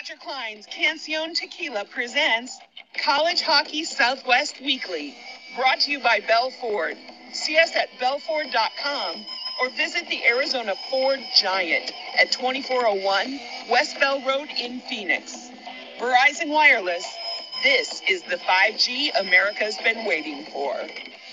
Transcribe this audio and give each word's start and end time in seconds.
Roger 0.00 0.16
Clyne's 0.18 0.66
Cancion 0.66 1.34
Tequila 1.34 1.84
presents 1.84 2.58
College 3.04 3.42
Hockey 3.42 3.84
Southwest 3.84 4.58
Weekly, 4.62 5.14
brought 5.56 5.80
to 5.80 5.90
you 5.90 6.00
by 6.00 6.20
Bell 6.20 6.50
Ford. 6.50 6.96
See 7.34 7.58
us 7.58 7.76
at 7.76 7.90
bellford.com 8.00 9.26
or 9.60 9.68
visit 9.76 10.08
the 10.08 10.24
Arizona 10.24 10.72
Ford 10.88 11.20
Giant 11.36 11.92
at 12.18 12.32
2401 12.32 13.40
West 13.68 14.00
Bell 14.00 14.22
Road 14.26 14.48
in 14.58 14.80
Phoenix. 14.80 15.50
Verizon 15.98 16.48
Wireless, 16.48 17.04
this 17.62 18.00
is 18.08 18.22
the 18.22 18.38
5G 18.38 19.10
America's 19.20 19.76
been 19.84 20.06
waiting 20.06 20.46
for. 20.46 20.76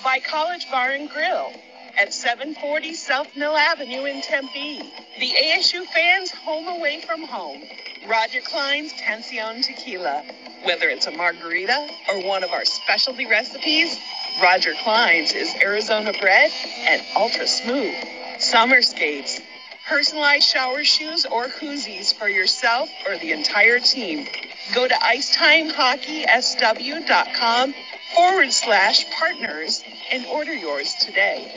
By 0.03 0.19
College 0.19 0.69
Bar 0.69 0.91
and 0.91 1.09
Grill 1.09 1.53
at 1.97 2.13
740 2.13 2.93
South 2.95 3.33
Mill 3.37 3.55
Avenue 3.55 4.03
in 4.03 4.21
Tempe. 4.21 4.91
The 5.19 5.31
ASU 5.41 5.85
fans 5.85 6.31
home 6.31 6.67
away 6.67 6.99
from 7.07 7.23
home. 7.23 7.63
Roger 8.07 8.39
Clyne's 8.39 8.93
Cancion 8.93 9.61
Tequila. 9.63 10.23
Whether 10.63 10.87
it's 10.87 11.07
a 11.07 11.11
margarita 11.11 11.89
or 12.09 12.25
one 12.25 12.41
of 12.43 12.51
our 12.51 12.63
specialty 12.63 13.25
recipes, 13.25 13.99
Roger 14.41 14.73
Clyne's 14.81 15.33
is 15.33 15.53
Arizona 15.61 16.13
bred 16.13 16.49
and 16.85 17.01
ultra 17.17 17.45
smooth. 17.45 17.93
Summer 18.39 18.81
skates, 18.81 19.41
personalized 19.89 20.47
shower 20.47 20.85
shoes, 20.85 21.25
or 21.25 21.47
koozies 21.47 22.13
for 22.13 22.29
yourself 22.29 22.89
or 23.05 23.17
the 23.17 23.33
entire 23.33 23.79
team. 23.79 24.25
Go 24.73 24.87
to 24.87 24.93
IcetimeHockeySW.com 24.93 27.73
forward 28.15 28.53
slash 28.53 29.11
partners 29.11 29.83
and 30.11 30.25
order 30.27 30.53
yours 30.53 30.93
today. 30.95 31.51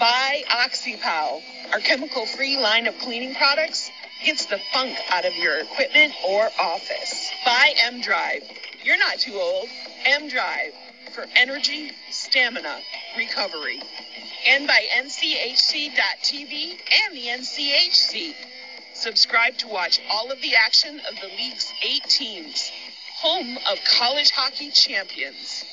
Buy 0.00 0.42
OxyPow, 0.48 1.40
our 1.72 1.78
chemical 1.78 2.26
free 2.26 2.58
line 2.58 2.88
of 2.88 2.98
cleaning 2.98 3.36
products. 3.36 3.92
Gets 4.22 4.46
the 4.46 4.58
funk 4.72 4.96
out 5.10 5.24
of 5.24 5.34
your 5.36 5.58
equipment 5.58 6.14
or 6.26 6.50
office. 6.60 7.30
Buy 7.44 7.74
M 7.84 8.00
Drive. 8.00 8.42
You're 8.82 8.98
not 8.98 9.18
too 9.18 9.34
old. 9.34 9.68
M 10.04 10.28
Drive 10.28 10.72
for 11.12 11.26
energy, 11.36 11.92
stamina, 12.10 12.80
recovery. 13.16 13.82
And 14.46 14.66
by 14.66 14.86
NCHC.TV 14.96 16.78
and 17.06 17.16
the 17.16 17.26
NCHC. 17.26 18.34
Subscribe 18.94 19.56
to 19.58 19.68
watch 19.68 20.00
all 20.10 20.30
of 20.30 20.40
the 20.40 20.54
action 20.54 21.00
of 21.00 21.14
the 21.20 21.28
league's 21.36 21.72
eight 21.82 22.04
teams. 22.04 22.70
Home 23.20 23.58
of 23.70 23.78
college 23.84 24.30
hockey 24.30 24.70
champions. 24.70 25.64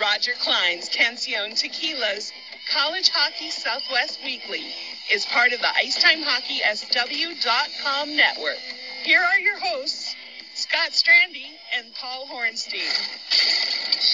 Roger 0.00 0.32
Clyne's 0.40 0.88
Cancion 0.90 1.52
Tequilas 1.52 2.32
College 2.70 3.08
Hockey 3.08 3.50
Southwest 3.50 4.18
Weekly 4.24 4.74
is 5.10 5.26
part 5.26 5.52
of 5.52 5.60
the 5.60 5.66
IcetimeHockeySW.com 5.66 8.16
network. 8.16 8.58
Here 9.04 9.20
are 9.20 9.38
your 9.38 9.58
hosts, 9.58 10.16
Scott 10.54 10.90
Strandy 10.90 11.52
and 11.76 11.94
Paul 11.94 12.26
Hornstein. 12.26 12.90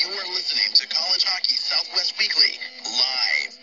You 0.00 0.08
are 0.12 0.28
listening 0.34 0.74
to 0.74 0.86
College 0.88 1.24
Hockey 1.24 1.54
Southwest 1.54 2.18
Weekly, 2.18 2.58
live. 2.84 3.58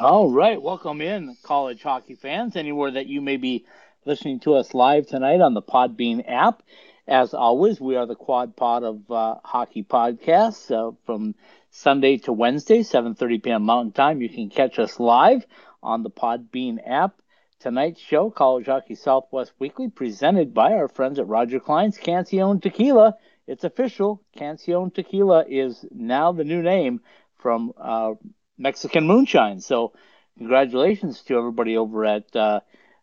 All 0.00 0.30
right, 0.30 0.60
welcome 0.60 1.00
in, 1.00 1.36
college 1.42 1.82
hockey 1.82 2.14
fans, 2.14 2.56
anywhere 2.56 2.90
that 2.92 3.06
you 3.06 3.20
may 3.20 3.36
be 3.36 3.64
listening 4.06 4.40
to 4.40 4.54
us 4.54 4.72
live 4.72 5.06
tonight 5.06 5.40
on 5.40 5.54
the 5.54 5.62
Podbean 5.62 6.24
app. 6.26 6.62
As 7.08 7.34
always, 7.34 7.80
we 7.80 7.96
are 7.96 8.06
the 8.06 8.16
Quad 8.16 8.56
Pod 8.56 8.82
of 8.82 9.10
uh, 9.10 9.36
Hockey 9.44 9.84
Podcasts 9.84 10.70
uh, 10.70 10.92
from 11.04 11.34
Sunday 11.76 12.16
to 12.16 12.32
Wednesday, 12.32 12.80
7:30 12.80 13.42
p.m. 13.42 13.62
Mountain 13.64 13.92
Time. 13.92 14.22
You 14.22 14.30
can 14.30 14.48
catch 14.48 14.78
us 14.78 14.98
live 14.98 15.46
on 15.82 16.02
the 16.02 16.10
Podbean 16.10 16.78
app. 16.86 17.20
Tonight's 17.60 18.00
show, 18.00 18.30
College 18.30 18.64
Hockey 18.64 18.94
Southwest 18.94 19.52
Weekly, 19.58 19.90
presented 19.90 20.54
by 20.54 20.72
our 20.72 20.88
friends 20.88 21.18
at 21.18 21.28
Roger 21.28 21.60
Clyne's 21.60 21.98
Cancion 21.98 22.62
Tequila. 22.62 23.16
It's 23.46 23.62
official. 23.62 24.22
Cancion 24.34 24.92
Tequila 24.94 25.44
is 25.46 25.84
now 25.94 26.32
the 26.32 26.44
new 26.44 26.62
name 26.62 27.00
from 27.36 27.74
uh, 27.76 28.14
Mexican 28.56 29.06
Moonshine. 29.06 29.60
So, 29.60 29.92
congratulations 30.38 31.20
to 31.24 31.36
everybody 31.36 31.76
over 31.76 32.06
at 32.06 32.34
uh, 32.34 32.60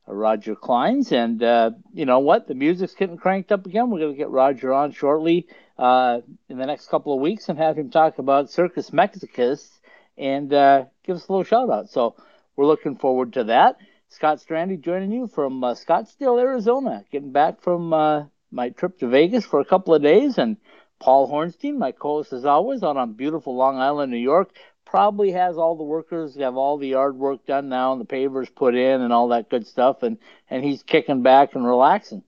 Roger 0.08 0.56
Clyne's. 0.56 1.12
And 1.12 1.44
uh, 1.44 1.72
you 1.94 2.06
know 2.06 2.20
what? 2.20 2.48
The 2.48 2.56
music's 2.56 2.96
getting 2.96 3.18
cranked 3.18 3.52
up 3.52 3.68
again. 3.68 3.92
We're 3.92 4.00
going 4.00 4.14
to 4.14 4.18
get 4.18 4.30
Roger 4.30 4.74
on 4.74 4.94
shortly 4.94 5.48
uh, 5.78 6.22
in 6.50 6.58
the 6.58 6.66
next 6.66 6.90
couple 6.90 7.14
of 7.14 7.22
weeks 7.22 7.50
and 7.50 7.58
have 7.58 7.78
him 7.78 7.90
talk 7.90 8.18
about 8.20 8.50
Circus 8.50 8.94
Mexicus 8.94 9.70
and 10.18 10.54
uh, 10.54 10.86
give 11.04 11.16
us 11.16 11.28
a 11.28 11.32
little 11.32 11.44
shout 11.44 11.70
out. 11.70 11.90
So, 11.90 12.16
we're 12.56 12.68
looking 12.68 12.96
forward 12.98 13.34
to 13.34 13.46
that. 13.46 13.78
Scott 14.10 14.40
Strandy 14.40 14.80
joining 14.80 15.12
you 15.12 15.26
from 15.28 15.64
uh, 15.64 15.74
Scottsdale, 15.74 16.40
Arizona, 16.40 17.04
getting 17.12 17.32
back 17.32 17.62
from 17.62 17.94
uh, 17.94 18.26
my 18.52 18.70
trip 18.70 19.00
to 19.00 19.08
Vegas 19.08 19.44
for 19.44 19.60
a 19.60 19.66
couple 19.66 19.96
of 19.96 20.04
days. 20.04 20.38
And 20.38 20.58
Paul 21.00 21.32
Hornstein, 21.32 21.78
my 21.78 21.92
co 21.92 22.18
host 22.18 22.32
as 22.32 22.46
always, 22.46 22.84
out 22.84 22.96
on 22.96 23.14
beautiful 23.14 23.56
Long 23.56 23.80
Island, 23.80 24.12
New 24.12 24.20
York 24.20 24.52
probably 24.86 25.32
has 25.32 25.58
all 25.58 25.76
the 25.76 25.84
workers 25.84 26.36
have 26.36 26.56
all 26.56 26.78
the 26.78 26.90
yard 26.90 27.18
work 27.18 27.44
done 27.48 27.68
now 27.68 27.94
and 27.94 28.02
the 28.02 28.06
pavers 28.06 28.54
put 28.54 28.76
in 28.76 29.02
and 29.02 29.12
all 29.12 29.30
that 29.30 29.50
good 29.50 29.66
stuff 29.66 30.04
and 30.04 30.20
and 30.52 30.64
he's 30.64 30.84
kicking 30.84 31.24
back 31.24 31.56
and 31.56 31.66
relaxing 31.66 32.22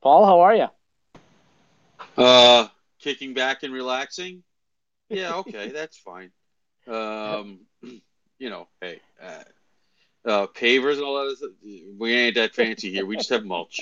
paul 0.00 0.24
how 0.24 0.40
are 0.40 0.54
you 0.54 0.68
uh 2.16 2.68
kicking 3.00 3.34
back 3.34 3.62
and 3.62 3.72
relaxing 3.72 4.42
yeah 5.08 5.34
okay 5.36 5.68
that's 5.74 5.98
fine 5.98 6.30
um 6.86 7.60
you 8.38 8.50
know 8.50 8.68
hey 8.80 9.00
uh, 9.22 9.42
uh 10.24 10.46
pavers 10.48 10.94
and 10.94 11.04
all 11.04 11.14
that 11.14 11.52
we 11.98 12.14
ain't 12.14 12.34
that 12.34 12.54
fancy 12.54 12.90
here 12.90 13.06
we 13.06 13.16
just 13.16 13.30
have 13.30 13.44
mulch 13.44 13.80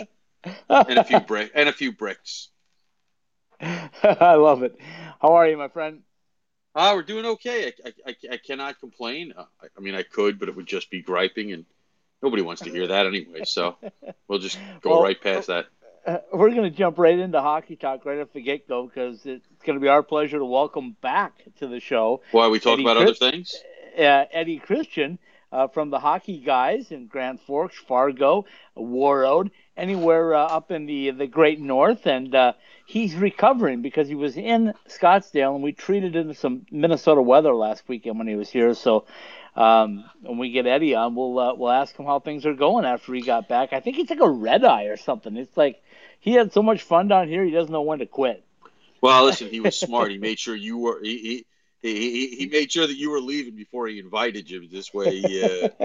and 0.68 0.98
a 0.98 1.04
few 1.04 1.20
brick 1.26 1.50
and 1.54 1.68
a 1.68 1.72
few 1.72 1.92
bricks 1.92 2.48
i 3.60 4.34
love 4.34 4.62
it 4.62 4.78
how 5.20 5.34
are 5.34 5.48
you 5.48 5.56
my 5.56 5.68
friend 5.68 6.02
Ah, 6.74 6.94
we're 6.94 7.02
doing 7.02 7.26
okay. 7.26 7.72
I, 7.84 7.92
I, 8.06 8.16
I 8.32 8.36
cannot 8.36 8.78
complain. 8.78 9.32
Uh, 9.36 9.44
I, 9.60 9.66
I, 9.76 9.80
mean, 9.80 9.94
I 9.94 10.02
could, 10.02 10.38
but 10.38 10.48
it 10.48 10.54
would 10.54 10.66
just 10.66 10.90
be 10.90 11.02
griping, 11.02 11.52
and 11.52 11.64
nobody 12.22 12.42
wants 12.42 12.62
to 12.62 12.70
hear 12.70 12.86
that 12.86 13.06
anyway. 13.06 13.44
So 13.44 13.76
we'll 14.28 14.38
just 14.38 14.58
go 14.80 14.90
well, 14.90 15.02
right 15.02 15.20
past 15.20 15.48
that. 15.48 15.66
Uh, 16.06 16.18
we're 16.32 16.50
going 16.50 16.62
to 16.62 16.70
jump 16.70 16.98
right 16.98 17.18
into 17.18 17.40
hockey 17.40 17.76
talk 17.76 18.04
right 18.06 18.20
off 18.20 18.28
the 18.32 18.40
get 18.40 18.66
go 18.66 18.86
because 18.86 19.26
it's 19.26 19.44
going 19.64 19.78
to 19.78 19.80
be 19.82 19.88
our 19.88 20.02
pleasure 20.02 20.38
to 20.38 20.44
welcome 20.44 20.96
back 21.02 21.44
to 21.58 21.66
the 21.66 21.78
show. 21.78 22.22
Why 22.32 22.48
we 22.48 22.58
talk 22.58 22.74
Eddie 22.74 22.82
about 22.84 22.96
Chris- 22.96 23.20
other 23.20 23.30
things? 23.32 23.54
Uh, 23.98 24.24
Eddie 24.32 24.58
Christian 24.58 25.18
uh, 25.52 25.68
from 25.68 25.90
the 25.90 25.98
Hockey 25.98 26.38
Guys 26.38 26.90
in 26.90 27.06
Grand 27.06 27.40
Forks, 27.40 27.76
Fargo, 27.76 28.46
Warroad, 28.76 29.50
anywhere 29.76 30.34
uh, 30.34 30.46
up 30.46 30.70
in 30.70 30.86
the 30.86 31.10
the 31.10 31.26
Great 31.26 31.60
North, 31.60 32.06
and 32.06 32.34
uh, 32.34 32.52
he's 32.86 33.14
recovering 33.14 33.82
because 33.82 34.08
he 34.08 34.14
was 34.14 34.36
in 34.36 34.74
Scottsdale, 34.88 35.54
and 35.54 35.62
we 35.62 35.72
treated 35.72 36.14
him 36.14 36.28
to 36.28 36.34
some 36.34 36.66
Minnesota 36.70 37.22
weather 37.22 37.54
last 37.54 37.88
weekend 37.88 38.18
when 38.18 38.28
he 38.28 38.36
was 38.36 38.50
here. 38.50 38.74
So 38.74 39.06
um, 39.56 40.04
when 40.22 40.38
we 40.38 40.52
get 40.52 40.66
Eddie 40.66 40.94
on, 40.94 41.14
we'll 41.14 41.38
uh, 41.38 41.54
we'll 41.54 41.70
ask 41.70 41.96
him 41.96 42.06
how 42.06 42.20
things 42.20 42.46
are 42.46 42.54
going 42.54 42.84
after 42.84 43.12
he 43.12 43.22
got 43.22 43.48
back. 43.48 43.72
I 43.72 43.80
think 43.80 43.96
he 43.96 44.04
took 44.04 44.20
a 44.20 44.30
red 44.30 44.64
eye 44.64 44.84
or 44.84 44.96
something. 44.96 45.36
It's 45.36 45.56
like 45.56 45.82
he 46.20 46.32
had 46.32 46.52
so 46.52 46.62
much 46.62 46.82
fun 46.82 47.08
down 47.08 47.28
here, 47.28 47.44
he 47.44 47.50
doesn't 47.50 47.72
know 47.72 47.82
when 47.82 47.98
to 47.98 48.06
quit. 48.06 48.44
Well, 49.00 49.24
listen, 49.24 49.48
he 49.48 49.60
was 49.60 49.76
smart. 49.78 50.10
He 50.10 50.18
made 50.18 50.38
sure 50.38 50.54
you 50.54 50.76
were. 50.76 51.00
He, 51.02 51.18
he, 51.18 51.46
he, 51.82 52.28
he 52.28 52.46
made 52.46 52.70
sure 52.70 52.86
that 52.86 52.96
you 52.96 53.10
were 53.10 53.20
leaving 53.20 53.54
before 53.54 53.86
he 53.86 53.98
invited 53.98 54.50
you. 54.50 54.68
This 54.68 54.92
way, 54.92 55.22
uh... 55.42 55.84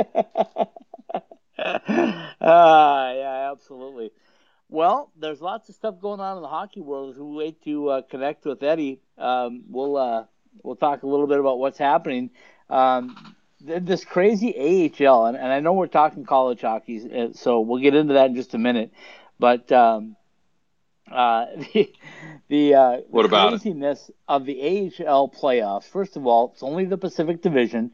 uh, 1.58 2.26
yeah, 2.42 3.52
absolutely. 3.52 4.12
Well, 4.70 5.12
there's 5.16 5.42
lots 5.42 5.70
of 5.70 5.76
stuff 5.76 6.02
going 6.02 6.20
on 6.20 6.38
in 6.38 6.42
the 6.42 6.50
hockey 6.50 6.82
world. 6.82 7.14
As 7.14 7.20
we 7.20 7.36
wait 7.36 7.64
to 7.64 7.90
uh, 7.90 8.02
connect 8.02 8.46
with 8.46 8.64
Eddie, 8.64 9.00
um, 9.18 9.64
we'll 9.70 9.96
uh, 9.96 10.26
we'll 10.64 10.76
talk 10.76 11.04
a 11.04 11.08
little 11.08 11.28
bit 11.28 11.40
about 11.40 11.60
what's 11.60 11.78
happening. 11.78 12.32
Um, 12.70 13.36
this 13.62 14.04
crazy 14.04 14.92
AHL, 15.00 15.26
and, 15.28 15.38
and, 15.38 15.48
I 15.48 15.60
know 15.60 15.74
we're 15.74 15.88
talking 15.88 16.26
college 16.26 16.62
hockey, 16.62 17.10
uh, 17.12 17.34
so 17.34 17.62
we'll 17.62 17.82
get 17.82 17.96
into 17.96 18.14
that 18.16 18.28
in 18.28 18.36
just 18.36 18.54
a 18.54 18.58
minute. 18.58 18.92
But 19.40 19.72
um, 19.72 20.16
uh, 21.12 21.46
the 21.74 21.94
the, 22.48 22.76
uh, 22.76 22.98
what 23.10 23.26
about 23.26 23.50
craziness 23.50 24.10
it? 24.10 24.16
of 24.28 24.46
the 24.46 24.62
AHL 24.62 25.30
playoffs. 25.30 25.86
First 25.86 26.16
of 26.16 26.28
all, 26.28 26.52
it's 26.54 26.64
only 26.64 26.86
the 26.86 26.98
Pacific 26.98 27.42
Division. 27.42 27.92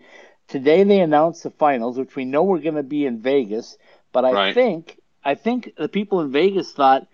Today 0.48 0.84
they 0.84 1.00
announced 1.00 1.44
the 1.44 1.52
finals, 1.52 1.98
which 1.98 2.16
we 2.16 2.26
know 2.26 2.44
we're 2.44 2.60
going 2.60 2.76
to 2.76 2.84
be 2.84 3.06
in 3.06 3.22
Vegas. 3.22 3.78
But 4.12 4.26
I 4.26 4.32
right. 4.32 4.54
think 4.54 5.00
I 5.24 5.36
think 5.36 5.74
the 5.78 5.88
people 5.88 6.22
in 6.22 6.32
Vegas 6.32 6.72
thought, 6.74 7.08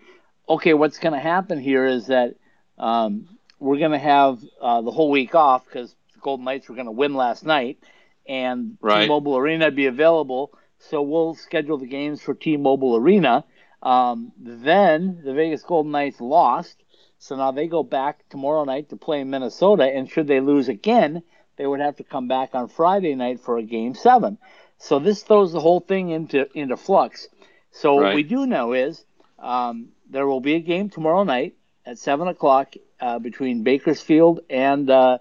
okay, 0.48 0.74
what's 0.74 0.98
going 0.98 1.12
to 1.12 1.20
happen 1.20 1.60
here 1.60 1.86
is 1.86 2.08
that 2.08 2.34
um, 2.78 3.28
we're 3.60 3.78
going 3.78 3.92
to 3.92 3.98
have 3.98 4.40
uh, 4.60 4.80
the 4.80 4.90
whole 4.90 5.10
week 5.10 5.34
off 5.34 5.64
because 5.64 5.94
the 6.14 6.20
Golden 6.20 6.44
Knights 6.44 6.68
were 6.68 6.74
going 6.74 6.86
to 6.86 6.92
win 6.92 7.14
last 7.14 7.44
night, 7.44 7.78
and 8.26 8.78
right. 8.80 9.02
T-Mobile 9.02 9.36
Arena 9.36 9.70
be 9.70 9.86
available. 9.86 10.52
So 10.78 11.02
we'll 11.02 11.34
schedule 11.34 11.78
the 11.78 11.86
games 11.86 12.22
for 12.22 12.34
T-Mobile 12.34 12.96
Arena. 12.96 13.44
Um, 13.82 14.32
then 14.38 15.20
the 15.24 15.34
Vegas 15.34 15.62
Golden 15.62 15.92
Knights 15.92 16.20
lost, 16.20 16.82
so 17.18 17.36
now 17.36 17.50
they 17.50 17.66
go 17.66 17.82
back 17.82 18.28
tomorrow 18.28 18.64
night 18.64 18.88
to 18.90 18.96
play 18.96 19.20
in 19.20 19.30
Minnesota. 19.30 19.84
And 19.84 20.08
should 20.08 20.26
they 20.26 20.40
lose 20.40 20.68
again, 20.68 21.22
they 21.56 21.66
would 21.66 21.80
have 21.80 21.96
to 21.96 22.04
come 22.04 22.28
back 22.28 22.54
on 22.54 22.68
Friday 22.68 23.14
night 23.14 23.40
for 23.40 23.58
a 23.58 23.62
game 23.62 23.94
seven. 23.94 24.38
So 24.78 24.98
this 24.98 25.22
throws 25.22 25.52
the 25.52 25.60
whole 25.60 25.80
thing 25.80 26.10
into 26.10 26.48
into 26.56 26.76
flux. 26.76 27.28
So 27.70 27.94
what 27.94 28.14
we 28.14 28.22
do 28.22 28.46
know 28.46 28.72
is 28.72 29.04
um, 29.38 29.88
there 30.08 30.26
will 30.26 30.40
be 30.40 30.54
a 30.54 30.60
game 30.60 30.88
tomorrow 30.88 31.24
night 31.24 31.56
at 31.84 31.98
seven 31.98 32.28
o'clock 32.28 32.74
uh, 33.00 33.18
between 33.18 33.62
Bakersfield 33.62 34.40
and 34.48 34.88
uh, 34.88 35.18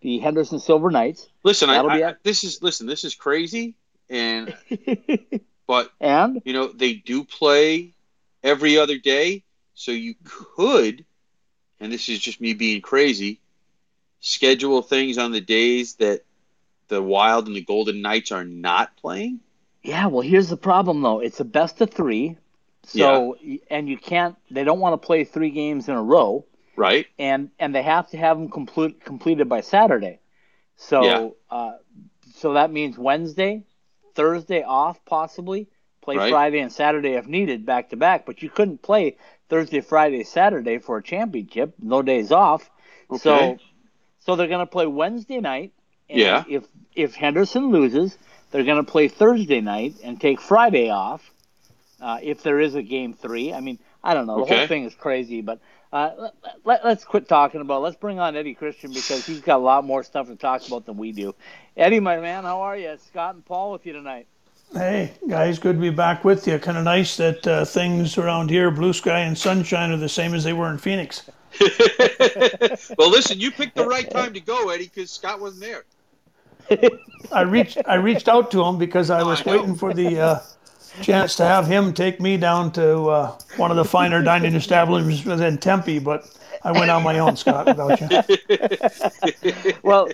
the 0.00 0.18
Henderson 0.18 0.60
Silver 0.60 0.90
Knights. 0.90 1.28
Listen, 1.42 1.70
I, 1.70 1.80
I, 1.80 2.14
this 2.22 2.44
is 2.44 2.62
listen. 2.62 2.86
This 2.86 3.04
is 3.04 3.14
crazy, 3.14 3.74
and 4.08 4.54
but 5.66 5.90
and 6.00 6.40
you 6.44 6.52
know 6.52 6.68
they 6.68 6.94
do 6.94 7.24
play 7.24 7.94
every 8.42 8.78
other 8.78 8.98
day, 8.98 9.44
so 9.74 9.92
you 9.92 10.14
could, 10.24 11.04
and 11.80 11.92
this 11.92 12.08
is 12.08 12.18
just 12.18 12.40
me 12.40 12.54
being 12.54 12.80
crazy, 12.80 13.40
schedule 14.20 14.82
things 14.82 15.18
on 15.18 15.32
the 15.32 15.40
days 15.40 15.94
that 15.96 16.22
the 16.88 17.02
Wild 17.02 17.46
and 17.46 17.56
the 17.56 17.64
Golden 17.64 18.02
Knights 18.02 18.32
are 18.32 18.44
not 18.44 18.96
playing. 18.96 19.40
yeah, 19.82 20.06
well, 20.06 20.22
here's 20.22 20.48
the 20.48 20.56
problem 20.56 21.02
though. 21.02 21.20
It's 21.20 21.40
a 21.40 21.44
best 21.44 21.80
of 21.80 21.90
three. 21.90 22.36
So 22.84 23.36
and 23.70 23.88
you 23.88 23.98
can't. 23.98 24.36
They 24.50 24.64
don't 24.64 24.80
want 24.80 25.00
to 25.00 25.06
play 25.06 25.24
three 25.24 25.50
games 25.50 25.88
in 25.88 25.94
a 25.94 26.02
row. 26.02 26.44
Right? 26.76 27.06
and 27.18 27.50
and 27.58 27.74
they 27.74 27.82
have 27.82 28.08
to 28.10 28.16
have 28.16 28.38
them 28.38 28.48
complete 28.48 29.04
completed 29.04 29.48
by 29.48 29.60
Saturday. 29.60 30.20
So 30.76 31.02
Yeah. 31.04 31.28
uh, 31.50 31.72
so 32.34 32.54
that 32.54 32.72
means 32.72 32.98
Wednesday, 32.98 33.64
Thursday 34.14 34.62
off 34.62 35.04
possibly. 35.04 35.68
Play 36.10 36.18
Right. 36.18 36.30
Friday 36.30 36.58
and 36.58 36.72
Saturday 36.72 37.12
if 37.12 37.28
needed 37.28 37.64
back 37.64 37.90
to 37.90 37.96
back, 37.96 38.26
but 38.26 38.42
you 38.42 38.50
couldn't 38.50 38.82
play 38.82 39.16
Thursday, 39.48 39.80
Friday, 39.80 40.24
Saturday 40.24 40.78
for 40.78 40.96
a 40.98 41.02
championship. 41.02 41.74
No 41.80 42.02
days 42.02 42.32
off. 42.32 42.68
So 43.14 43.52
Okay. 43.52 43.58
so 44.18 44.34
they're 44.36 44.48
going 44.48 44.66
to 44.66 44.66
play 44.66 44.86
Wednesday 44.86 45.40
night. 45.40 45.72
And 46.08 46.20
Yeah. 46.20 46.44
If 46.48 46.64
if 46.96 47.14
Henderson 47.14 47.70
loses, 47.70 48.18
they're 48.50 48.64
going 48.64 48.84
to 48.84 48.90
play 48.90 49.06
Thursday 49.06 49.60
night 49.60 49.94
and 50.02 50.20
take 50.20 50.40
Friday 50.40 50.90
off. 50.90 51.30
Uh, 52.00 52.18
if 52.22 52.42
there 52.42 52.58
is 52.58 52.74
a 52.74 52.82
game 52.82 53.12
three, 53.12 53.52
I 53.52 53.60
mean, 53.60 53.78
I 54.02 54.14
don't 54.14 54.26
know. 54.26 54.38
The 54.38 54.42
Okay. 54.42 54.58
whole 54.58 54.66
thing 54.68 54.84
is 54.84 54.94
crazy, 54.94 55.42
but 55.42 55.60
uh, 55.92 56.30
let, 56.64 56.84
let's 56.84 57.04
quit 57.04 57.28
talking 57.28 57.60
about. 57.60 57.76
it. 57.78 57.80
Let's 57.84 57.96
bring 57.96 58.18
on 58.18 58.34
Eddie 58.36 58.54
Christian 58.54 58.92
because 58.92 59.26
he's 59.26 59.42
got 59.42 59.56
a 59.56 59.62
lot 59.62 59.84
more 59.84 60.02
stuff 60.02 60.26
to 60.28 60.34
talk 60.34 60.66
about 60.66 60.86
than 60.86 60.96
we 60.96 61.12
do. 61.12 61.34
Eddie, 61.76 62.00
my 62.00 62.18
man, 62.18 62.44
how 62.44 62.62
are 62.62 62.76
you? 62.76 62.96
Scott 63.06 63.34
and 63.36 63.44
Paul 63.44 63.70
with 63.72 63.86
you 63.86 63.92
tonight. 63.92 64.26
Hey, 64.72 65.14
guys, 65.28 65.58
good 65.58 65.76
to 65.76 65.80
be 65.80 65.90
back 65.90 66.24
with 66.24 66.46
you. 66.46 66.56
Kind 66.60 66.78
of 66.78 66.84
nice 66.84 67.16
that 67.16 67.44
uh, 67.44 67.64
things 67.64 68.16
around 68.16 68.50
here, 68.50 68.70
blue 68.70 68.92
sky 68.92 69.20
and 69.20 69.36
sunshine, 69.36 69.90
are 69.90 69.96
the 69.96 70.08
same 70.08 70.32
as 70.32 70.44
they 70.44 70.52
were 70.52 70.70
in 70.70 70.78
Phoenix. 70.78 71.28
well, 72.96 73.10
listen, 73.10 73.40
you 73.40 73.50
picked 73.50 73.74
the 73.74 73.84
right 73.84 74.08
time 74.08 74.32
to 74.32 74.40
go, 74.40 74.68
Eddie, 74.68 74.84
because 74.84 75.10
Scott 75.10 75.40
wasn't 75.40 75.62
there. 75.62 76.90
I 77.32 77.42
reached 77.42 77.78
I 77.86 77.96
reached 77.96 78.28
out 78.28 78.52
to 78.52 78.62
him 78.62 78.78
because 78.78 79.10
I 79.10 79.24
was 79.24 79.44
I 79.44 79.50
waiting 79.50 79.74
for 79.74 79.92
the 79.92 80.20
uh, 80.20 80.38
chance 81.02 81.34
to 81.36 81.44
have 81.44 81.66
him 81.66 81.92
take 81.92 82.20
me 82.20 82.36
down 82.36 82.70
to 82.72 83.06
uh, 83.08 83.38
one 83.56 83.72
of 83.72 83.76
the 83.76 83.84
finer 83.84 84.22
dining 84.22 84.54
establishments 84.54 85.24
within 85.24 85.58
Tempe, 85.58 85.98
but 85.98 86.30
I 86.62 86.72
went 86.72 86.90
on 86.90 87.02
my 87.02 87.18
own, 87.18 87.36
Scott, 87.36 87.66
without 87.66 88.00
you. 88.00 89.72
Well, 89.82 90.08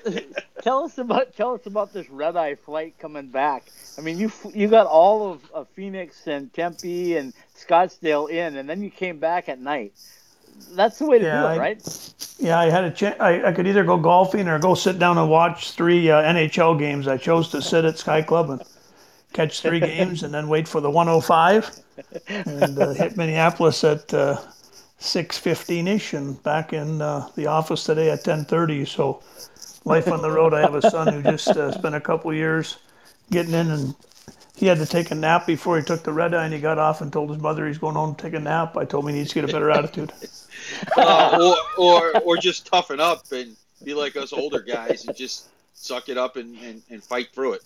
tell 0.63 0.85
us 0.85 0.99
about 0.99 1.37
tell 1.37 1.55
us 1.55 1.67
about 1.67 1.93
this 1.93 2.09
red 2.09 2.37
eye 2.37 2.55
flight 2.55 2.95
coming 2.99 3.29
back. 3.29 3.65
I 3.99 4.01
mean, 4.01 4.19
you 4.19 4.31
you 4.55 4.69
got 4.69 4.87
all 4.87 5.31
of, 5.33 5.51
of 5.53 5.69
Phoenix 5.71 6.27
and 6.27 6.53
Tempe 6.53 7.17
and 7.17 7.33
Scottsdale 7.57 8.31
in, 8.31 8.57
and 8.57 8.69
then 8.69 8.83
you 8.83 8.91
came 8.91 9.19
back 9.19 9.49
at 9.49 9.61
night. 9.61 9.93
That's 10.73 10.99
the 10.99 11.07
way 11.07 11.19
to 11.19 11.25
Yeah, 11.25 11.41
do 11.43 11.47
it, 11.47 11.51
I- 11.51 11.59
right? 11.59 12.15
Yeah, 12.39 12.59
I 12.59 12.71
had 12.71 12.85
a 12.85 12.91
chance. 12.91 13.17
I, 13.21 13.45
I 13.45 13.53
could 13.53 13.67
either 13.67 13.85
go 13.85 13.97
golfing 13.99 14.47
or 14.49 14.59
go 14.59 14.75
sit 14.75 14.99
down 14.99 15.19
and 15.19 15.29
watch 15.29 15.73
three 15.73 16.11
uh, 16.11 16.23
NHL 16.23 16.79
games. 16.79 17.09
I 17.09 17.17
chose 17.17 17.49
to 17.51 17.61
sit 17.63 17.85
at 17.85 17.99
Sky 17.99 18.23
Club 18.23 18.51
and 18.51 18.63
catch 19.33 19.61
three 19.61 19.81
games, 19.93 20.23
and 20.23 20.33
then 20.33 20.49
wait 20.49 20.67
for 20.69 20.81
the 20.81 20.91
105 20.91 21.81
and 22.29 22.79
uh, 22.79 22.91
hit 22.95 23.17
Minneapolis 23.17 23.85
at 23.85 24.13
uh, 24.15 24.41
6:15 25.07 25.89
ish, 25.89 26.13
and 26.13 26.43
back 26.43 26.73
in 26.73 27.01
uh, 27.01 27.29
the 27.37 27.47
office 27.47 27.85
today 27.85 28.11
at 28.11 28.25
10:30. 28.25 28.87
So, 28.87 29.23
life 29.85 30.09
on 30.09 30.23
the 30.23 30.31
road. 30.31 30.55
I 30.55 30.61
have 30.61 30.75
a 30.75 30.91
son 30.91 31.13
who 31.13 31.23
just 31.23 31.49
uh, 31.49 31.73
spent 31.73 31.95
a 31.95 32.01
couple 32.01 32.33
years 32.35 32.77
getting 33.31 33.55
in, 33.55 33.71
and 33.71 33.95
he 34.57 34.67
had 34.67 34.79
to 34.79 34.87
take 34.87 35.11
a 35.11 35.15
nap 35.15 35.47
before 35.47 35.79
he 35.79 35.85
took 35.85 36.03
the 36.03 36.13
red 36.13 36.35
eye, 36.35 36.45
and 36.45 36.55
he 36.55 36.61
got 36.61 36.79
off 36.79 37.01
and 37.01 37.13
told 37.13 37.31
his 37.31 37.39
mother 37.39 37.67
he's 37.67 37.79
going 37.79 37.95
home 37.95 38.15
to 38.15 38.23
take 38.23 38.35
a 38.35 38.41
nap. 38.41 38.77
I 38.77 38.85
told 38.85 39.05
him 39.05 39.13
he 39.13 39.19
needs 39.19 39.31
to 39.31 39.41
get 39.41 39.49
a 39.49 39.53
better 39.53 39.71
attitude. 39.71 40.13
Uh, 40.97 41.55
or, 41.79 42.13
or, 42.13 42.21
or 42.23 42.37
just 42.37 42.67
toughen 42.67 42.99
up 42.99 43.31
and 43.31 43.57
be 43.85 43.95
like 43.95 44.17
us 44.17 44.33
older 44.33 44.61
guys 44.61 45.07
and 45.07 45.17
just 45.17 45.49
suck 45.75 46.09
it 46.09 46.19
up 46.19 46.37
and, 46.37 46.57
and, 46.59 46.83
and 46.91 47.05
fight 47.05 47.29
through 47.33 47.53
it. 47.53 47.63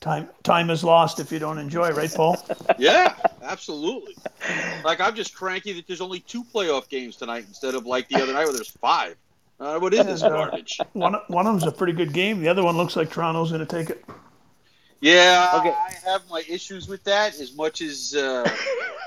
Time 0.00 0.28
time 0.42 0.70
is 0.70 0.82
lost 0.82 1.20
if 1.20 1.30
you 1.30 1.38
don't 1.38 1.58
enjoy, 1.58 1.90
right, 1.90 2.10
Paul? 2.12 2.36
Yeah, 2.78 3.14
absolutely. 3.42 4.16
Like 4.82 4.98
I'm 5.00 5.14
just 5.14 5.34
cranky 5.34 5.72
that 5.74 5.86
there's 5.86 6.00
only 6.00 6.20
two 6.20 6.42
playoff 6.42 6.88
games 6.88 7.16
tonight 7.16 7.44
instead 7.46 7.74
of 7.74 7.84
like 7.84 8.08
the 8.08 8.16
other 8.22 8.32
night 8.32 8.44
where 8.44 8.54
there's 8.54 8.70
five. 8.70 9.16
Uh, 9.58 9.78
what 9.78 9.92
is 9.92 10.06
this 10.06 10.22
uh, 10.22 10.30
garbage? 10.30 10.78
One 10.94 11.16
one 11.28 11.46
of 11.46 11.60
them's 11.60 11.70
a 11.70 11.76
pretty 11.76 11.92
good 11.92 12.14
game. 12.14 12.40
The 12.40 12.48
other 12.48 12.64
one 12.64 12.78
looks 12.78 12.96
like 12.96 13.10
Toronto's 13.10 13.50
going 13.52 13.66
to 13.66 13.66
take 13.66 13.90
it. 13.90 14.02
Yeah, 15.02 15.50
Okay. 15.56 15.70
I 15.70 16.10
have 16.10 16.22
my 16.30 16.42
issues 16.48 16.88
with 16.88 17.04
that 17.04 17.38
as 17.38 17.54
much 17.54 17.82
as 17.82 18.14
uh, 18.14 18.50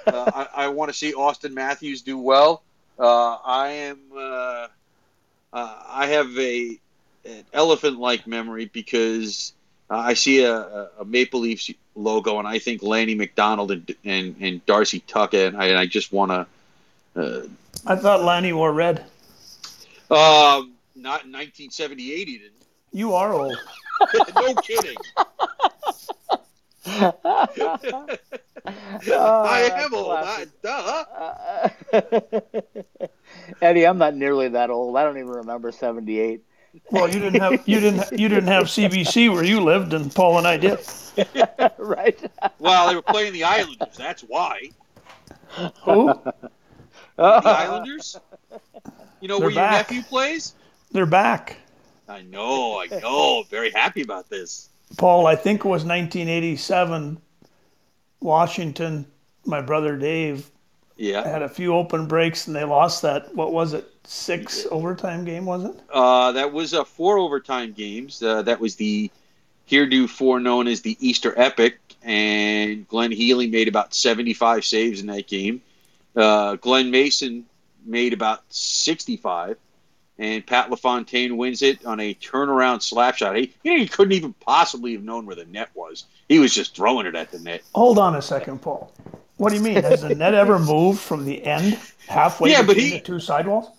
uh, 0.08 0.32
I, 0.56 0.66
I 0.66 0.68
want 0.68 0.92
to 0.92 0.98
see 0.98 1.14
Auston 1.14 1.54
Matthews 1.54 2.02
do 2.04 2.18
well. 2.20 2.64
Uh, 3.00 3.38
I 3.44 3.68
am. 3.70 4.00
Uh, 4.16 4.68
uh, 5.54 5.84
I 5.88 6.08
have 6.08 6.38
a 6.38 6.80
an 7.26 7.46
elephant-like 7.54 8.28
memory 8.28 8.66
because 8.66 9.54
uh, 9.94 9.98
I 9.98 10.14
see 10.14 10.44
a, 10.44 10.90
a, 11.00 11.06
Maple 11.06 11.42
Leafs 11.42 11.70
logo 11.96 12.40
and 12.40 12.48
I 12.48 12.60
think 12.60 12.82
Lanny 12.82 13.16
McDonald 13.16 13.72
and 13.72 13.96
and, 14.04 14.36
and 14.40 14.66
Darcy 14.66 15.00
Tucker 15.02 15.46
and 15.46 15.58
I, 15.58 15.68
and 15.68 15.78
I 15.78 15.86
just 15.86 16.12
want 16.12 16.32
to. 16.32 16.48
Uh, 17.16 17.48
I 17.86 17.96
thought 17.96 18.24
Lanny 18.24 18.54
wore 18.54 18.74
red. 18.74 19.00
um, 20.10 20.74
not 20.96 21.26
in 21.26 21.32
1978, 21.32 22.28
he 22.28 22.38
didn't. 22.38 22.54
You 22.92 23.14
are 23.14 23.34
old. 23.34 23.58
no 24.36 24.56
kidding. 24.56 24.98
Oh, 28.66 29.44
I 29.46 29.72
am 29.76 29.94
old. 29.94 30.12
I, 30.12 30.46
duh. 30.62 31.06
Uh, 31.92 32.00
Eddie, 33.62 33.86
I'm 33.86 33.98
not 33.98 34.16
nearly 34.16 34.48
that 34.50 34.70
old. 34.70 34.96
I 34.96 35.04
don't 35.04 35.18
even 35.18 35.30
remember 35.30 35.72
'78. 35.72 36.42
Well, 36.92 37.08
you 37.08 37.20
didn't 37.20 37.42
have 37.42 37.68
you 37.68 37.80
didn't 37.80 38.20
you 38.20 38.30
didn't 38.30 38.48
have 38.48 38.66
CBC 38.66 39.32
where 39.32 39.44
you 39.44 39.62
lived, 39.62 39.94
and 39.94 40.14
Paul 40.14 40.38
and 40.40 40.48
I 40.48 40.58
did. 40.58 40.80
right? 41.78 42.20
Well, 42.60 42.90
they 42.90 42.96
were 42.96 43.02
playing 43.02 43.34
the 43.34 43.44
Islanders. 43.44 43.96
That's 43.98 44.24
why. 44.24 44.72
Who? 45.84 46.14
The 47.16 47.24
Islanders? 47.46 48.18
You 49.22 49.28
know 49.28 49.38
They're 49.38 49.50
where 49.50 49.56
your 49.56 49.70
nephew 49.70 50.02
plays? 50.02 50.56
They're 50.92 51.06
back. 51.06 51.58
I 52.10 52.24
know, 52.24 52.82
I 52.82 52.88
know. 52.88 53.44
Very 53.52 53.70
happy 53.70 54.02
about 54.02 54.30
this. 54.32 54.70
Paul, 54.98 55.28
I 55.28 55.36
think 55.36 55.60
it 55.60 55.68
was 55.68 55.86
1987. 55.86 57.22
Washington, 58.20 59.06
my 59.46 59.62
brother 59.62 59.96
Dave 59.96 60.50
Yeah. 61.04 61.28
had 61.28 61.42
a 61.42 61.50
few 61.50 61.76
open 61.76 62.08
breaks, 62.08 62.48
and 62.48 62.56
they 62.56 62.64
lost 62.64 63.02
that. 63.02 63.36
What 63.36 63.52
was 63.52 63.74
it? 63.74 63.90
Six 64.06 64.66
overtime 64.72 65.26
game 65.26 65.46
was 65.46 65.66
it? 65.66 65.76
Uh, 65.92 66.32
that 66.32 66.54
was 66.54 66.74
uh, 66.74 66.86
four 66.86 67.18
overtime 67.18 67.74
games. 67.74 68.24
Uh, 68.24 68.42
that 68.44 68.60
was 68.60 68.78
the 68.78 69.12
heretofore 69.66 70.40
known 70.40 70.68
as 70.68 70.82
the 70.82 70.98
Easter 71.06 71.34
Epic, 71.38 71.78
and 72.04 72.88
Glenn 72.88 73.12
Healy 73.12 73.48
made 73.48 73.68
about 73.68 73.94
75 73.94 74.64
saves 74.64 75.02
in 75.02 75.08
that 75.08 75.28
game. 75.28 75.62
Uh, 76.16 76.56
Glenn 76.56 76.90
Mason 76.90 77.46
made 77.86 78.14
about 78.14 78.44
65, 78.50 79.58
and 80.20 80.46
Pat 80.46 80.70
LaFontaine 80.70 81.36
wins 81.36 81.62
it 81.62 81.86
on 81.86 82.00
a 82.00 82.14
turnaround 82.14 82.82
slap 82.82 83.16
shot. 83.16 83.36
He, 83.36 83.54
he 83.64 83.88
couldn't 83.90 84.14
even 84.14 84.34
possibly 84.34 84.94
have 84.94 85.04
known 85.04 85.26
where 85.26 85.36
the 85.36 85.46
net 85.46 85.70
was. 85.74 86.06
He 86.30 86.40
was 86.40 86.54
just 86.54 86.76
throwing 86.76 87.08
it 87.08 87.16
at 87.16 87.32
the 87.32 87.40
net. 87.40 87.64
Hold 87.76 88.00
on 88.00 88.16
a 88.16 88.22
second, 88.22 88.62
Paul. 88.62 88.94
What 89.38 89.50
do 89.50 89.56
you 89.56 89.62
mean? 89.62 89.76
Has 89.82 90.02
the 90.02 90.16
net 90.16 90.34
ever 90.34 90.60
moved 90.60 91.00
from 91.00 91.26
the 91.26 91.44
end 91.44 91.80
halfway 92.08 92.52
Yeah, 92.52 92.62
but 92.62 92.76
between 92.76 92.92
he- 92.92 92.98
the 93.00 93.04
two 93.04 93.20
sidewalls? 93.20 93.70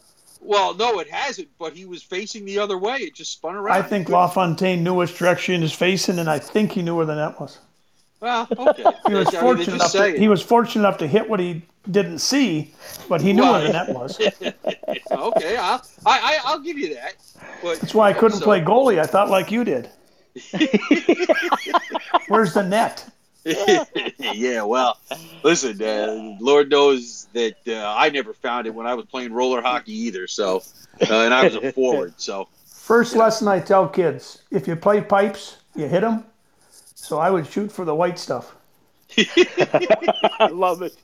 Well, 0.41 0.75
no, 0.75 0.99
it 1.01 1.09
hasn't, 1.09 1.49
but 1.59 1.73
he 1.73 1.87
was 1.87 2.03
facing 2.03 2.45
the 2.45 2.59
other 2.59 2.77
way. 2.77 2.97
It 2.97 3.15
just 3.15 3.33
spun 3.33 3.55
around. 3.57 3.75
I 3.79 3.81
think 3.81 4.11
LaFontaine 4.11 4.85
knew 4.85 4.93
which 4.93 5.17
direction 5.17 5.55
he 5.55 5.61
was 5.63 5.73
facing, 5.73 6.19
and 6.19 6.29
I 6.29 6.39
think 6.39 6.73
he 6.73 6.83
knew 6.83 6.95
where 6.95 7.07
the 7.07 7.15
net 7.15 7.41
was. 7.41 7.59
Well, 8.21 8.47
okay. 8.59 8.85
He 9.07 9.15
was 9.15 9.29
I 9.29 9.31
mean, 9.33 9.41
fortunate 9.41 9.75
enough. 9.77 9.93
To, 9.93 10.19
he 10.19 10.29
was 10.29 10.43
fortunate 10.43 10.83
enough 10.83 10.99
to 10.99 11.07
hit 11.07 11.31
what 11.31 11.41
he 11.41 11.63
didn't 11.91 12.19
see, 12.19 12.75
but 13.09 13.23
he 13.23 13.33
knew 13.33 13.43
where 13.43 13.63
the 13.63 13.73
net 13.73 13.89
was. 13.89 14.21
okay, 15.11 15.57
I'll, 15.57 15.83
I, 16.05 16.19
I, 16.21 16.39
I'll 16.45 16.61
give 16.61 16.77
you 16.77 16.93
that. 16.95 17.15
But 17.63 17.81
That's 17.81 17.95
why 17.95 18.11
I 18.11 18.13
couldn't 18.13 18.39
so- 18.41 18.45
play 18.45 18.61
goalie. 18.61 18.99
I 19.01 19.05
thought 19.07 19.31
like 19.31 19.51
you 19.51 19.65
did. 19.65 19.89
Where's 22.29 22.53
the 22.53 22.63
net? 22.63 23.09
Yeah, 24.19 24.63
well, 24.63 24.97
listen, 25.43 25.81
uh, 25.83 26.37
Lord 26.41 26.71
knows 26.71 27.29
that 27.35 27.57
uh, 27.67 27.95
I 27.97 28.09
never 28.11 28.33
found 28.33 28.67
it 28.67 28.75
when 28.75 28.87
I 28.87 28.95
was 28.95 29.07
playing 29.07 29.33
roller 29.33 29.61
hockey 29.61 29.93
either. 29.93 30.27
So, 30.27 30.63
uh, 31.09 31.15
and 31.21 31.35
I 31.35 31.45
was 31.45 31.55
a 31.55 31.61
forward. 31.73 32.15
So, 32.17 32.49
First 32.65 33.17
lesson 33.17 33.49
I 33.49 33.61
tell 33.61 33.89
kids: 33.89 34.43
if 34.51 34.69
you 34.69 34.77
play 34.77 35.01
pipes, 35.01 35.57
you 35.75 35.89
hit 35.89 36.01
them. 36.03 36.25
So 36.95 37.19
I 37.19 37.31
would 37.31 37.47
shoot 37.47 37.71
for 37.73 37.85
the 37.85 37.95
white 37.95 38.19
stuff. 38.19 38.55
I 39.19 40.49
love 40.51 40.83
it. 40.83 40.95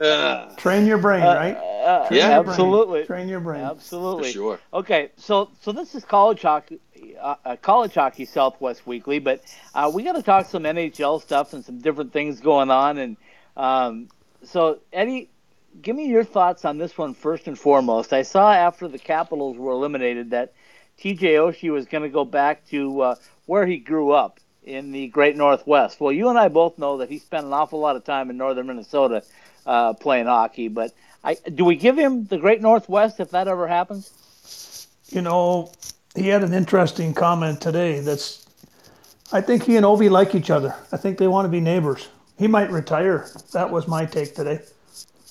Uh, 0.00 0.54
Train 0.56 0.86
your 0.86 0.98
brain, 0.98 1.22
right? 1.22 1.56
Uh, 1.56 2.08
Train 2.08 2.18
Yeah, 2.18 2.34
your 2.34 2.44
brain. 2.44 2.56
absolutely. 2.56 3.04
Train 3.04 3.28
your 3.28 3.40
brain. 3.40 3.60
for 3.64 3.70
Absolutely. 3.70 4.32
sure. 4.32 4.60
Okay, 4.72 5.10
so 5.16 5.50
so 5.60 5.72
this 5.72 5.94
is 5.94 6.04
college 6.04 6.42
hockey, 6.42 6.80
uh, 7.24 7.36
uh, 7.44 7.56
college 7.56 7.94
hockey 7.94 8.26
Southwest 8.26 8.86
Weekly, 8.86 9.18
but 9.18 9.42
uh, 9.74 9.90
we 9.92 10.02
got 10.02 10.12
to 10.12 10.22
talk 10.22 10.46
some 10.46 10.64
NHL 10.64 11.22
stuff 11.22 11.54
and 11.54 11.64
some 11.64 11.78
different 11.78 12.12
things 12.12 12.38
going 12.38 12.70
on. 12.70 12.98
And 12.98 13.16
um, 13.56 14.08
so, 14.42 14.80
Eddie, 14.92 15.30
give 15.80 15.96
me 15.96 16.06
your 16.06 16.22
thoughts 16.22 16.66
on 16.66 16.76
this 16.76 16.98
one 16.98 17.14
first 17.14 17.48
and 17.48 17.58
foremost. 17.58 18.12
I 18.12 18.22
saw 18.22 18.52
after 18.52 18.88
the 18.88 18.98
Capitals 18.98 19.56
were 19.56 19.72
eliminated 19.72 20.30
that 20.30 20.52
TJ 20.98 21.22
Oshie 21.22 21.72
was 21.72 21.86
going 21.86 22.02
to 22.02 22.10
go 22.10 22.26
back 22.26 22.68
to 22.68 23.00
uh, 23.00 23.14
where 23.46 23.66
he 23.66 23.78
grew 23.78 24.12
up 24.12 24.38
in 24.62 24.92
the 24.92 25.08
Great 25.08 25.34
Northwest. 25.34 26.00
Well, 26.00 26.12
you 26.12 26.28
and 26.28 26.38
I 26.38 26.48
both 26.48 26.78
know 26.78 26.98
that 26.98 27.08
he 27.08 27.18
spent 27.18 27.46
an 27.46 27.54
awful 27.54 27.80
lot 27.80 27.96
of 27.96 28.04
time 28.04 28.28
in 28.28 28.36
northern 28.36 28.66
Minnesota 28.66 29.24
uh, 29.66 29.94
playing 29.94 30.26
hockey, 30.26 30.68
but. 30.68 30.92
I, 31.26 31.36
do 31.54 31.64
we 31.64 31.76
give 31.76 31.96
him 31.96 32.26
the 32.26 32.36
Great 32.36 32.60
Northwest 32.60 33.18
if 33.18 33.30
that 33.30 33.48
ever 33.48 33.66
happens? 33.66 34.86
You 35.08 35.22
know, 35.22 35.72
he 36.14 36.28
had 36.28 36.42
an 36.44 36.52
interesting 36.54 37.12
comment 37.14 37.60
today. 37.60 38.00
That's, 38.00 38.46
I 39.32 39.40
think 39.40 39.64
he 39.64 39.76
and 39.76 39.84
Ovi 39.84 40.10
like 40.10 40.34
each 40.34 40.50
other. 40.50 40.74
I 40.92 40.96
think 40.96 41.18
they 41.18 41.26
want 41.28 41.44
to 41.46 41.48
be 41.50 41.60
neighbors. 41.60 42.08
He 42.38 42.46
might 42.46 42.70
retire. 42.70 43.28
That 43.52 43.70
was 43.70 43.86
my 43.88 44.04
take 44.04 44.34
today. 44.34 44.60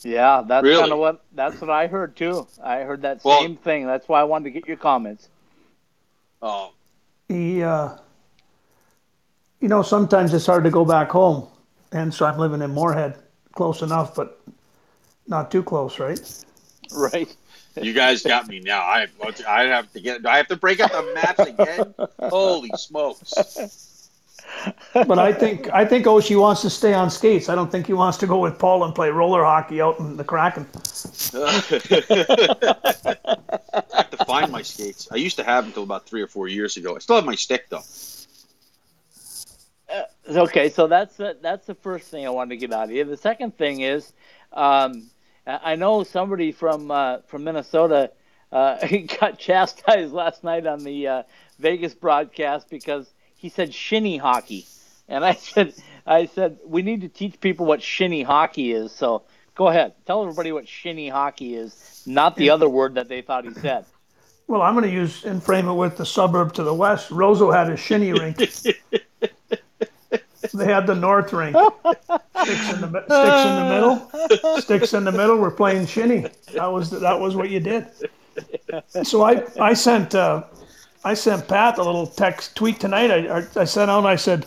Yeah, 0.03 0.43
that's 0.45 0.63
Really? 0.63 0.81
kind 0.81 0.91
of 0.91 0.99
what 0.99 1.23
that's 1.33 1.61
what 1.61 1.69
I 1.69 1.87
heard 1.87 2.15
too. 2.17 2.45
I 2.61 2.79
heard 2.79 3.01
that 3.03 3.23
Well- 3.23 3.39
same 3.41 3.55
thing. 3.55 3.85
That's 3.87 4.07
why 4.09 4.19
I 4.19 4.23
wanted 4.25 4.45
to 4.45 4.51
get 4.51 4.67
your 4.67 4.77
comments. 4.77 5.29
Oh, 6.41 6.71
He, 7.29 7.63
uh, 7.63 7.89
you 9.61 9.69
know, 9.69 9.81
sometimes 9.81 10.33
it's 10.33 10.45
hard 10.45 10.65
to 10.65 10.69
go 10.69 10.83
back 10.83 11.09
home, 11.09 11.47
and 11.93 12.13
so 12.13 12.25
I'm 12.25 12.37
living 12.37 12.61
in 12.61 12.71
Moorhead, 12.71 13.15
close 13.53 13.81
enough, 13.81 14.13
but 14.13 14.41
not 15.25 15.49
too 15.49 15.63
close, 15.63 15.99
right? 15.99 16.19
Right. 16.93 17.33
You 17.82 17.94
guys 17.94 18.24
got 18.24 18.48
me 18.48 18.60
now. 18.60 18.82
I 18.82 19.08
I 19.48 19.63
have 19.63 19.92
to 19.94 20.00
get. 20.00 20.24
Do 20.24 20.30
I 20.30 20.38
have 20.38 20.48
to 20.48 20.56
break 20.56 20.80
up 20.80 20.92
the 20.92 21.12
maps 21.13 21.39
again? 21.39 21.96
Holy 22.30 22.72
smokes! 22.75 24.10
But 24.94 25.18
I 25.20 25.34
think 25.34 25.70
I 25.72 25.86
think 25.86 26.06
Oshie 26.06 26.39
wants 26.39 26.62
to 26.62 26.70
stay 26.70 26.94
on 26.94 27.10
skates. 27.10 27.50
I 27.50 27.56
don't 27.56 27.72
think 27.72 27.88
he 27.88 27.94
wants 27.94 28.18
to 28.20 28.27
go 28.27 28.39
with 28.39 28.60
Paul 28.60 28.84
and 28.84 28.94
play 28.94 29.10
roller 29.10 29.44
hockey 29.44 29.82
out 29.82 30.00
in 30.00 30.18
the 30.18 30.24
Kraken. 30.24 30.68
I 31.34 31.51
have 33.94 34.12
to 34.12 34.25
find 34.25 34.51
my 34.51 34.62
skates. 34.62 35.08
I 35.12 35.15
used 35.15 35.38
to 35.38 35.44
have 35.44 35.63
them 35.63 35.72
until 35.72 35.84
about 35.84 36.06
three 36.06 36.22
or 36.22 36.27
four 36.27 36.48
years 36.48 36.77
ago. 36.77 36.96
I 36.96 37.00
still 37.00 37.15
have 37.15 37.25
my 37.25 37.36
stick 37.36 37.70
though. 37.70 37.82
Okay, 40.27 40.70
so 40.70 40.88
that's 40.88 41.18
the, 41.18 41.38
that's 41.42 41.68
the 41.68 41.75
first 41.75 42.08
thing 42.08 42.25
I 42.25 42.30
wanted 42.30 42.50
to 42.51 42.58
get 42.58 42.74
out 42.74 42.86
of 42.86 42.92
you. 42.92 43.03
The 43.03 43.18
second 43.18 43.58
thing 43.58 43.82
is, 43.82 44.12
um, 44.53 45.10
I 45.45 45.75
know 45.75 46.03
somebody 46.03 46.51
from 46.51 46.89
uh, 46.89 47.19
from 47.27 47.43
Minnesota 47.43 48.12
uh, 48.51 48.85
got 49.19 49.38
chastised 49.38 50.13
last 50.13 50.43
night 50.43 50.65
on 50.65 50.83
the 50.83 51.07
uh, 51.07 51.23
Vegas 51.59 51.93
broadcast 51.93 52.69
because 52.69 53.12
he 53.35 53.50
said 53.50 53.73
shinny 53.73 54.17
hockey, 54.17 54.65
and 55.07 55.25
I 55.25 55.33
said 55.33 55.73
I 56.05 56.27
said 56.27 56.59
we 56.65 56.81
need 56.81 57.01
to 57.01 57.09
teach 57.09 57.39
people 57.41 57.65
what 57.65 57.81
shinny 57.81 58.23
hockey 58.23 58.71
is. 58.71 58.91
So 58.91 59.23
go 59.55 59.67
ahead, 59.67 59.93
tell 60.05 60.21
everybody 60.21 60.51
what 60.51 60.67
shinny 60.67 61.09
hockey 61.09 61.55
is, 61.55 62.03
not 62.05 62.35
the 62.35 62.50
other 62.50 62.69
word 62.69 62.95
that 62.95 63.09
they 63.09 63.21
thought 63.21 63.45
he 63.45 63.53
said. 63.53 63.85
Well, 64.45 64.62
I'm 64.62 64.73
going 64.75 64.85
to 64.85 64.91
use 64.91 65.23
and 65.23 65.41
frame 65.41 65.69
it 65.69 65.73
with 65.73 65.95
the 65.95 66.05
suburb 66.05 66.53
to 66.55 66.63
the 66.63 66.73
west. 66.73 67.09
Roseau 67.12 67.50
had 67.50 67.69
a 67.69 67.77
shinny 67.77 68.12
rink. 68.12 68.38
they 70.53 70.65
had 70.65 70.88
the 70.88 70.95
north 70.95 71.33
rink. 71.33 71.55
Sticks 71.55 72.73
in 72.73 72.81
the 72.81 73.03
sticks 73.07 73.45
in 73.45 73.55
the 73.55 73.67
middle. 73.69 74.62
Sticks 74.62 74.93
in 74.93 75.03
the 75.03 75.12
middle. 75.12 75.38
We're 75.38 75.51
playing 75.51 75.88
shinny. 75.88 76.27
That 76.53 76.67
was 76.67 76.89
that 76.89 77.19
was 77.19 77.35
what 77.35 77.50
you 77.50 77.59
did. 77.59 77.88
So 79.03 79.23
I 79.23 79.43
I 79.59 79.73
sent 79.73 80.15
uh, 80.15 80.43
I 81.03 81.13
sent 81.13 81.47
Pat 81.47 81.77
a 81.77 81.83
little 81.83 82.07
text 82.07 82.55
tweet 82.55 82.79
tonight. 82.79 83.12
I 83.12 83.39
I, 83.39 83.47
I 83.55 83.63
sent 83.65 83.89
out. 83.89 84.05
I 84.05 84.15
said 84.15 84.45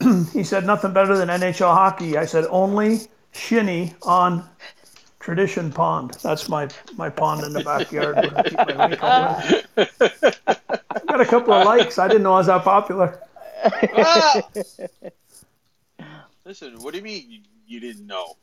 he 0.32 0.44
said 0.44 0.64
nothing 0.64 0.92
better 0.92 1.16
than 1.16 1.28
NHL 1.28 1.72
hockey. 1.72 2.16
I 2.16 2.24
said 2.24 2.46
only 2.50 3.00
shinny 3.32 3.94
on 4.02 4.48
Tradition 5.20 5.70
Pond. 5.72 6.12
That's 6.22 6.48
my 6.48 6.68
my 6.96 7.10
pond 7.10 7.44
in 7.44 7.52
the 7.52 7.62
backyard. 7.62 8.16
I 8.18 8.88
rink. 8.88 9.00
Got 11.06 11.20
a 11.20 11.26
couple 11.26 11.52
of 11.52 11.66
likes. 11.66 11.98
I 11.98 12.08
didn't 12.08 12.22
know 12.22 12.32
I 12.32 12.38
was 12.38 12.46
that 12.46 12.64
popular. 12.64 13.20
Ah! 13.64 14.42
Listen, 16.44 16.74
what 16.82 16.92
do 16.92 16.98
you 16.98 17.04
mean 17.04 17.24
you, 17.30 17.40
you 17.66 17.80
didn't 17.80 18.06
know? 18.06 18.36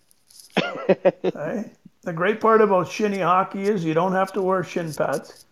Hey, 0.56 1.72
the 2.04 2.14
great 2.14 2.40
part 2.40 2.62
about 2.62 2.90
shinny 2.90 3.20
hockey 3.20 3.64
is 3.64 3.84
you 3.84 3.94
don't 3.94 4.14
have 4.14 4.32
to 4.34 4.42
wear 4.42 4.64
shin 4.64 4.94
pads. 4.94 5.46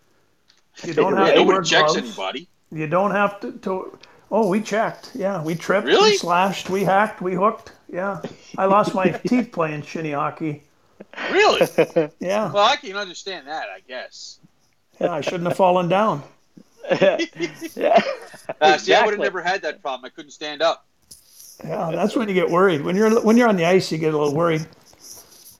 You 0.84 0.94
don't 0.94 1.16
have 1.16 1.28
Yeah, 1.28 1.34
to 1.34 1.42
wear 1.42 1.62
checks 1.62 1.92
gloves. 1.92 1.96
anybody. 1.96 2.48
You 2.70 2.86
don't 2.86 3.10
have 3.10 3.40
to, 3.40 3.52
to. 3.52 3.98
Oh, 4.30 4.48
we 4.48 4.60
checked. 4.60 5.10
Yeah, 5.14 5.42
we 5.42 5.54
tripped. 5.54 5.86
Really? 5.86 6.10
We 6.12 6.16
slashed. 6.18 6.68
We 6.70 6.84
hacked. 6.84 7.20
We 7.20 7.34
hooked. 7.34 7.72
Yeah, 7.92 8.20
I 8.56 8.66
lost 8.66 8.94
my 8.94 9.10
teeth 9.26 9.50
playing 9.52 9.82
shinny 9.82 10.12
hockey. 10.12 10.62
Really? 11.32 11.66
Yeah, 12.20 12.50
Well, 12.52 12.64
I 12.64 12.76
can 12.76 12.96
understand 12.96 13.46
that, 13.46 13.66
I 13.74 13.80
guess. 13.86 14.40
yeah. 15.00 15.12
I 15.12 15.20
shouldn't 15.20 15.44
have 15.48 15.56
fallen 15.56 15.88
down. 15.88 16.22
Yeah. 16.90 18.02
Uh, 18.62 18.78
See, 18.78 18.94
I 18.94 19.04
would 19.04 19.12
have 19.12 19.20
never 19.20 19.42
had 19.42 19.60
that 19.60 19.82
problem. 19.82 20.06
I 20.06 20.08
couldn't 20.08 20.30
stand 20.30 20.62
up. 20.62 20.86
Yeah, 21.62 21.90
that's 21.92 22.16
when 22.16 22.28
you 22.28 22.34
get 22.34 22.48
worried. 22.48 22.80
When 22.80 22.96
you're 22.96 23.20
when 23.20 23.36
you're 23.36 23.46
on 23.48 23.56
the 23.56 23.66
ice, 23.66 23.92
you 23.92 23.98
get 23.98 24.14
a 24.14 24.16
little 24.16 24.34
worried. 24.34 24.66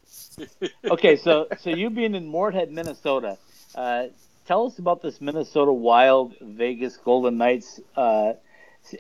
okay, 0.91 1.17
so 1.17 1.49
so 1.61 1.69
you 1.69 1.91
being 1.91 2.15
in 2.15 2.27
Moorhead, 2.27 2.73
Minnesota, 2.73 3.37
uh, 3.75 4.07
tell 4.47 4.67
us 4.67 4.79
about 4.79 5.03
this 5.03 5.21
Minnesota 5.21 5.71
Wild 5.71 6.35
Vegas 6.41 6.97
Golden 6.97 7.37
Knights. 7.37 7.79
Uh, 7.95 8.33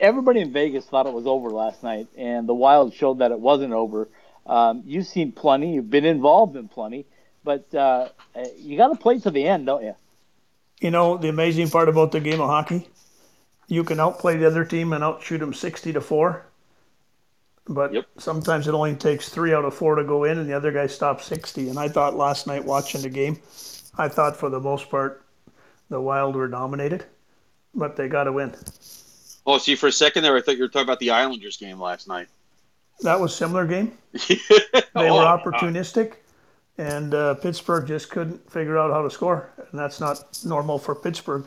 everybody 0.00 0.40
in 0.40 0.52
Vegas 0.52 0.84
thought 0.84 1.06
it 1.06 1.12
was 1.12 1.26
over 1.26 1.50
last 1.50 1.82
night, 1.82 2.08
and 2.16 2.48
the 2.48 2.54
Wild 2.54 2.92
showed 2.92 3.20
that 3.20 3.30
it 3.30 3.40
wasn't 3.40 3.72
over. 3.72 4.08
Um, 4.46 4.82
you've 4.86 5.06
seen 5.06 5.32
plenty, 5.32 5.74
you've 5.74 5.90
been 5.90 6.04
involved 6.04 6.56
in 6.56 6.68
plenty, 6.68 7.06
but 7.44 7.66
uh, 7.74 8.08
uh, 8.34 8.44
you 8.58 8.76
got 8.76 8.88
to 8.88 8.96
play 8.96 9.18
to 9.20 9.30
the 9.30 9.46
end, 9.46 9.66
don't 9.66 9.84
you? 9.84 9.94
You 10.80 10.90
know 10.90 11.16
the 11.16 11.28
amazing 11.28 11.70
part 11.70 11.88
about 11.88 12.12
the 12.12 12.20
game 12.20 12.40
of 12.40 12.48
hockey, 12.48 12.88
you 13.66 13.84
can 13.84 13.98
outplay 14.00 14.36
the 14.36 14.46
other 14.46 14.64
team 14.64 14.92
and 14.92 15.02
outshoot 15.04 15.40
them 15.40 15.52
sixty 15.54 15.92
to 15.92 16.00
four. 16.00 16.46
But 17.68 17.92
Yep. 17.92 18.06
sometimes 18.18 18.66
it 18.66 18.74
only 18.74 18.94
takes 18.96 19.28
three 19.28 19.52
out 19.52 19.64
of 19.64 19.74
four 19.74 19.96
to 19.96 20.04
go 20.04 20.24
in, 20.24 20.38
and 20.38 20.48
the 20.48 20.54
other 20.54 20.72
guy 20.72 20.86
stops 20.86 21.26
sixty. 21.26 21.68
And 21.68 21.78
I 21.78 21.88
thought 21.88 22.16
last 22.16 22.46
night 22.46 22.64
watching 22.64 23.02
the 23.02 23.10
game, 23.10 23.38
I 23.98 24.08
thought 24.08 24.36
for 24.36 24.48
the 24.48 24.60
most 24.60 24.88
part, 24.88 25.24
the 25.90 26.00
Wild 26.00 26.36
were 26.36 26.48
dominated, 26.48 27.04
but 27.74 27.96
they 27.96 28.08
got 28.08 28.24
to 28.24 28.32
win. 28.32 28.54
Oh, 29.46 29.58
see, 29.58 29.74
for 29.74 29.86
a 29.86 29.92
second 29.92 30.22
there, 30.22 30.36
I 30.36 30.40
thought 30.42 30.56
you 30.56 30.62
were 30.62 30.68
talking 30.68 30.86
about 30.86 31.00
the 31.00 31.10
Islanders 31.10 31.56
game 31.56 31.80
last 31.80 32.06
night. 32.08 32.28
That 33.00 33.20
was 33.20 33.34
similar 33.34 33.66
game. 33.66 33.96
they 34.12 34.36
They 34.94 35.10
were 35.10 35.24
oh, 35.24 35.38
opportunistic, 35.38 36.14
and 36.78 37.12
uh, 37.14 37.34
Pittsburgh 37.34 37.86
just 37.86 38.10
couldn't 38.10 38.50
figure 38.50 38.78
out 38.78 38.90
how 38.92 39.02
to 39.02 39.10
score, 39.10 39.50
and 39.70 39.78
that's 39.78 40.00
not 40.00 40.38
normal 40.44 40.78
for 40.78 40.94
Pittsburgh. 40.94 41.44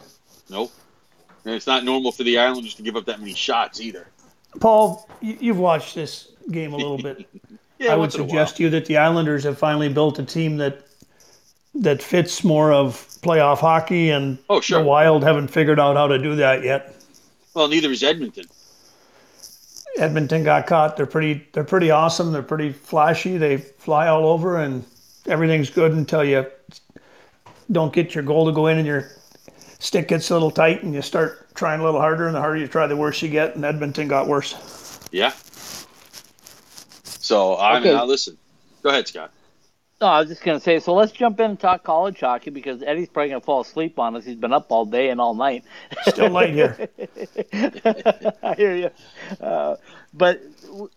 Nope. 0.49 0.71
And 1.45 1.55
it's 1.55 1.65
not 1.67 1.83
normal 1.83 2.11
for 2.11 2.23
the 2.23 2.37
Islanders 2.37 2.75
to 2.75 2.83
give 2.83 2.95
up 2.95 3.05
that 3.05 3.19
many 3.19 3.33
shots 3.33 3.81
either. 3.81 4.07
Paul, 4.59 5.09
you, 5.21 5.37
you've 5.39 5.57
watched 5.57 5.95
this 5.95 6.27
game 6.51 6.73
a 6.73 6.77
little 6.77 6.97
bit. 6.97 7.27
Yeah, 7.79 7.93
I 7.93 7.95
would 7.95 8.01
once 8.01 8.13
in 8.13 8.21
a 8.21 8.23
while. 8.25 8.29
suggest 8.29 8.57
to 8.57 8.63
you 8.63 8.69
that 8.69 8.85
the 8.85 8.97
Islanders 8.97 9.43
have 9.43 9.57
finally 9.57 9.89
built 9.89 10.19
a 10.19 10.23
team 10.23 10.57
that 10.57 10.85
that 11.73 12.03
fits 12.03 12.43
more 12.43 12.71
of 12.71 12.93
playoff 13.23 13.57
hockey, 13.57 14.11
and 14.11 14.37
Oh, 14.51 14.61
sure. 14.61 14.77
the 14.83 14.85
Wild 14.85 15.23
haven't 15.23 15.47
figured 15.47 15.79
out 15.79 15.95
how 15.95 16.05
to 16.05 16.19
do 16.19 16.35
that 16.35 16.63
yet. 16.63 16.93
Well, 17.55 17.67
neither 17.67 17.89
is 17.89 18.03
Edmonton. 18.03 18.45
Edmonton 19.97 20.43
got 20.43 20.67
caught. 20.67 20.95
They're 20.95 21.07
pretty. 21.07 21.47
They're 21.53 21.63
pretty 21.63 21.89
awesome. 21.89 22.31
They're 22.31 22.43
pretty 22.43 22.71
flashy. 22.71 23.37
They 23.37 23.57
fly 23.57 24.07
all 24.09 24.27
over, 24.27 24.61
and 24.61 24.85
everything's 25.27 25.69
good 25.69 25.91
until 25.93 26.23
you 26.23 26.45
don't 27.71 27.93
get 27.93 28.13
your 28.15 28.23
goal 28.23 28.45
to 28.45 28.51
go 28.51 28.67
in, 28.67 28.77
and 28.77 28.85
your 28.87 29.09
stick 29.79 30.07
gets 30.07 30.29
a 30.29 30.33
little 30.33 30.51
tight, 30.51 30.83
and 30.83 30.93
you 30.93 31.01
start 31.01 31.53
trying 31.55 31.79
a 31.79 31.83
little 31.83 31.99
harder. 31.99 32.27
And 32.27 32.35
the 32.35 32.39
harder 32.39 32.57
you 32.57 32.67
try, 32.67 32.87
the 32.87 32.95
worse 32.97 33.21
you 33.21 33.29
get. 33.29 33.55
And 33.55 33.63
Edmonton 33.65 34.07
got 34.07 34.27
worse. 34.27 34.99
Yeah. 35.11 35.31
So, 37.03 37.57
I 37.57 37.73
mean, 37.75 37.83
Okay. 37.87 37.93
now 37.93 38.05
listen. 38.05 38.37
Go 38.83 38.89
ahead, 38.89 39.07
Scott. 39.07 39.31
No, 40.01 40.07
I 40.07 40.19
was 40.19 40.29
just 40.29 40.43
gonna 40.43 40.59
say. 40.59 40.79
So 40.79 40.95
let's 40.95 41.11
jump 41.11 41.39
in 41.39 41.51
and 41.51 41.59
talk 41.59 41.83
college 41.83 42.19
hockey 42.19 42.49
because 42.49 42.81
Eddie's 42.81 43.07
probably 43.07 43.29
gonna 43.29 43.41
fall 43.41 43.61
asleep 43.61 43.99
on 43.99 44.15
us. 44.15 44.25
He's 44.25 44.35
been 44.35 44.51
up 44.51 44.71
all 44.71 44.83
day 44.85 45.09
and 45.09 45.21
all 45.21 45.35
night. 45.35 45.63
Still 46.07 46.31
light 46.31 46.49
here. 46.49 46.89
I 48.41 48.55
hear 48.57 48.75
you. 48.75 48.89
Uh, 49.39 49.75
but 50.13 50.41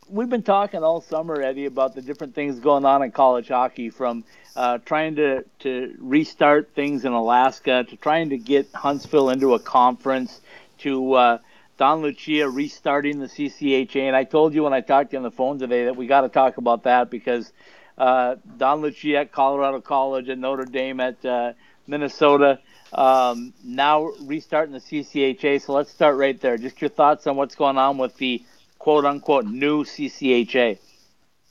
we've 0.08 0.28
been 0.28 0.42
talking 0.42 0.82
all 0.82 1.00
summer, 1.00 1.40
Eddie, 1.40 1.66
about 1.66 1.94
the 1.94 2.02
different 2.02 2.34
things 2.34 2.58
going 2.58 2.84
on 2.84 3.02
in 3.02 3.12
college 3.12 3.48
hockey, 3.48 3.90
from 3.90 4.24
uh, 4.56 4.78
trying 4.78 5.16
to 5.16 5.44
to 5.60 5.94
restart 6.00 6.70
things 6.74 7.04
in 7.04 7.12
Alaska 7.12 7.84
to 7.84 7.96
trying 7.96 8.30
to 8.30 8.38
get 8.38 8.68
Huntsville 8.74 9.30
into 9.30 9.54
a 9.54 9.58
conference 9.58 10.40
to 10.78 11.14
uh, 11.14 11.38
Don 11.76 12.02
Lucia 12.02 12.48
restarting 12.48 13.18
the 13.18 13.26
CCHA, 13.26 14.02
and 14.02 14.16
I 14.16 14.24
told 14.24 14.54
you 14.54 14.62
when 14.62 14.72
I 14.72 14.80
talked 14.80 15.10
to 15.10 15.14
you 15.14 15.18
on 15.18 15.24
the 15.24 15.30
phone 15.30 15.58
today 15.58 15.84
that 15.84 15.96
we 15.96 16.06
got 16.06 16.22
to 16.22 16.28
talk 16.28 16.56
about 16.56 16.84
that 16.84 17.10
because 17.10 17.52
uh, 17.98 18.36
Don 18.58 18.80
Lucia 18.80 19.18
at 19.18 19.32
Colorado 19.32 19.80
College, 19.80 20.28
at 20.28 20.38
Notre 20.38 20.64
Dame, 20.64 21.00
at 21.00 21.24
uh, 21.24 21.52
Minnesota, 21.86 22.58
um, 22.92 23.52
now 23.64 24.12
restarting 24.22 24.72
the 24.72 24.80
CCHA. 24.80 25.60
So 25.62 25.72
let's 25.72 25.90
start 25.90 26.16
right 26.16 26.40
there. 26.40 26.56
Just 26.56 26.80
your 26.80 26.90
thoughts 26.90 27.26
on 27.26 27.36
what's 27.36 27.54
going 27.54 27.78
on 27.78 27.98
with 27.98 28.16
the 28.16 28.42
quote 28.84 29.06
unquote 29.06 29.46
new 29.46 29.82
CCHA. 29.82 30.78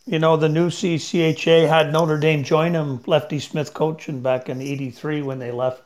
You 0.06 0.20
know, 0.20 0.38
the 0.38 0.50
new 0.50 0.70
CCHA 0.70 1.68
had 1.68 1.92
Notre 1.92 2.20
Dame 2.20 2.44
join 2.44 2.74
them, 2.74 3.02
Lefty 3.08 3.40
Smith 3.40 3.74
coaching 3.74 4.22
back 4.22 4.50
in 4.50 4.62
'83 4.62 5.24
when 5.24 5.40
they 5.40 5.52
left 5.52 5.82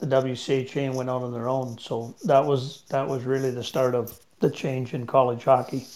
the 0.00 0.06
WCHA 0.06 0.86
and 0.86 0.96
went 0.96 1.08
out 1.08 1.22
on 1.22 1.32
their 1.32 1.48
own. 1.48 1.78
So 1.78 2.16
that 2.24 2.44
was 2.44 2.82
that 2.88 3.06
was 3.06 3.22
really 3.22 3.52
the 3.52 3.62
start 3.62 3.94
of 3.94 4.18
the 4.40 4.50
change 4.50 4.92
in 4.92 5.06
college 5.06 5.44
hockey. 5.44 5.86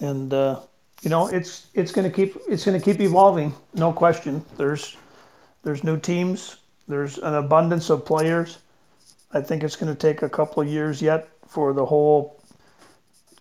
And 0.00 0.32
uh, 0.32 0.60
you 1.02 1.10
know, 1.10 1.26
it's 1.26 1.66
it's 1.74 1.92
going 1.92 2.10
to 2.10 2.16
keep 2.16 2.38
it's 2.48 2.64
going 2.64 2.80
to 2.80 2.82
keep 2.82 3.02
evolving, 3.02 3.54
no 3.74 3.92
question. 3.92 4.42
There's 4.56 4.96
there's 5.62 5.84
new 5.84 6.00
teams, 6.00 6.56
there's 6.86 7.18
an 7.18 7.34
abundance 7.34 7.90
of 7.90 8.06
players. 8.06 8.56
I 9.34 9.42
think 9.42 9.62
it's 9.62 9.76
going 9.76 9.94
to 9.94 10.00
take 10.00 10.22
a 10.22 10.30
couple 10.30 10.62
of 10.62 10.70
years 10.70 11.02
yet 11.02 11.28
for 11.46 11.74
the 11.74 11.84
whole 11.84 12.37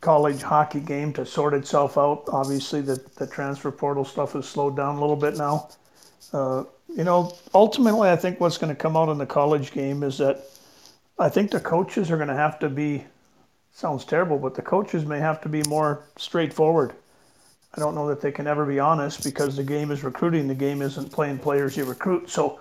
college 0.02 0.42
hockey 0.42 0.80
game 0.80 1.14
to 1.14 1.26
sort 1.26 1.54
itself 1.54 1.98
out. 1.98 2.24
Obviously, 2.32 2.82
the, 2.82 3.02
the 3.16 3.28
transfer 3.28 3.72
portal 3.72 4.06
stuff 4.06 4.34
has 4.34 4.48
slowed 4.48 4.76
down 4.76 4.96
a 4.96 5.02
little 5.02 5.16
bit 5.16 5.38
now. 5.38 5.70
Uh, 6.34 6.64
you 6.96 7.04
know, 7.04 7.36
ultimately, 7.54 8.10
I 8.10 8.16
think 8.16 8.40
what's 8.40 8.58
going 8.58 8.74
to 8.74 8.80
come 8.80 8.96
out 8.96 9.10
in 9.10 9.18
the 9.18 9.26
college 9.26 9.72
game 9.72 10.04
is 10.04 10.18
that 10.20 10.44
I 11.20 11.30
think 11.30 11.52
the 11.52 11.60
coaches 11.60 12.12
are 12.12 12.18
going 12.18 12.30
to 12.30 12.36
have 12.36 12.60
to 12.60 12.70
be, 12.70 13.04
sounds 13.74 14.06
terrible, 14.06 14.38
but 14.38 14.56
the 14.56 14.62
coaches 14.62 15.06
may 15.06 15.20
have 15.20 15.42
to 15.42 15.50
be 15.50 15.64
more 15.64 16.04
straightforward. 16.16 16.94
I 17.76 17.80
don't 17.80 17.96
know 17.96 18.08
that 18.08 18.22
they 18.22 18.32
can 18.32 18.48
ever 18.48 18.66
be 18.66 18.80
honest 18.80 19.24
because 19.24 19.56
the 19.56 19.64
game 19.64 19.92
is 19.92 20.04
recruiting. 20.04 20.48
The 20.48 20.56
game 20.56 20.82
isn't 20.82 21.12
playing 21.12 21.40
players 21.40 21.76
you 21.76 21.86
recruit. 21.86 22.30
So 22.30 22.60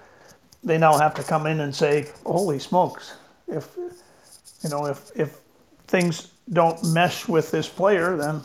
they 0.64 0.78
now 0.78 0.98
have 0.98 1.14
to 1.14 1.22
come 1.22 1.46
in 1.46 1.60
and 1.60 1.74
say, 1.74 2.10
"Holy 2.24 2.58
smokes! 2.58 3.14
If 3.46 3.76
you 3.76 4.68
know, 4.68 4.86
if 4.86 5.10
if 5.14 5.38
things 5.86 6.32
don't 6.52 6.82
mesh 6.92 7.28
with 7.28 7.50
this 7.50 7.68
player, 7.68 8.16
then 8.16 8.40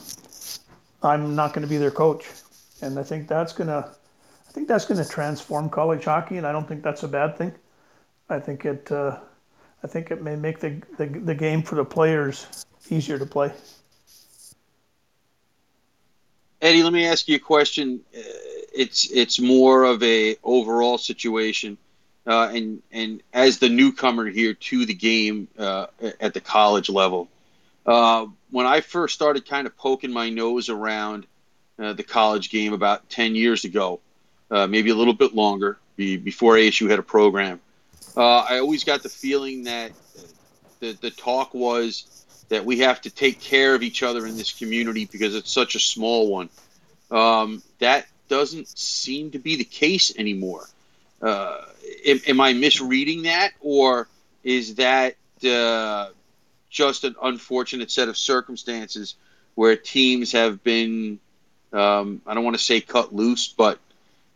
I'm 1.04 1.36
not 1.36 1.54
going 1.54 1.64
to 1.64 1.70
be 1.70 1.78
their 1.78 1.92
coach." 1.92 2.26
And 2.82 2.98
I 2.98 3.04
think 3.04 3.28
that's 3.28 3.54
gonna, 3.54 3.92
I 4.50 4.52
think 4.52 4.68
that's 4.68 4.86
going 4.86 5.04
to 5.04 5.10
transform 5.10 5.70
college 5.70 6.06
hockey, 6.06 6.38
and 6.38 6.48
I 6.48 6.52
don't 6.52 6.68
think 6.68 6.84
that's 6.84 7.04
a 7.04 7.08
bad 7.08 7.38
thing. 7.38 7.54
I 8.30 8.40
think 8.40 8.66
it, 8.66 8.92
uh, 8.92 9.18
I 9.84 9.88
think 9.88 10.12
it 10.12 10.22
may 10.22 10.36
make 10.36 10.60
the, 10.60 10.82
the 10.98 11.06
the 11.06 11.36
game 11.36 11.62
for 11.62 11.76
the 11.76 11.86
players 11.86 12.66
easier 12.90 13.20
to 13.20 13.26
play. 13.26 13.52
Eddie, 16.62 16.84
let 16.84 16.94
me 16.94 17.06
ask 17.06 17.28
you 17.28 17.36
a 17.36 17.40
question. 17.40 18.02
Uh, 18.16 18.22
it's 18.74 19.10
it's 19.12 19.40
more 19.40 19.84
of 19.84 20.02
a 20.04 20.38
overall 20.44 20.98
situation, 20.98 21.78
uh, 22.28 22.52
and 22.54 22.82
and 22.92 23.22
as 23.34 23.60
the 23.60 23.70
newcomer 23.70 24.28
here 24.28 24.54
to 24.54 24.86
the 24.86 24.94
game 24.94 25.48
uh, 25.58 25.88
at 26.20 26.34
the 26.34 26.42
college 26.42 26.90
level, 26.90 27.28
uh, 27.86 28.28
when 28.50 28.66
I 28.66 28.82
first 28.82 29.16
started 29.16 29.48
kind 29.48 29.68
of 29.68 29.76
poking 29.78 30.12
my 30.12 30.30
nose 30.30 30.70
around 30.70 31.26
uh, 31.80 31.94
the 31.94 32.04
college 32.04 32.50
game 32.50 32.74
about 32.74 33.10
ten 33.10 33.36
years 33.36 33.64
ago, 33.66 34.00
uh, 34.50 34.68
maybe 34.68 34.90
a 34.90 34.96
little 34.96 35.14
bit 35.14 35.34
longer, 35.34 35.78
be, 35.96 36.18
before 36.18 36.56
ASU 36.56 36.90
had 36.90 37.00
a 37.00 37.04
program, 37.04 37.60
I 38.16 38.60
always 38.60 38.84
got 38.84 39.04
the 39.04 39.10
feeling 39.10 39.64
that 39.64 39.92
the 40.80 40.94
the 41.02 41.12
talk 41.12 41.54
was 41.54 42.26
that 42.50 42.66
we 42.66 42.80
have 42.80 43.00
to 43.02 43.10
take 43.10 43.40
care 43.40 43.74
of 43.74 43.82
each 43.82 44.04
other 44.04 44.28
in 44.28 44.36
this 44.36 44.52
community 44.52 45.08
because 45.10 45.36
it's 45.36 45.50
such 45.50 45.76
a 45.76 45.80
small 45.80 46.30
one. 46.30 46.50
Um, 47.10 47.64
that 47.80 48.08
doesn't 48.28 48.68
seem 48.78 49.32
to 49.32 49.40
be 49.40 49.56
the 49.56 49.64
case 49.64 50.14
anymore. 50.18 50.68
Uh, 51.22 51.62
am, 52.06 52.20
am, 52.28 52.42
I 52.42 52.54
misreading 52.54 53.24
that, 53.24 53.52
or 53.62 54.08
is 54.44 54.76
that 54.76 55.16
uh, 55.46 56.10
just 56.72 57.04
an 57.04 57.16
unfortunate 57.22 57.92
set 57.92 58.10
of 58.10 58.18
circumstances 58.18 59.16
where 59.54 59.76
teams 59.76 60.32
have 60.32 60.64
been, 60.64 61.20
um, 61.74 62.22
I 62.26 62.34
don't 62.34 62.44
want 62.44 62.58
to 62.58 62.64
say 62.64 62.82
cut 62.82 63.14
loose, 63.14 63.48
but 63.48 63.78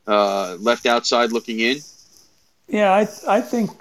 uh, 0.05 0.57
left 0.59 0.85
outside 0.85 1.31
looking 1.31 1.59
in? 1.61 1.77
Yeah, 2.67 2.91
I, 2.91 3.07
I 3.27 3.41
think 3.41 3.71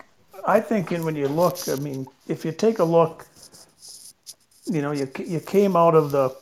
I 0.47 0.61
think 0.61 0.93
in 0.93 1.05
when 1.05 1.17
you 1.17 1.29
look, 1.29 1.59
I 1.69 1.77
mean, 1.77 2.07
if 2.29 2.45
you 2.45 2.53
take 2.53 2.79
a 2.79 2.85
look 2.85 3.27
you 4.67 4.83
know, 4.83 4.93
you, 4.93 5.11
you 5.25 5.41
came 5.41 5.77
out 5.77 5.95
of 5.95 6.11
the, 6.11 6.35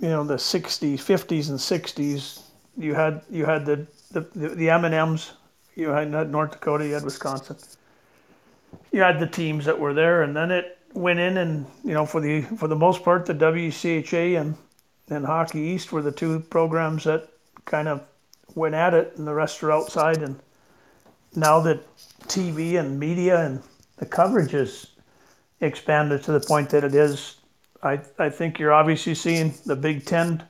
you 0.00 0.08
know, 0.08 0.24
the 0.24 0.36
60s, 0.36 0.94
50s 0.94 1.48
and 1.48 1.58
60s. 1.58 2.42
You 2.76 2.94
had 2.94 3.22
you 3.30 3.44
had 3.44 3.66
the 3.66 3.86
the, 4.12 4.20
the 4.34 4.70
M&Ms. 4.70 5.32
You 5.76 5.90
had 5.90 6.10
North 6.30 6.52
Dakota. 6.52 6.86
You 6.86 6.94
had 6.94 7.04
Wisconsin. 7.04 7.56
You 8.92 9.02
had 9.02 9.20
the 9.20 9.26
teams 9.26 9.64
that 9.64 9.78
were 9.78 9.94
there, 9.94 10.22
and 10.22 10.34
then 10.34 10.50
it 10.50 10.78
went 10.94 11.20
in, 11.20 11.36
and 11.36 11.66
you 11.84 11.94
know, 11.94 12.06
for 12.06 12.20
the 12.20 12.42
for 12.42 12.68
the 12.68 12.76
most 12.76 13.02
part, 13.04 13.26
the 13.26 13.34
WCHA 13.34 14.40
and 14.40 14.56
and 15.08 15.26
Hockey 15.26 15.60
East 15.60 15.92
were 15.92 16.02
the 16.02 16.12
two 16.12 16.40
programs 16.40 17.04
that 17.04 17.28
kind 17.64 17.88
of 17.88 18.02
went 18.54 18.74
at 18.74 18.94
it, 18.94 19.14
and 19.16 19.26
the 19.26 19.34
rest 19.34 19.62
are 19.62 19.72
outside. 19.72 20.18
And 20.18 20.38
now 21.34 21.60
that 21.60 21.84
TV 22.28 22.78
and 22.78 22.98
media 22.98 23.44
and 23.44 23.62
the 23.96 24.06
coverage 24.06 24.54
is 24.54 24.86
expanded 25.60 26.22
to 26.24 26.32
the 26.32 26.40
point 26.40 26.70
that 26.70 26.84
it 26.84 26.94
is. 26.94 27.36
I, 27.82 28.00
I 28.18 28.28
think 28.28 28.58
you're 28.58 28.72
obviously 28.72 29.14
seeing 29.14 29.54
the 29.64 29.76
Big 29.76 30.04
Ten 30.04 30.42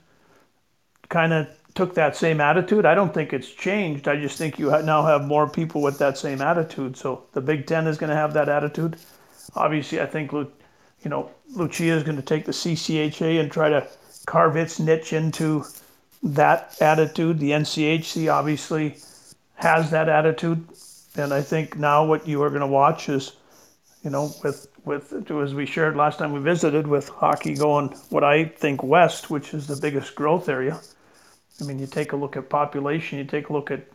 kind 1.09 1.31
of 1.33 1.47
took 1.75 1.93
that 1.95 2.15
same 2.15 2.41
attitude. 2.41 2.85
I 2.85 2.95
don't 2.95 3.13
think 3.13 3.31
it's 3.33 3.49
changed. 3.49 4.07
I 4.07 4.17
just 4.17 4.37
think 4.37 4.59
you 4.59 4.69
now 4.69 5.03
have 5.03 5.25
more 5.25 5.49
people 5.49 5.81
with 5.81 5.97
that 5.99 6.17
same 6.17 6.41
attitude. 6.41 6.97
So 6.97 7.23
the 7.31 7.41
Big 7.41 7.67
Ten 7.67 7.87
is 7.87 7.97
going 7.97 8.09
to 8.09 8.15
have 8.15 8.33
that 8.33 8.49
attitude. 8.49 8.97
Obviously, 9.55 10.01
I 10.01 10.05
think 10.05 10.31
you 10.31 10.49
know 11.05 11.31
Lucia 11.49 11.95
is 11.95 12.03
going 12.03 12.17
to 12.17 12.21
take 12.21 12.45
the 12.45 12.51
CCHA 12.51 13.39
and 13.39 13.51
try 13.51 13.69
to 13.69 13.87
carve 14.25 14.55
its 14.55 14.79
niche 14.79 15.13
into 15.13 15.65
that 16.23 16.77
attitude. 16.81 17.39
The 17.39 17.51
NCHC 17.51 18.31
obviously 18.31 18.97
has 19.55 19.91
that 19.91 20.09
attitude, 20.09 20.65
and 21.15 21.33
I 21.33 21.41
think 21.41 21.77
now 21.77 22.05
what 22.05 22.27
you 22.27 22.41
are 22.43 22.49
going 22.49 22.61
to 22.61 22.67
watch 22.67 23.09
is, 23.09 23.33
you 24.03 24.09
know, 24.09 24.31
with 24.43 24.67
with 24.85 25.13
as 25.31 25.53
we 25.53 25.65
shared 25.65 25.95
last 25.95 26.19
time 26.19 26.31
we 26.31 26.39
visited 26.39 26.87
with 26.87 27.07
hockey 27.09 27.53
going 27.53 27.89
what 28.09 28.23
I 28.23 28.45
think 28.45 28.81
west, 28.83 29.29
which 29.29 29.53
is 29.53 29.67
the 29.67 29.75
biggest 29.75 30.15
growth 30.15 30.49
area. 30.49 30.79
I 31.59 31.65
mean, 31.65 31.77
you 31.77 31.85
take 31.85 32.13
a 32.13 32.15
look 32.15 32.35
at 32.35 32.49
population, 32.49 33.19
you 33.19 33.25
take 33.25 33.49
a 33.49 33.53
look 33.53 33.69
at 33.69 33.85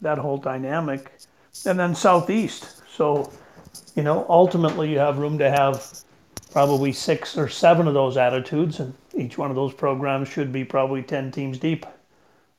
that 0.00 0.18
whole 0.18 0.38
dynamic, 0.38 1.12
and 1.66 1.78
then 1.78 1.94
southeast. 1.94 2.82
So, 2.94 3.32
you 3.98 4.04
know, 4.04 4.24
ultimately 4.28 4.92
you 4.92 4.98
have 5.00 5.18
room 5.18 5.38
to 5.38 5.50
have 5.50 6.04
probably 6.52 6.92
six 6.92 7.36
or 7.36 7.48
seven 7.48 7.88
of 7.88 7.94
those 7.94 8.16
attitudes, 8.16 8.78
and 8.78 8.94
each 9.12 9.36
one 9.36 9.50
of 9.50 9.56
those 9.56 9.74
programs 9.74 10.28
should 10.28 10.52
be 10.52 10.64
probably 10.64 11.02
ten 11.02 11.32
teams 11.32 11.58
deep. 11.58 11.84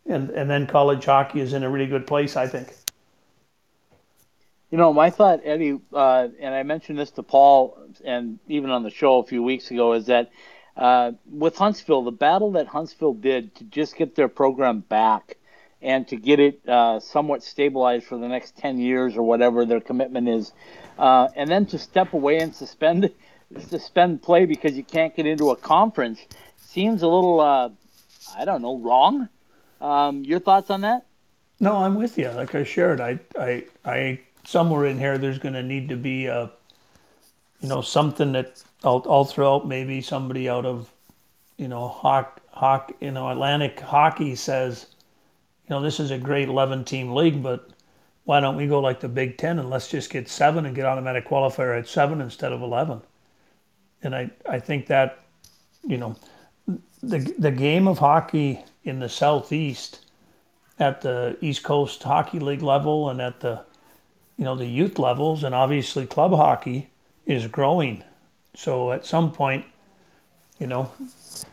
And 0.06 0.32
and 0.32 0.50
then 0.50 0.68
college 0.68 1.06
hockey 1.06 1.40
is 1.40 1.54
in 1.54 1.64
a 1.64 1.70
really 1.70 1.88
good 1.88 2.06
place, 2.06 2.36
I 2.36 2.46
think. 2.46 2.76
You 4.70 4.78
know, 4.78 4.92
my 4.92 5.10
thought, 5.10 5.40
Eddie, 5.46 5.80
uh, 5.94 6.28
and 6.42 6.54
I 6.54 6.64
mentioned 6.64 7.00
this 7.00 7.12
to 7.12 7.24
Paul 7.24 7.78
and 8.04 8.40
even 8.50 8.70
on 8.70 8.84
the 8.84 8.90
show 8.90 9.20
a 9.20 9.24
few 9.24 9.42
weeks 9.42 9.72
ago, 9.72 9.94
is 9.94 10.08
that 10.08 10.32
uh, 10.76 11.14
with 11.32 11.56
Huntsville, 11.56 12.04
the 12.04 12.12
battle 12.12 12.52
that 12.52 12.68
Huntsville 12.68 13.14
did 13.14 13.56
to 13.56 13.64
just 13.64 13.96
get 13.96 14.14
their 14.14 14.28
program 14.28 14.82
back 14.82 15.38
and 15.82 16.08
to 16.10 16.18
get 16.18 16.40
it 16.40 16.68
uh, 16.68 17.00
somewhat 17.00 17.44
stabilized 17.44 18.06
for 18.06 18.18
the 18.18 18.28
next 18.28 18.58
10 18.58 18.80
years 18.80 19.16
or 19.16 19.24
whatever 19.24 19.66
their 19.66 19.80
commitment 19.80 20.28
is, 20.28 20.52
uh, 21.00 21.30
and 21.36 21.50
then 21.50 21.66
to 21.66 21.80
step 21.80 22.14
away 22.14 22.38
and 22.38 22.54
suspend 22.54 23.10
suspend 23.68 24.22
play 24.22 24.46
because 24.46 24.78
you 24.78 24.84
can't 24.84 25.16
get 25.16 25.26
into 25.26 25.50
a 25.50 25.56
conference 25.56 26.20
seems 26.58 27.02
a 27.02 27.08
little, 27.08 27.40
uh, 27.40 27.70
I 28.38 28.46
don't 28.46 28.62
know, 28.62 28.78
wrong. 28.78 29.28
Um, 29.82 30.24
your 30.24 30.40
thoughts 30.40 30.70
on 30.70 30.82
that? 30.82 31.06
No, 31.60 31.78
I'm 31.78 31.96
with 31.96 32.18
you. 32.18 32.30
Like 32.30 32.54
I 32.54 32.64
shared, 32.64 33.02
I, 33.02 33.20
I, 33.40 33.64
I 33.84 34.20
somewhere 34.46 34.86
in 34.86 35.00
here 35.00 35.18
there's 35.18 35.40
going 35.40 35.56
to 35.56 35.64
need 35.64 35.90
to 35.90 35.96
be 35.96 36.28
a 36.28 36.52
you 37.62 37.68
know 37.68 37.82
something 37.82 38.32
that 38.34 38.64
I'll, 38.84 39.06
I'll 39.10 39.26
throw 39.26 39.56
out 39.56 39.68
maybe 39.68 40.02
somebody 40.02 40.48
out 40.48 40.66
of 40.66 40.90
you 41.58 41.68
know 41.68 41.88
hock 41.88 42.42
hock 42.52 42.94
you 43.02 43.12
know 43.12 43.30
Atlantic 43.30 43.80
hockey 43.80 44.36
says 44.36 44.86
you 45.68 45.76
know 45.76 45.82
this 45.82 46.00
is 46.00 46.12
a 46.12 46.18
great 46.18 46.48
11 46.48 46.86
team 46.86 47.14
league 47.14 47.44
but 47.44 47.70
why 48.30 48.40
don't 48.40 48.56
we 48.56 48.68
go 48.68 48.80
like 48.80 49.00
the 49.00 49.10
Big 49.10 49.38
Ten 49.38 49.60
and 49.60 49.70
let's 49.70 49.90
just 49.90 50.10
get 50.10 50.30
seven 50.30 50.66
and 50.66 50.76
get 50.76 50.86
automatic 50.86 51.28
qualifier 51.28 51.78
at 51.78 51.88
seven 51.88 52.22
instead 52.22 52.52
of 52.52 52.62
11 52.62 53.02
and 54.04 54.16
I 54.16 54.30
I 54.48 54.60
think 54.60 54.88
that 54.88 55.20
you 55.84 55.98
know 55.98 56.16
the 57.02 57.20
the 57.38 57.52
game 57.52 57.88
of 57.88 57.98
hockey 57.98 58.64
in 58.84 59.00
the 59.00 59.10
southeast 59.10 60.06
at 60.80 61.02
the 61.02 61.38
East 61.42 61.64
Coast 61.64 62.04
Hockey 62.04 62.40
League 62.40 62.62
level 62.62 63.10
and 63.10 63.22
at 63.22 63.40
the 63.40 63.64
you 64.40 64.46
know, 64.46 64.56
the 64.56 64.66
youth 64.66 64.98
levels 64.98 65.44
and 65.44 65.54
obviously 65.54 66.06
club 66.06 66.32
hockey 66.32 66.90
is 67.26 67.46
growing. 67.48 68.02
So 68.56 68.94
at 68.94 69.06
some 69.06 69.34
point, 69.34 69.66
you 70.60 70.66
know, 70.66 70.90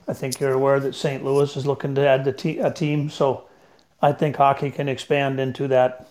I 0.06 0.12
think 0.12 0.38
you're 0.38 0.52
aware 0.52 0.78
that 0.78 0.94
St. 0.94 1.24
Louis 1.24 1.56
is 1.56 1.66
looking 1.66 1.96
to 1.96 2.06
add 2.06 2.24
the 2.24 2.32
te- 2.32 2.60
a 2.60 2.70
team. 2.70 3.10
So 3.10 3.48
I 4.00 4.12
think 4.12 4.36
hockey 4.36 4.70
can 4.70 4.88
expand 4.88 5.40
into 5.40 5.66
that, 5.66 6.08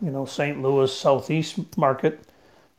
you 0.00 0.10
know, 0.10 0.24
St. 0.24 0.60
Louis 0.62 0.92
southeast 0.94 1.76
market. 1.76 2.20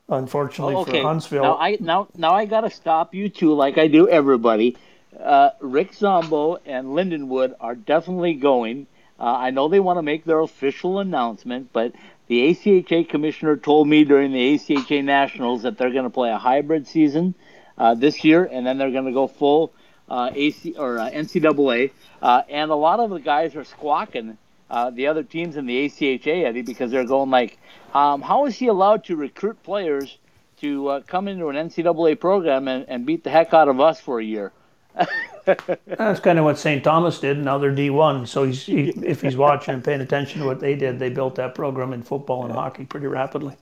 Unfortunately 0.08 0.74
Okay. 0.76 1.02
for 1.02 1.08
Huntsville, 1.08 1.44
Now 1.44 1.58
I 1.58 1.78
now 1.80 2.08
now 2.18 2.34
I 2.34 2.46
gotta 2.46 2.72
stop 2.72 3.14
you 3.14 3.30
two, 3.30 3.54
like 3.54 3.78
I 3.78 3.88
do 3.88 4.10
everybody. 4.10 4.76
Uh, 5.20 5.52
Rick 5.60 5.94
Zombo 5.94 6.58
and 6.66 6.88
Lindenwood 6.90 7.54
are 7.60 7.76
definitely 7.76 8.34
going. 8.34 8.88
Uh, 9.20 9.36
I 9.38 9.52
know 9.52 9.68
they 9.68 9.80
want 9.80 9.98
to 9.98 10.02
make 10.02 10.24
their 10.26 10.40
official 10.40 11.00
announcement, 11.00 11.70
but 11.74 11.94
the 12.28 12.50
ACHA 12.50 13.10
commissioner 13.10 13.58
told 13.58 13.88
me 13.88 14.04
during 14.04 14.32
the 14.32 14.56
ACHA 14.56 15.04
Nationals 15.04 15.64
that 15.64 15.78
they're 15.78 15.92
going 15.92 16.06
to 16.06 16.10
play 16.10 16.32
a 16.32 16.38
hybrid 16.38 16.88
season 16.88 17.36
uh, 17.78 17.94
this 17.96 18.24
year, 18.24 18.46
and 18.52 18.66
then 18.66 18.78
they're 18.78 18.92
going 18.92 19.06
to 19.06 19.12
go 19.12 19.28
full 19.28 19.74
uh, 20.10 20.32
AC 20.34 20.76
or 20.78 21.00
uh, 21.00 21.10
NCAA. 21.10 21.92
Uh, 22.22 22.42
and 22.50 22.72
a 22.72 22.76
lot 22.76 23.00
of 23.00 23.10
the 23.10 23.20
guys 23.20 23.56
are 23.56 23.64
squawking 23.64 24.38
uh, 24.70 24.90
the 24.90 25.08
other 25.08 25.24
teams 25.24 25.58
in 25.58 25.66
the 25.66 25.88
ACHA, 25.88 26.46
Eddie, 26.46 26.62
because 26.62 26.92
they're 26.92 27.06
going 27.06 27.30
like, 27.30 27.58
um, 27.94 28.22
how 28.22 28.46
is 28.46 28.56
he 28.56 28.68
allowed 28.68 29.04
to 29.06 29.16
recruit 29.16 29.62
players 29.64 30.18
to 30.62 30.88
uh, 30.88 31.02
come 31.02 31.28
into 31.28 31.48
an 31.48 31.56
NCAA 31.56 32.20
program 32.20 32.68
and, 32.68 32.86
and 32.88 33.06
beat 33.06 33.24
the 33.24 33.30
heck 33.30 33.54
out 33.54 33.68
of 33.68 33.80
us 33.80 34.00
for 34.00 34.20
a 34.20 34.24
year? 34.24 34.52
that's 35.46 36.20
kind 36.20 36.38
of 36.38 36.46
what 36.46 36.60
St. 36.60 36.84
Thomas 36.84 37.20
did. 37.20 37.38
Now 37.38 37.58
they're 37.58 37.72
D1. 37.72 38.28
So 38.28 38.44
he's, 38.44 38.66
he, 38.66 38.90
if 38.90 39.22
he's 39.22 39.38
watching 39.38 39.74
and 39.74 39.84
paying 39.84 40.02
attention 40.02 40.42
to 40.42 40.48
what 40.48 40.60
they 40.60 40.76
did, 40.76 41.00
they 41.00 41.10
built 41.10 41.36
that 41.36 41.56
program 41.56 41.94
in 41.94 42.04
football 42.04 42.44
and 42.44 42.54
hockey 42.54 42.86
pretty 42.86 43.08
rapidly. 43.08 43.56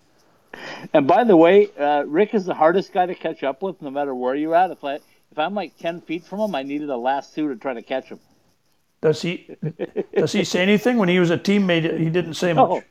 And 0.93 1.08
by 1.08 1.24
the 1.24 1.38
way, 1.38 1.70
uh, 1.78 2.04
Rick 2.08 2.34
is 2.34 2.46
the 2.46 2.54
hardest 2.54 2.91
guy 2.91 3.06
to 3.06 3.15
catch 3.15 3.43
up 3.43 3.62
with, 3.62 3.82
no 3.82 3.91
matter 3.91 4.15
where 4.15 4.36
you're 4.36 4.56
at. 4.56 4.72
If 4.72 4.84
I 4.84 4.96
if 5.32 5.38
I'm 5.38 5.54
like 5.54 5.78
ten 5.78 6.02
feet 6.02 6.24
from 6.26 6.39
him, 6.39 6.56
I 6.56 6.63
needed 6.63 6.89
a 6.89 6.98
lasso 6.98 7.48
to 7.48 7.56
try 7.56 7.74
to 7.74 7.82
catch 7.82 8.06
him. 8.06 8.20
Does 9.02 9.22
he 9.22 9.56
does 10.16 10.32
he 10.32 10.44
say 10.44 10.62
anything 10.62 10.98
when 10.98 11.10
he 11.10 11.20
was 11.20 11.30
a 11.30 11.38
teammate? 11.38 12.00
He 12.00 12.10
didn't 12.10 12.34
say 12.34 12.54
much. 12.54 12.70
No, 12.70 12.84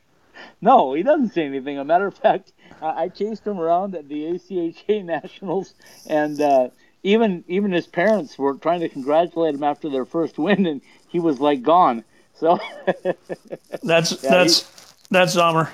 no, 0.60 0.94
he 0.94 1.02
doesn't 1.02 1.30
say 1.30 1.44
anything. 1.44 1.76
As 1.76 1.82
a 1.82 1.84
matter 1.84 2.06
of 2.06 2.14
fact, 2.14 2.52
I 2.80 3.08
chased 3.08 3.46
him 3.46 3.58
around 3.58 3.94
at 3.94 4.08
the 4.08 4.24
ACHA 4.24 5.04
Nationals, 5.04 5.74
and 6.06 6.40
uh, 6.40 6.68
even 7.02 7.44
even 7.48 7.72
his 7.72 7.86
parents 7.86 8.38
were 8.38 8.54
trying 8.54 8.80
to 8.80 8.88
congratulate 8.88 9.54
him 9.54 9.64
after 9.64 9.88
their 9.90 10.04
first 10.04 10.38
win, 10.38 10.66
and 10.66 10.80
he 11.08 11.18
was 11.18 11.40
like 11.40 11.62
gone. 11.62 12.04
So, 12.34 12.58
That's 13.82 14.22
Yeah, 14.22 14.30
that's 14.30 14.94
that's 15.10 15.34
Zomer. 15.36 15.70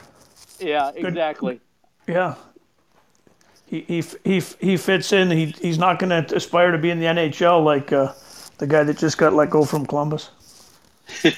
yeah, 0.61 0.93
exactly. 0.95 1.61
Yeah. 2.07 2.37
He, 3.67 3.81
he, 3.89 4.05
he, 4.23 4.41
he 4.61 4.77
fits 4.77 5.13
in. 5.13 5.31
He, 5.31 5.47
he's 5.47 5.79
not 5.79 5.99
going 5.99 6.11
to 6.27 6.37
aspire 6.37 6.73
to 6.73 6.79
be 6.79 6.91
in 6.91 7.01
the 7.01 7.07
NHL 7.07 7.65
like 7.65 7.91
uh, 7.91 8.13
the 8.63 8.69
guy 8.69 8.85
that 8.85 8.97
just 8.97 9.19
got 9.19 9.33
let 9.35 9.51
go 9.51 9.65
from 9.65 9.85
Columbus. 9.85 10.31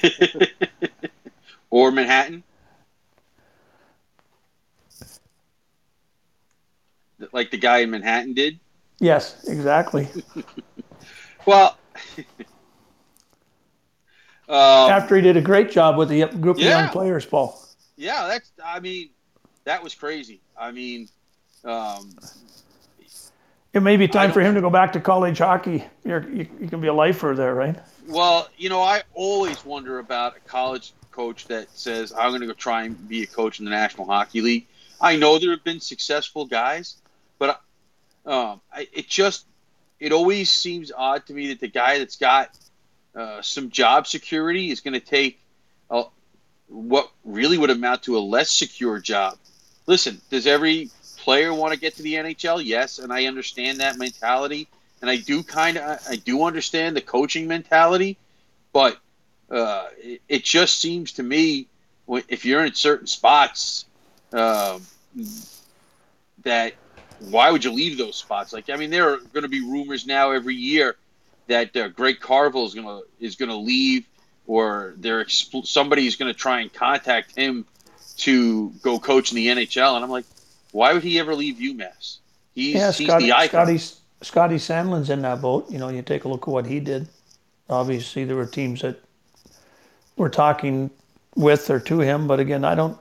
or 1.71 1.89
Manhattan. 1.89 2.43
Like 7.31 7.49
the 7.49 7.57
guy 7.57 7.79
in 7.79 7.89
Manhattan 7.89 8.35
did. 8.35 8.59
Yes, 8.99 9.43
exactly. 9.47 10.07
Well, 11.47 11.77
um, 12.17 12.35
After 14.49 15.15
he 15.15 15.21
did 15.21 15.37
a 15.37 15.41
great 15.41 15.69
job 15.69 15.95
with 15.95 16.09
the 16.09 16.25
group 16.25 16.57
of 16.57 16.63
young 16.63 16.89
players, 16.89 17.23
Paul. 17.23 17.59
yeah, 17.97 18.27
that's. 18.27 18.51
I 18.63 18.79
mean, 18.79 19.11
that 19.65 19.83
was 19.83 19.93
crazy. 19.93 20.41
I 20.57 20.71
mean, 20.71 21.07
um, 21.63 22.15
It 23.75 23.83
may 23.83 23.97
be 23.97 24.07
time 24.07 24.31
for 24.31 24.39
him 24.39 24.55
to 24.55 24.61
go 24.61 24.69
back 24.69 24.93
to 24.93 25.01
college 25.01 25.37
hockey. 25.37 25.83
You're, 26.05 26.25
you, 26.29 26.47
you 26.61 26.69
can 26.69 26.79
be 26.79 26.87
a 26.87 26.93
lifer 26.93 27.35
there, 27.35 27.53
right? 27.53 27.75
well, 28.07 28.47
you 28.57 28.69
know, 28.69 28.81
I 28.81 29.03
always 29.13 29.63
wonder 29.65 29.99
about 29.99 30.37
a 30.37 30.39
college 30.39 30.93
coach 31.11 31.47
that 31.47 31.69
says, 31.71 32.13
"I'm 32.13 32.29
going 32.29 32.39
to 32.39 32.47
go 32.47 32.53
try 32.53 32.83
and 32.83 33.07
be 33.09 33.23
a 33.23 33.27
coach 33.27 33.59
in 33.59 33.65
the 33.65 33.71
National 33.71 34.07
Hockey 34.07 34.39
League." 34.39 34.67
I 35.01 35.17
know 35.17 35.39
there 35.39 35.51
have 35.51 35.63
been 35.65 35.81
successful 35.81 36.45
guys, 36.45 36.95
but 37.37 37.61
um, 38.25 38.61
I, 38.71 38.87
it 38.93 39.09
just 39.09 39.45
it 39.99 40.13
always 40.13 40.49
seems 40.49 40.93
odd 40.95 41.25
to 41.27 41.33
me 41.33 41.49
that 41.49 41.59
the 41.59 41.67
guy 41.67 41.99
that's 41.99 42.15
got 42.15 42.57
uh, 43.13 43.41
some 43.41 43.71
job 43.71 44.07
security 44.07 44.71
is 44.71 44.79
going 44.79 44.93
to 44.93 45.01
take 45.01 45.37
a, 45.89 46.03
what 46.67 47.11
really 47.25 47.57
would 47.57 47.69
amount 47.69 48.03
to 48.03 48.17
a 48.17 48.19
less 48.19 48.51
secure 48.51 48.99
job. 48.99 49.37
Listen, 49.85 50.21
does 50.29 50.47
every 50.47 50.89
player 51.25 51.51
want 51.51 51.73
to 51.73 51.79
get 51.79 51.95
to 51.95 52.03
the 52.03 52.13
NHL? 52.13 52.63
Yes, 52.63 52.99
and 52.99 53.11
I 53.11 53.25
understand 53.25 53.79
that 53.79 53.97
mentality, 53.97 54.67
and 55.01 55.09
I 55.09 55.17
do 55.17 55.41
kind 55.41 55.77
of 55.77 55.99
I 56.07 56.15
do 56.15 56.43
understand 56.43 56.95
the 56.95 57.01
coaching 57.01 57.47
mentality, 57.47 58.17
but 58.71 58.97
uh, 59.49 59.87
it, 59.97 60.21
it 60.29 60.43
just 60.43 60.79
seems 60.79 61.13
to 61.13 61.23
me 61.23 61.67
if 62.29 62.45
you're 62.45 62.63
in 62.63 62.73
certain 62.75 63.07
spots 63.07 63.85
um, 64.31 64.83
that 66.43 66.73
why 67.19 67.49
would 67.49 67.63
you 67.63 67.71
leave 67.71 67.97
those 67.97 68.15
spots? 68.15 68.53
Like 68.53 68.69
I 68.69 68.75
mean, 68.75 68.91
there 68.91 69.13
are 69.13 69.17
going 69.17 69.43
to 69.43 69.49
be 69.49 69.61
rumors 69.61 70.05
now 70.05 70.31
every 70.31 70.55
year 70.55 70.95
that 71.47 71.75
uh, 71.75 71.87
Greg 71.87 72.19
Carvel 72.19 72.67
is 72.67 72.75
going 72.75 72.85
to 72.85 73.03
is 73.19 73.35
going 73.35 73.49
to 73.49 73.55
leave, 73.55 74.05
or 74.45 74.93
they're 74.97 75.27
somebody's 75.27 76.17
going 76.17 76.31
to 76.31 76.39
try 76.39 76.61
and 76.61 76.71
contact 76.71 77.35
him 77.35 77.65
to 78.17 78.69
go 78.83 78.99
coach 78.99 79.31
in 79.31 79.35
the 79.35 79.47
NHL, 79.47 79.95
and 79.95 80.03
I'm 80.03 80.11
like, 80.11 80.25
why 80.75 80.91
would 80.91 81.03
he 81.03 81.17
ever 81.19 81.33
leave 81.33 81.55
UMass? 81.55 82.17
He's, 82.53 82.75
Yeah, 82.75 82.91
he's 82.91 83.07
Scotty, 83.07 83.27
the 83.27 83.31
icon. 83.31 83.77
Scotty, 83.77 83.77
Scotty 84.21 84.55
Sandelin's 84.55 85.09
in 85.09 85.21
that 85.21 85.41
boat. 85.41 85.71
You 85.71 85.77
know, 85.77 85.87
you 85.87 86.01
take 86.01 86.25
a 86.25 86.27
look 86.27 86.49
at 86.49 86.51
what 86.51 86.65
he 86.65 86.81
did. 86.81 87.07
Obviously, 87.69 88.25
there 88.25 88.35
were 88.35 88.45
teams 88.45 88.81
that 88.81 88.99
were 90.17 90.29
talking 90.29 90.89
with 91.33 91.69
or 91.69 91.79
to 91.79 91.99
him, 91.99 92.27
but 92.27 92.41
again, 92.41 92.65
I 92.65 92.75
don't, 92.75 92.97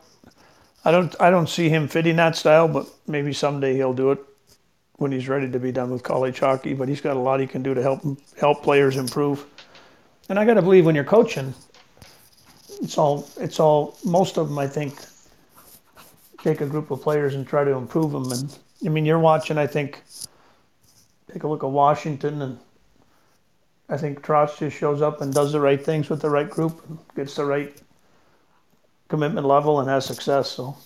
I 0.85 0.93
don't, 0.93 1.21
I 1.21 1.31
don't 1.31 1.49
see 1.49 1.69
him 1.69 1.89
fitting 1.89 2.15
that 2.15 2.37
style. 2.37 2.69
But 2.69 2.87
maybe 3.09 3.33
someday 3.33 3.75
he'll 3.75 3.93
do 3.93 4.13
it 4.13 4.21
when 4.99 5.11
he's 5.11 5.29
ready 5.29 5.51
to 5.51 5.59
be 5.59 5.73
done 5.73 5.91
with 5.91 6.05
college 6.05 6.39
hockey. 6.39 6.75
But 6.75 6.89
he's 6.89 7.01
got 7.01 7.17
a 7.17 7.21
lot 7.21 7.41
he 7.41 7.47
can 7.49 7.65
do 7.65 7.75
to 7.75 7.83
help 7.83 8.03
help 8.39 8.63
players 8.63 8.97
improve. 8.97 9.47
And 10.29 10.39
I 10.39 10.45
got 10.45 10.55
to 10.55 10.63
believe 10.63 10.87
when 10.87 10.95
you're 10.95 11.03
coaching, 11.03 11.53
it's 12.81 12.97
all, 12.99 13.29
it's 13.37 13.59
all, 13.59 13.99
most 14.05 14.39
of 14.39 14.49
them, 14.49 14.61
I 14.61 14.69
think, 14.69 14.95
take 16.45 16.61
a 16.61 16.67
group 16.67 16.91
of 16.91 17.01
players 17.01 17.35
and 17.35 17.47
try 17.47 17.65
to 17.65 17.73
improve 17.73 18.13
them. 18.13 18.31
And 18.31 18.57
I 18.85 18.91
mean, 18.91 19.07
you're 19.07 19.19
watching, 19.19 19.57
I 19.57 19.67
think, 19.67 20.03
take 21.33 21.43
a 21.43 21.49
look 21.49 21.65
at 21.65 21.71
Washington, 21.71 22.43
and 22.43 22.59
I 23.89 23.97
think 23.97 24.23
Trotz 24.23 24.59
just 24.59 24.77
shows 24.77 25.01
up 25.01 25.23
and 25.23 25.33
does 25.33 25.53
the 25.53 25.61
right 25.61 25.83
things 25.83 26.11
with 26.11 26.21
the 26.21 26.29
right 26.29 26.49
group, 26.49 26.85
and 26.87 26.99
gets 27.17 27.35
the 27.37 27.47
right 27.47 27.75
commitment 29.09 29.47
level, 29.47 29.81
and 29.81 29.89
has 29.89 30.05
success. 30.05 30.51
So, 30.51 30.77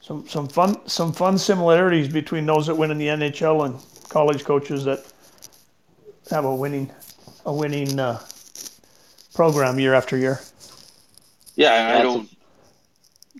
some 0.00 0.26
some 0.28 0.46
fun 0.46 0.88
some 0.88 1.12
fun 1.12 1.36
similarities 1.36 2.06
between 2.06 2.46
those 2.46 2.68
that 2.68 2.76
win 2.76 2.92
in 2.92 2.98
the 2.98 3.08
NHL 3.08 3.66
and 3.66 4.08
college 4.08 4.44
coaches 4.44 4.84
that 4.84 5.04
have 6.30 6.44
a 6.44 6.54
winning 6.54 6.88
a 7.46 7.52
winning 7.52 7.98
uh, 7.98 8.22
program 9.34 9.80
year 9.80 9.94
after 9.94 10.16
year. 10.16 10.38
Yeah, 11.56 11.72
I 11.72 11.76
That's 11.76 12.02
don't. 12.04 12.30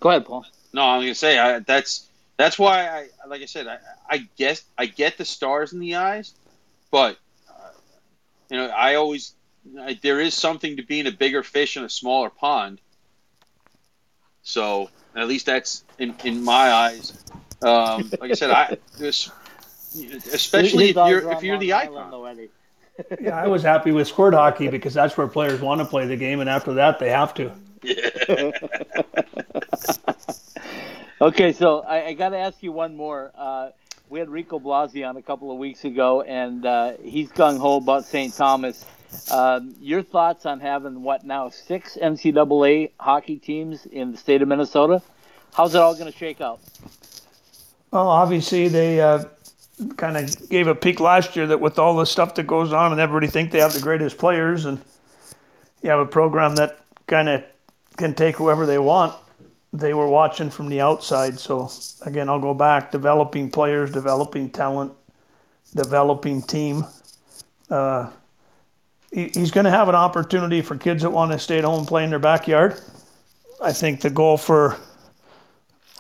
Go 0.01 0.09
ahead, 0.11 0.27
Paul. 0.27 0.45
No, 0.79 0.85
I'm 0.85 1.01
gonna 1.01 1.13
say 1.13 1.41
I, 1.41 1.59
that's 1.59 2.07
that's 2.37 2.57
why 2.57 2.87
I 2.87 3.09
like 3.27 3.43
I 3.43 3.47
said 3.47 3.67
I, 3.67 3.79
I 4.09 4.29
guess 4.37 4.63
I 4.79 4.87
get 4.87 5.19
the 5.19 5.25
stars 5.25 5.73
in 5.73 5.81
the 5.81 5.97
eyes, 5.97 6.35
but 6.93 7.19
uh, 7.51 7.71
you 8.49 8.59
know 8.59 8.69
I 8.69 8.95
always 8.95 9.35
I, 9.77 9.99
there 10.01 10.21
is 10.21 10.35
something 10.35 10.77
to 10.77 10.85
being 10.85 11.09
a 11.09 11.11
bigger 11.11 11.43
fish 11.43 11.77
in 11.77 11.83
a 11.83 11.89
smaller 11.89 12.31
pond. 12.31 12.81
So 14.43 14.89
at 15.17 15.27
least 15.27 15.47
that's 15.47 15.83
in, 15.99 16.15
in 16.23 16.45
my 16.45 16.71
eyes. 16.71 17.25
Um, 17.61 18.13
like 18.21 18.31
I 18.31 18.35
said, 18.35 18.53
I 18.53 18.77
this, 18.99 19.33
especially 20.33 20.91
if 20.91 20.95
you're 20.95 21.33
if 21.33 21.43
you're 21.43 21.59
the 21.59 21.73
icon. 21.73 22.13
though, 22.13 22.31
Yeah, 23.21 23.37
I 23.37 23.49
was 23.49 23.65
happy 23.65 23.91
with 23.91 24.07
squirt 24.07 24.35
hockey 24.35 24.69
because 24.69 24.95
that's 24.95 25.17
where 25.17 25.27
players 25.27 25.61
want 25.61 25.81
to 25.81 25.85
play 25.85 26.07
the 26.07 26.17
game, 26.17 26.39
and 26.39 26.49
after 26.49 26.75
that, 26.75 27.01
they 27.01 27.11
have 27.11 27.35
to. 27.35 27.51
Okay, 31.21 31.53
so 31.53 31.81
I, 31.81 32.07
I 32.07 32.13
got 32.13 32.29
to 32.29 32.39
ask 32.39 32.63
you 32.63 32.71
one 32.71 32.95
more. 32.95 33.33
Uh, 33.37 33.71
we 34.09 34.21
had 34.21 34.31
Rico 34.31 34.61
Blasi 34.61 35.09
on 35.09 35.17
a 35.17 35.23
couple 35.23 35.51
of 35.51 35.59
weeks 35.59 35.85
ago, 35.85 36.23
and 36.23 36.65
uh, 36.65 36.93
he's 37.03 37.29
gung 37.31 37.59
ho 37.59 37.79
about 37.79 38.05
St. 38.05 38.33
Thomas. 38.33 38.87
Um, 39.33 39.75
your 39.81 40.05
thoughts 40.05 40.47
on 40.47 40.61
having 40.61 41.03
what 41.03 41.25
now 41.25 41.49
six 41.49 41.99
NCAA 42.01 42.93
hockey 43.01 43.37
teams 43.37 43.85
in 43.87 44.13
the 44.13 44.17
state 44.17 44.43
of 44.43 44.49
Minnesota? 44.49 45.03
How's 45.53 45.75
it 45.75 45.79
all 45.79 45.95
going 45.95 46.11
to 46.11 46.17
shake 46.17 46.41
out? 46.41 46.61
Well, 47.91 48.07
obviously 48.07 48.69
they 48.69 49.01
uh, 49.01 49.25
kind 49.97 50.17
of 50.17 50.49
gave 50.49 50.69
a 50.69 50.75
peek 50.75 51.01
last 51.01 51.35
year 51.35 51.49
that 51.49 51.61
with 51.61 51.81
all 51.81 51.97
the 51.97 52.05
stuff 52.05 52.37
that 52.37 52.47
goes 52.47 52.73
on 52.73 52.93
and 52.93 53.01
everybody 53.01 53.27
think 53.27 53.51
they 53.51 53.59
have 53.59 53.73
the 53.73 53.81
greatest 53.81 54.19
players 54.19 54.67
and 54.67 54.81
you 55.83 55.91
have 55.91 55.99
a 55.99 56.07
program 56.07 56.55
that 56.57 56.79
kind 57.09 57.29
of 57.29 57.43
can 57.97 58.15
take 58.15 58.37
whoever 58.37 58.67
they 58.67 58.79
want. 58.79 59.17
They 59.73 59.95
were 59.95 60.09
watching 60.09 60.51
from 60.51 60.69
the 60.69 60.81
outside. 60.81 61.39
So 61.39 61.71
again, 62.03 62.29
I'll 62.29 62.41
go 62.41 62.55
back 62.55 62.91
developing 62.91 63.51
players, 63.51 63.93
developing 63.93 64.51
talent, 64.51 64.93
developing 65.75 66.43
team. 66.43 66.85
Uh, 67.71 68.11
he, 69.13 69.29
he's 69.35 69.51
going 69.51 69.65
to 69.65 69.71
have 69.71 69.89
an 69.89 69.95
opportunity 69.95 70.63
for 70.63 70.77
kids 70.77 71.03
that 71.03 71.11
want 71.11 71.33
to 71.33 71.39
stay 71.39 71.59
at 71.59 71.65
home 71.65 71.81
and 71.81 71.89
play 71.89 72.05
in 72.05 72.11
their 72.11 72.19
backyard. 72.19 72.81
I 73.63 73.73
think 73.73 74.01
the 74.01 74.11
goal 74.11 74.37
for 74.37 74.79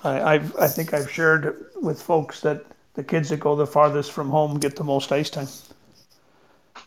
I, 0.04 0.34
I've, 0.34 0.56
I 0.56 0.68
think 0.68 0.94
I've 0.94 1.10
shared 1.10 1.66
with 1.76 2.00
folks 2.00 2.40
that 2.42 2.64
the 2.94 3.02
kids 3.02 3.28
that 3.30 3.40
go 3.40 3.56
the 3.56 3.66
farthest 3.66 4.12
from 4.12 4.30
home 4.30 4.58
get 4.58 4.76
the 4.76 4.84
most 4.84 5.12
ice 5.12 5.30
time. 5.30 5.48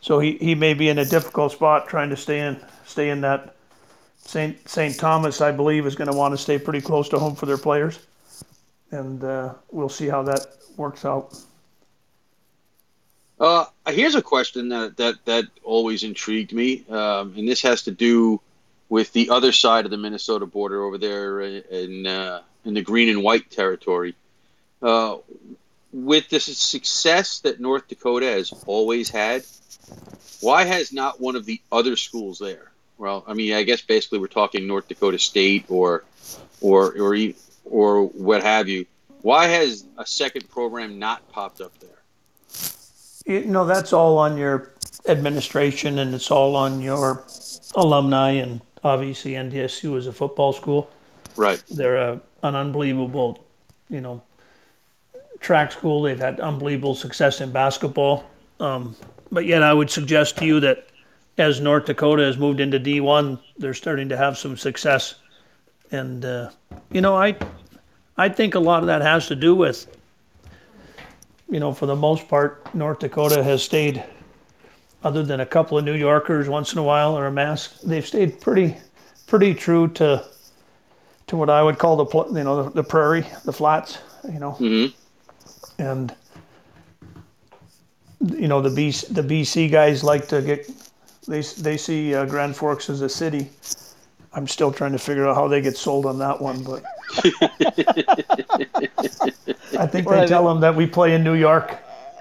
So 0.00 0.18
he, 0.18 0.36
he 0.38 0.54
may 0.54 0.74
be 0.74 0.88
in 0.88 0.98
a 0.98 1.04
difficult 1.04 1.52
spot 1.52 1.88
trying 1.88 2.10
to 2.10 2.16
stay 2.16 2.40
in 2.40 2.60
stay 2.84 3.10
in 3.10 3.20
that. 3.22 3.54
St. 4.24 4.68
St. 4.68 4.96
Thomas, 4.98 5.40
I 5.40 5.52
believe, 5.52 5.86
is 5.86 5.94
going 5.94 6.10
to 6.10 6.16
want 6.16 6.32
to 6.32 6.38
stay 6.38 6.58
pretty 6.58 6.80
close 6.80 7.08
to 7.10 7.18
home 7.18 7.34
for 7.34 7.46
their 7.46 7.58
players, 7.58 7.98
and 8.90 9.22
uh, 9.22 9.54
we'll 9.70 9.88
see 9.88 10.06
how 10.06 10.22
that 10.22 10.46
works 10.76 11.04
out. 11.04 11.38
Uh, 13.38 13.66
here's 13.88 14.14
a 14.14 14.22
question 14.22 14.68
that 14.68 14.96
that 14.96 15.16
that 15.24 15.44
always 15.64 16.04
intrigued 16.04 16.52
me, 16.52 16.84
um, 16.88 17.34
and 17.36 17.48
this 17.48 17.60
has 17.62 17.82
to 17.82 17.90
do 17.90 18.40
with 18.88 19.12
the 19.12 19.30
other 19.30 19.52
side 19.52 19.84
of 19.84 19.90
the 19.90 19.96
Minnesota 19.96 20.46
border 20.46 20.84
over 20.84 20.98
there 20.98 21.40
in 21.40 22.06
uh, 22.06 22.42
in 22.64 22.74
the 22.74 22.82
green 22.82 23.08
and 23.08 23.22
white 23.22 23.50
territory. 23.50 24.14
Uh, 24.80 25.16
with 25.92 26.28
the 26.30 26.40
success 26.40 27.40
that 27.40 27.60
North 27.60 27.86
Dakota 27.88 28.26
has 28.26 28.52
always 28.66 29.10
had, 29.10 29.44
why 30.40 30.64
has 30.64 30.92
not 30.92 31.20
one 31.20 31.36
of 31.36 31.44
the 31.44 31.60
other 31.70 31.96
schools 31.96 32.38
there? 32.38 32.71
Well, 33.02 33.24
I 33.26 33.34
mean, 33.34 33.52
I 33.54 33.64
guess 33.64 33.80
basically 33.80 34.20
we're 34.20 34.28
talking 34.28 34.64
North 34.68 34.86
Dakota 34.86 35.18
State 35.18 35.64
or 35.68 36.04
or 36.60 36.96
or 36.96 37.16
or 37.64 38.06
what 38.06 38.44
have 38.44 38.68
you. 38.68 38.86
Why 39.22 39.48
has 39.48 39.84
a 39.98 40.06
second 40.06 40.48
program 40.48 41.00
not 41.00 41.28
popped 41.32 41.60
up 41.60 41.72
there? 41.80 41.90
You 43.26 43.44
know, 43.46 43.64
that's 43.64 43.92
all 43.92 44.18
on 44.18 44.36
your 44.36 44.70
administration 45.08 45.98
and 45.98 46.14
it's 46.14 46.30
all 46.30 46.54
on 46.54 46.80
your 46.80 47.24
alumni 47.74 48.30
and 48.34 48.60
obviously 48.84 49.32
NDSU 49.32 49.96
is 49.96 50.06
a 50.06 50.12
football 50.12 50.52
school. 50.52 50.88
Right. 51.34 51.60
They're 51.72 51.96
a, 51.96 52.20
an 52.44 52.54
unbelievable, 52.54 53.44
you 53.90 54.00
know, 54.00 54.22
track 55.40 55.72
school. 55.72 56.02
They've 56.02 56.20
had 56.20 56.38
unbelievable 56.38 56.94
success 56.94 57.40
in 57.40 57.50
basketball. 57.50 58.30
Um, 58.60 58.94
but 59.32 59.44
yet, 59.44 59.64
I 59.64 59.74
would 59.74 59.90
suggest 59.90 60.38
to 60.38 60.46
you 60.46 60.60
that 60.60 60.86
as 61.38 61.60
North 61.60 61.86
Dakota 61.86 62.22
has 62.22 62.36
moved 62.36 62.60
into 62.60 62.78
D1, 62.78 63.38
they're 63.58 63.74
starting 63.74 64.08
to 64.08 64.16
have 64.16 64.36
some 64.36 64.56
success. 64.56 65.16
And 65.90 66.24
uh, 66.24 66.50
you 66.90 67.00
know, 67.00 67.16
I 67.16 67.36
I 68.16 68.28
think 68.28 68.54
a 68.54 68.60
lot 68.60 68.82
of 68.82 68.86
that 68.86 69.02
has 69.02 69.26
to 69.28 69.34
do 69.34 69.54
with, 69.54 69.86
you 71.50 71.60
know, 71.60 71.72
for 71.72 71.86
the 71.86 71.96
most 71.96 72.28
part, 72.28 72.74
North 72.74 72.98
Dakota 72.98 73.42
has 73.42 73.62
stayed, 73.62 74.02
other 75.02 75.22
than 75.22 75.40
a 75.40 75.46
couple 75.46 75.78
of 75.78 75.84
New 75.84 75.94
Yorkers 75.94 76.48
once 76.48 76.72
in 76.72 76.78
a 76.78 76.82
while 76.82 77.16
or 77.16 77.26
a 77.26 77.32
mask, 77.32 77.80
they've 77.82 78.06
stayed 78.06 78.40
pretty 78.40 78.76
pretty 79.26 79.54
true 79.54 79.88
to 79.88 80.24
to 81.26 81.36
what 81.36 81.48
I 81.48 81.62
would 81.62 81.78
call 81.78 81.96
the 81.96 82.38
you 82.38 82.44
know 82.44 82.64
the, 82.64 82.70
the 82.70 82.84
prairie, 82.84 83.26
the 83.44 83.52
flats, 83.52 83.98
you 84.30 84.38
know, 84.38 84.52
mm-hmm. 84.52 85.82
and 85.82 86.14
you 88.38 88.48
know 88.48 88.60
the 88.60 88.68
BC, 88.68 89.14
the 89.14 89.22
BC 89.22 89.70
guys 89.70 90.04
like 90.04 90.28
to 90.28 90.42
get 90.42 90.70
they 91.26 91.40
they 91.40 91.76
see 91.76 92.14
uh, 92.14 92.24
Grand 92.26 92.56
Forks 92.56 92.90
as 92.90 93.00
a 93.00 93.08
city. 93.08 93.48
I'm 94.34 94.48
still 94.48 94.72
trying 94.72 94.92
to 94.92 94.98
figure 94.98 95.26
out 95.28 95.34
how 95.34 95.46
they 95.46 95.60
get 95.60 95.76
sold 95.76 96.06
on 96.06 96.18
that 96.18 96.40
one, 96.40 96.62
but 96.62 96.82
I 99.78 99.86
think 99.86 100.08
they 100.08 100.26
tell 100.26 100.46
them 100.48 100.60
that 100.60 100.74
we 100.74 100.86
play 100.86 101.14
in 101.14 101.22
New 101.22 101.34
York, 101.34 101.76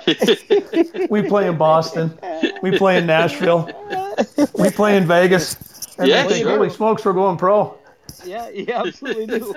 we 1.09 1.21
play 1.21 1.47
in 1.47 1.57
Boston, 1.57 2.11
we 2.61 2.77
play 2.77 2.97
in 2.97 3.05
Nashville, 3.05 3.69
we 4.57 4.69
play 4.71 4.97
in 4.97 5.07
Vegas, 5.07 5.55
and 5.97 6.09
Yeah, 6.09 6.23
they 6.23 6.29
think, 6.33 6.43
sure. 6.43 6.57
holy 6.57 6.69
smokes, 6.69 7.05
we're 7.05 7.13
going 7.13 7.37
pro. 7.37 7.77
Yeah, 8.25 8.49
you 8.49 8.67
absolutely 8.73 9.27
do. 9.27 9.55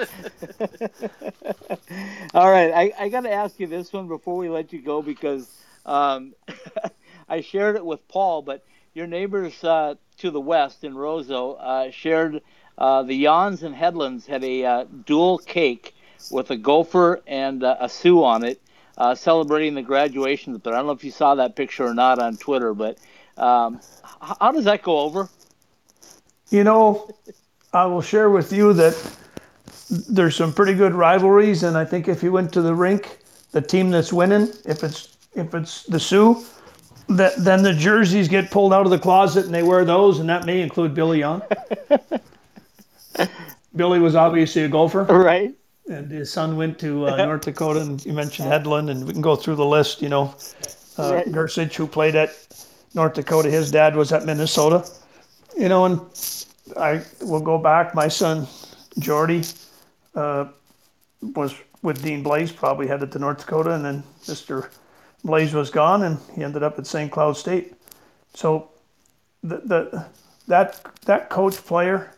All 2.35 2.51
right, 2.51 2.73
I, 2.73 2.93
I 2.99 3.09
got 3.09 3.23
to 3.23 3.33
ask 3.33 3.59
you 3.59 3.67
this 3.67 3.93
one 3.93 4.07
before 4.09 4.37
we 4.37 4.49
let 4.49 4.73
you 4.73 4.81
go 4.81 5.03
because 5.03 5.61
um, 5.85 6.35
I 7.29 7.41
shared 7.41 7.77
it 7.77 7.85
with 7.85 8.07
Paul, 8.09 8.43
but 8.43 8.65
your 8.95 9.07
neighbors 9.09 9.65
uh, 9.65 9.97
to 10.17 10.31
the 10.31 10.41
west 10.41 10.85
in 10.85 10.95
Roseau 10.95 11.59
uh, 11.61 11.91
shared 11.91 12.41
uh, 12.79 13.03
the 13.03 13.15
Yawns 13.15 13.65
and 13.65 13.75
Headlands 13.75 14.25
had 14.27 14.45
a 14.45 14.65
uh, 14.65 14.85
dual 15.05 15.39
cake 15.39 15.97
with 16.31 16.51
a 16.53 16.57
gopher 16.57 17.21
and 17.27 17.65
uh, 17.65 17.77
a 17.81 17.89
Sioux 17.89 18.23
on 18.23 18.45
it, 18.45 18.63
uh, 18.97 19.17
celebrating 19.17 19.75
the 19.75 19.83
graduation. 19.83 20.57
But 20.59 20.75
I 20.75 20.77
don't 20.77 20.87
know 20.87 20.93
if 20.93 21.03
you 21.03 21.11
saw 21.11 21.35
that 21.35 21.57
picture 21.57 21.85
or 21.85 21.95
not 21.95 22.21
on 22.21 22.37
Twitter, 22.37 22.73
but 22.73 22.99
um, 23.37 23.81
how 24.21 24.53
does 24.53 24.65
that 24.65 24.83
go 24.83 25.01
over? 25.01 25.29
You 26.51 26.63
know, 26.63 27.11
I 27.73 27.87
will 27.87 28.03
share 28.03 28.31
with 28.31 28.53
you 28.53 28.73
that 28.75 29.17
there's 30.09 30.37
some 30.37 30.53
pretty 30.53 30.75
good 30.75 30.95
rivalries, 30.95 31.65
and 31.65 31.77
I 31.77 31.85
think 31.85 32.07
if 32.07 32.23
you 32.23 32.31
went 32.31 32.53
to 32.53 32.63
the 32.63 32.75
rink, 32.75 33.19
the 33.51 33.61
team 33.61 33.91
that's 33.91 34.13
winning, 34.13 34.53
if 34.65 34.85
it's 34.85 35.17
if 35.35 35.53
it's 35.53 35.83
the 35.85 35.99
Sioux, 35.99 36.45
that 37.09 37.35
then 37.37 37.63
the 37.63 37.73
jerseys 37.75 38.29
get 38.29 38.51
pulled 38.51 38.73
out 38.73 38.85
of 38.87 38.91
the 38.91 38.99
closet 38.99 39.45
and 39.47 39.55
they 39.55 39.63
wear 39.63 39.85
those, 39.85 40.19
and 40.21 40.29
that 40.29 40.47
may 40.47 40.61
include 40.63 40.95
Billy 40.95 41.19
Young. 41.21 41.43
Billy 43.77 43.99
was 43.99 44.15
obviously 44.15 44.63
a 44.63 44.69
golfer, 44.69 45.03
Right. 45.05 45.55
and 45.89 46.11
his 46.11 46.33
son 46.33 46.57
went 46.57 46.79
to 46.81 47.07
uh, 47.09 47.17
North 47.25 47.43
Dakota, 47.43 47.81
and 47.81 48.05
you 48.07 48.13
mentioned 48.13 48.49
Headland, 48.49 48.89
and 48.91 49.05
we 49.07 49.13
can 49.13 49.23
go 49.23 49.37
through 49.37 49.57
the 49.57 49.67
list. 49.67 50.01
You 50.01 50.09
know, 50.09 50.35
uh, 50.99 51.15
Right. 51.15 51.27
Gersich, 51.27 51.75
who 51.75 51.87
played 51.87 52.15
at 52.15 52.31
North 52.95 53.15
Dakota, 53.15 53.51
his 53.51 53.71
dad 53.71 53.97
was 53.97 54.13
at 54.13 54.25
Minnesota. 54.25 54.89
You 55.57 55.69
know, 55.69 55.85
and 55.85 56.01
I 56.77 57.03
will 57.21 57.41
go 57.41 57.59
back. 57.59 57.95
My 57.95 58.09
son 58.09 58.47
Jordy 58.99 59.43
uh, 60.15 60.47
was 61.21 61.55
with 61.83 62.03
Dean 62.03 62.25
Blais, 62.25 62.55
probably 62.55 62.87
headed 62.87 63.13
to 63.13 63.19
North 63.19 63.39
Dakota, 63.39 63.73
and 63.75 63.85
then 63.85 64.03
Mr. 64.27 64.69
Blais 65.25 65.53
was 65.55 65.71
gone, 65.71 66.03
and 66.03 66.19
he 66.35 66.45
ended 66.45 66.63
up 66.63 66.79
at 66.79 66.87
St. 66.87 67.11
Cloud 67.11 67.37
State. 67.37 67.75
So 68.35 68.71
the, 69.43 69.59
the 69.59 70.07
that 70.49 70.81
that 71.07 71.31
coach 71.31 71.57
player, 71.65 72.11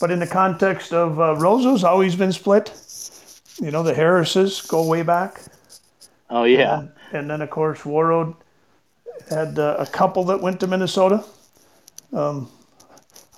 but 0.00 0.10
in 0.10 0.18
the 0.18 0.26
context 0.26 0.92
of 0.92 1.20
uh, 1.20 1.34
Roseau's 1.36 1.84
always 1.84 2.16
been 2.16 2.32
split. 2.32 2.72
You 3.60 3.70
know, 3.70 3.82
the 3.82 3.94
Harrises 3.94 4.60
go 4.62 4.86
way 4.86 5.02
back, 5.02 5.42
Oh 6.30 6.44
yeah. 6.44 6.86
and 7.12 7.28
then 7.28 7.42
of 7.42 7.50
course 7.50 7.80
Warroad 7.80 8.34
had 9.28 9.58
uh, 9.58 9.76
a 9.78 9.86
couple 9.86 10.24
that 10.24 10.40
went 10.40 10.58
to 10.60 10.66
Minnesota. 10.66 11.22
Um, 12.12 12.48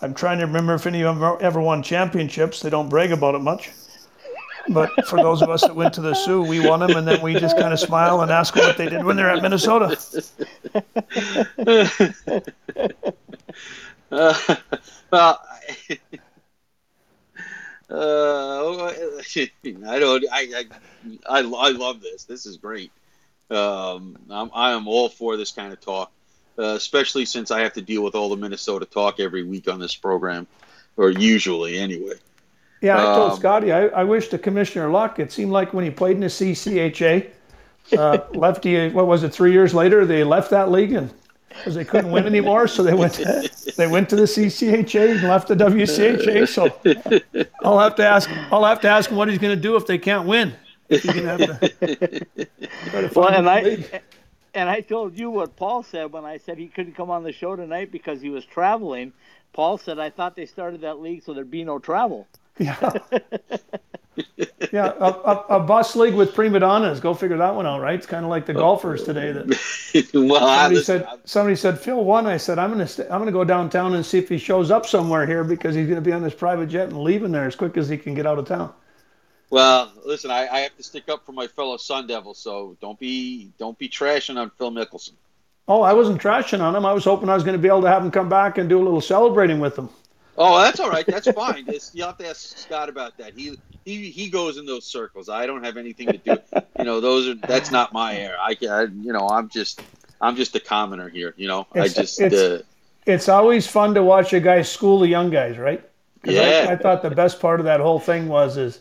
I'm 0.01 0.15
trying 0.15 0.39
to 0.39 0.47
remember 0.47 0.75
if 0.75 0.87
any 0.87 1.03
of 1.03 1.19
them 1.19 1.37
ever 1.41 1.61
won 1.61 1.83
championships. 1.83 2.61
They 2.61 2.71
don't 2.71 2.89
brag 2.89 3.13
about 3.13 3.35
it 3.35 3.41
much. 3.41 3.71
But 4.69 5.07
for 5.07 5.17
those 5.17 5.43
of 5.43 5.51
us 5.51 5.63
that 5.63 5.75
went 5.75 5.95
to 5.95 6.01
the 6.01 6.15
Sioux, 6.15 6.43
we 6.43 6.67
won 6.67 6.81
them, 6.81 6.97
and 6.97 7.07
then 7.07 7.21
we 7.23 7.35
just 7.35 7.57
kind 7.57 7.73
of 7.73 7.81
smile 7.81 8.21
and 8.21 8.31
ask 8.31 8.55
what 8.55 8.77
they 8.77 8.89
did 8.89 9.05
when 9.05 9.17
they're 9.17 9.31
at 9.31 9.43
Minnesota. 9.43 9.97
Uh, 14.13 14.57
well, 15.11 15.41
uh, 17.91 18.87
I 18.87 19.99
don't. 19.99 20.25
I, 20.31 20.31
I 20.31 20.65
I 21.29 21.39
I 21.41 21.71
love 21.71 22.01
this. 22.01 22.25
This 22.25 22.47
is 22.47 22.59
great. 22.59 22.93
Um, 23.51 24.17
I'm 24.31 24.51
I 24.55 24.73
am 24.73 24.87
all 24.87 25.09
for 25.09 25.37
this 25.37 25.51
kind 25.51 25.73
of 25.73 25.81
talk, 25.81 26.13
uh, 26.59 26.75
especially 26.75 27.25
since 27.25 27.51
I 27.51 27.61
have 27.61 27.73
to 27.75 27.83
deal 27.83 28.03
with 28.03 28.15
all 28.15 28.29
the 28.29 28.37
Minnesota 28.37 28.87
talk 28.87 29.19
every 29.19 29.43
week 29.43 29.69
on 29.69 29.81
this 29.81 29.97
program, 29.97 30.47
or 30.97 31.11
usually 31.11 31.79
anyway. 31.79 32.15
Yeah, 32.83 33.03
I 33.03 33.07
told 33.09 33.35
Um, 33.35 33.37
Scotty, 33.37 33.73
I, 33.73 33.89
I 33.89 34.05
wish 34.05 34.29
the 34.31 34.39
commissioner 34.39 34.91
luck. 34.91 35.21
It 35.21 35.33
seemed 35.33 35.53
like 35.53 35.75
when 35.75 35.85
he 35.85 35.91
played 35.93 36.17
in 36.17 36.23
the 36.23 36.31
CCHA, 36.31 37.31
uh, 37.97 38.19
lefty, 38.35 38.91
what 38.91 39.07
was 39.09 39.25
it, 39.25 39.33
three 39.35 39.53
years 39.53 39.75
later, 39.75 40.07
they 40.07 40.25
left 40.25 40.51
that 40.51 40.71
league 40.73 40.93
and 40.95 41.13
because 41.51 41.75
they 41.77 41.85
couldn't 41.85 42.11
win 42.11 42.27
anymore, 42.27 42.69
so 42.69 42.83
they 42.83 42.95
went 42.95 43.15
to, 43.15 43.51
they 43.77 43.87
went 43.89 44.09
to 44.11 44.17
the 44.17 44.27
CCHA 44.27 45.13
and 45.13 45.23
left 45.29 45.49
the 45.49 45.57
WCHA. 45.57 46.47
So 46.47 46.81
I'll 47.65 47.79
have 47.81 47.95
to 47.97 48.07
ask 48.07 48.31
I'll 48.53 48.65
have 48.65 48.81
to 48.83 48.89
ask 48.89 49.11
him 49.11 49.17
what 49.19 49.29
he's 49.29 49.39
going 49.39 49.57
to 49.57 49.63
do 49.63 49.77
if 49.77 49.87
they 49.87 49.99
can't 49.99 50.27
win. 50.27 50.55
If 50.89 51.03
he's 51.03 51.15
going 51.15 51.27
to 51.27 51.31
have 51.31 51.45
to 51.45 51.57
to 52.93 53.11
Well, 53.15 53.29
and 53.29 53.49
a 53.49 53.51
I 53.51 53.65
league. 53.65 54.03
and 54.55 54.69
I 54.71 54.81
told 54.83 55.17
you 55.19 55.31
what 55.31 55.57
Paul 55.57 55.83
said 55.85 56.13
when 56.13 56.25
I 56.25 56.39
said 56.39 56.59
he 56.59 56.69
couldn't 56.69 56.95
come 56.95 57.11
on 57.11 57.23
the 57.25 57.33
show 57.33 57.57
tonight 57.57 57.93
because 57.93 58.21
he 58.23 58.31
was 58.31 58.45
traveling. 58.47 59.15
Paul 59.53 59.79
said 59.79 59.99
I 59.99 60.11
thought 60.11 60.37
they 60.37 60.47
started 60.47 60.83
that 60.83 61.01
league 61.01 61.23
so 61.23 61.35
there'd 61.35 61.51
be 61.51 61.65
no 61.65 61.79
travel. 61.79 62.29
Yeah. 62.59 62.93
Yeah, 64.73 64.93
a, 64.99 65.11
a, 65.11 65.45
a 65.49 65.61
bus 65.61 65.97
league 65.97 66.15
with 66.15 66.35
prima 66.35 66.61
donnas. 66.61 67.01
Go 67.01 67.13
figure 67.15 67.37
that 67.37 67.55
one 67.55 67.67
out, 67.67 67.81
right? 67.81 67.95
It's 67.95 68.07
kind 68.07 68.25
of 68.25 68.31
like 68.31 68.47
the 68.47 68.55
oh. 68.55 68.59
golfers 68.59 69.05
today. 69.05 69.33
That 69.33 69.47
well, 70.15 70.41
somebody 70.41 70.75
listen, 70.77 71.01
said 71.01 71.21
somebody 71.25 71.57
said 71.57 71.79
Phil 71.79 72.03
won. 72.03 72.27
I 72.27 72.37
said 72.37 72.59
I'm 72.59 72.71
gonna 72.71 72.89
st- 72.89 73.11
I'm 73.11 73.21
gonna 73.21 73.33
go 73.33 73.45
downtown 73.45 73.95
and 73.95 74.05
see 74.05 74.19
if 74.19 74.29
he 74.29 74.39
shows 74.39 74.71
up 74.71 74.87
somewhere 74.87 75.27
here 75.27 75.45
because 75.45 75.75
he's 75.75 75.89
gonna 75.89 76.01
be 76.01 76.13
on 76.13 76.23
his 76.23 76.35
private 76.35 76.69
jet 76.69 76.89
and 76.89 77.03
leaving 77.03 77.33
there 77.33 77.47
as 77.47 77.57
quick 77.57 77.77
as 77.77 77.89
he 77.89 77.99
can 77.99 78.15
get 78.15 78.27
out 78.27 78.39
of 78.39 78.47
town. 78.47 78.73
Well, 79.51 79.93
listen, 80.07 80.31
I, 80.31 80.49
I 80.49 80.61
have 80.61 80.77
to 80.77 80.83
stick 80.83 81.11
up 81.11 81.27
for 81.27 81.33
my 81.33 81.47
fellow 81.47 81.77
Sun 81.77 82.07
Devils, 82.07 82.39
so 82.39 82.77
don't 82.81 82.99
be 82.99 83.53
don't 83.59 83.79
be 83.79 83.89
trashing 83.89 84.41
on 84.41 84.51
Phil 84.57 84.71
Mickelson. 84.71 85.13
Oh, 85.69 85.83
I 85.83 85.93
wasn't 85.93 86.21
trashing 86.21 86.61
on 86.61 86.75
him. 86.75 86.87
I 86.87 86.93
was 86.93 87.05
hoping 87.05 87.29
I 87.29 87.35
was 87.35 87.45
going 87.45 87.57
to 87.57 87.63
be 87.63 87.69
able 87.69 87.83
to 87.83 87.89
have 87.89 88.03
him 88.03 88.11
come 88.11 88.29
back 88.29 88.59
and 88.59 88.69
do 88.69 88.79
a 88.81 88.83
little 88.83 89.01
celebrating 89.01 89.61
with 89.61 89.79
him. 89.79 89.89
Oh, 90.39 90.61
that's 90.63 90.81
all 90.81 90.89
right. 90.91 91.07
That's 91.07 91.31
fine. 91.33 91.65
It's, 91.69 91.95
you 91.95 92.05
have 92.05 92.17
to 92.19 92.29
ask 92.29 92.57
Scott 92.57 92.89
about 92.89 93.17
that. 93.19 93.35
He 93.35 93.59
he 93.85 94.11
he 94.11 94.31
goes 94.31 94.57
in 94.57 94.65
those 94.67 94.87
circles. 94.87 95.29
I 95.29 95.47
don't 95.47 95.63
have 95.65 95.77
anything 95.77 96.09
to 96.09 96.19
do. 96.19 96.37
You 96.79 96.85
know, 96.85 97.01
those 97.01 97.29
are 97.29 97.35
that's 97.35 97.71
not 97.71 97.93
my 97.93 98.15
air. 98.17 98.37
I, 98.41 98.57
I 98.69 98.83
you 98.85 99.13
know, 99.13 99.29
I'm 99.29 99.49
just 99.49 99.83
I'm 100.21 100.37
just 100.37 100.55
a 100.57 100.61
commoner 100.61 101.09
here. 101.09 101.35
You 101.37 101.49
know, 101.49 101.67
It's- 101.75 101.99
I 101.99 102.03
just 102.03 102.21
it's- 102.21 102.41
uh, 102.41 102.63
It's 103.07 103.29
always 103.29 103.67
fun 103.67 103.95
to 103.95 104.03
watch 104.03 104.33
a 104.33 104.41
guy 104.41 104.63
school 104.63 105.01
the 105.01 105.09
young 105.09 105.29
guys, 105.31 105.59
right? 105.59 105.85
Yeah. 106.25 106.67
I, 106.69 106.73
I 106.73 106.77
thought 106.77 107.03
the 107.03 107.11
best 107.11 107.41
part 107.41 107.59
of 107.61 107.67
that 107.67 107.81
whole 107.81 107.99
thing 107.99 108.29
was 108.29 108.57
is 108.57 108.81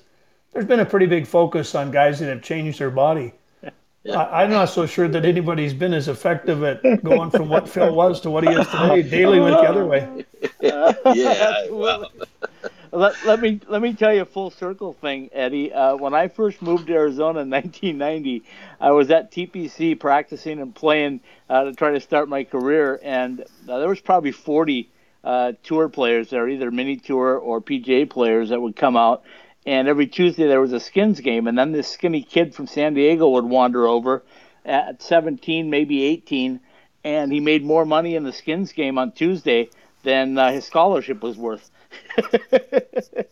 there's 0.53 0.65
been 0.65 0.79
a 0.79 0.85
pretty 0.85 1.07
big 1.07 1.25
focus 1.25 1.73
on 1.75 1.89
guys 1.91 2.19
that 2.19 2.27
have 2.29 2.43
changed 2.43 2.77
their 2.79 2.91
body. 2.91 3.33
Yeah. 4.03 4.19
I, 4.19 4.43
I'm 4.43 4.49
not 4.49 4.65
so 4.65 4.85
sure 4.85 5.07
that 5.07 5.25
anybody's 5.25 5.73
been 5.73 5.93
as 5.93 6.07
effective 6.07 6.63
at 6.63 6.81
going 7.03 7.29
from 7.29 7.49
what 7.49 7.69
Phil 7.69 7.93
was 7.93 8.21
to 8.21 8.31
what 8.31 8.43
he 8.43 8.49
is 8.49 8.67
today. 8.67 9.01
Daly 9.09 9.39
went 9.39 9.57
the 9.57 9.69
other 9.69 9.85
way. 9.85 10.25
yeah. 10.61 11.67
Well, 11.69 12.09
let, 12.91 13.13
let 13.25 13.39
me 13.39 13.59
let 13.67 13.81
me 13.81 13.93
tell 13.93 14.13
you 14.13 14.21
a 14.21 14.25
full 14.25 14.49
circle 14.49 14.93
thing, 14.93 15.29
Eddie. 15.33 15.71
Uh, 15.71 15.95
when 15.95 16.13
I 16.13 16.27
first 16.27 16.61
moved 16.61 16.87
to 16.87 16.93
Arizona 16.93 17.41
in 17.41 17.49
1990, 17.51 18.43
I 18.79 18.91
was 18.91 19.11
at 19.11 19.31
TPC 19.31 19.99
practicing 19.99 20.59
and 20.59 20.73
playing 20.73 21.21
uh, 21.49 21.65
to 21.65 21.73
try 21.73 21.91
to 21.91 21.99
start 21.99 22.27
my 22.27 22.43
career, 22.43 22.99
and 23.03 23.41
uh, 23.69 23.79
there 23.79 23.87
was 23.87 24.01
probably 24.01 24.31
40 24.31 24.89
uh, 25.23 25.53
tour 25.63 25.89
players 25.89 26.31
there, 26.31 26.49
either 26.49 26.71
mini 26.71 26.97
tour 26.97 27.37
or 27.37 27.61
PGA 27.61 28.09
players 28.09 28.49
that 28.49 28.59
would 28.59 28.75
come 28.75 28.97
out. 28.97 29.23
And 29.65 29.87
every 29.87 30.07
Tuesday 30.07 30.47
there 30.47 30.61
was 30.61 30.73
a 30.73 30.79
skins 30.79 31.19
game, 31.19 31.47
and 31.47 31.57
then 31.57 31.71
this 31.71 31.87
skinny 31.87 32.23
kid 32.23 32.55
from 32.55 32.67
San 32.67 32.93
Diego 32.93 33.29
would 33.29 33.45
wander 33.45 33.87
over 33.87 34.23
at 34.65 35.01
17, 35.01 35.69
maybe 35.69 36.03
18, 36.03 36.59
and 37.03 37.31
he 37.31 37.39
made 37.39 37.63
more 37.63 37.85
money 37.85 38.15
in 38.15 38.23
the 38.23 38.33
skins 38.33 38.71
game 38.73 38.97
on 38.97 39.11
Tuesday 39.11 39.69
than 40.03 40.37
uh, 40.37 40.51
his 40.51 40.65
scholarship 40.65 41.21
was 41.21 41.37
worth. 41.37 41.69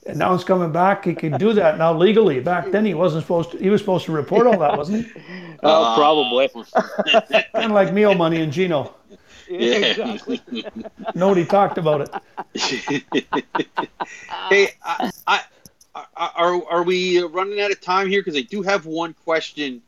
And 0.06 0.18
now 0.18 0.36
he's 0.36 0.44
coming 0.44 0.72
back. 0.72 1.06
He 1.06 1.14
can 1.14 1.38
do 1.38 1.54
that 1.54 1.78
now 1.78 1.94
legally. 1.96 2.40
Back 2.40 2.72
then 2.72 2.86
he 2.86 2.94
wasn't 2.94 3.24
supposed 3.24 3.52
to. 3.52 3.58
He 3.58 3.70
was 3.70 3.82
supposed 3.82 4.06
to 4.06 4.12
report 4.12 4.48
all 4.48 4.58
that, 4.60 4.78
wasn't 4.78 5.06
he? 5.06 5.12
Oh, 5.62 5.94
probably. 5.98 6.48
Kind 7.52 7.66
of 7.66 7.72
like 7.72 7.92
meal 7.94 8.16
money 8.16 8.40
and 8.40 8.50
Gino. 8.50 8.96
Yeah. 9.50 9.58
exactly. 10.00 10.42
Nobody 11.16 11.44
talked 11.44 11.78
about 11.78 12.00
it. 12.00 12.10
hey, 14.50 14.70
I, 14.82 15.12
I, 15.12 15.12
I, 15.28 15.42
are 16.16 16.64
are 16.70 16.84
we 16.84 17.20
running 17.22 17.60
out 17.62 17.72
of 17.72 17.82
time 17.82 18.10
here? 18.10 18.22
Because 18.22 18.38
I 18.38 18.42
do 18.42 18.62
have 18.62 18.86
one 18.86 19.14
question, 19.14 19.82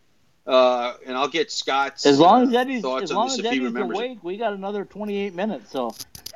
uh, 0.48 0.94
and 1.06 1.18
I'll 1.18 1.28
get 1.28 1.52
Scott's 1.52 2.06
As 2.06 2.20
long 2.20 2.46
uh, 2.46 2.48
as 2.50 2.54
Eddie's, 2.56 2.82
thoughts 2.82 3.04
as 3.04 3.12
on 3.12 3.18
long 3.18 3.28
this 3.28 3.34
as 3.34 3.40
if 3.40 3.44
he 3.46 3.50
Eddie's 3.50 3.64
remembers. 3.64 3.98
it. 3.98 4.02
awake, 4.06 4.24
we 4.24 4.38
got 4.38 4.54
another 4.54 4.86
28 4.86 5.34
minutes. 5.34 5.72
So 5.72 5.94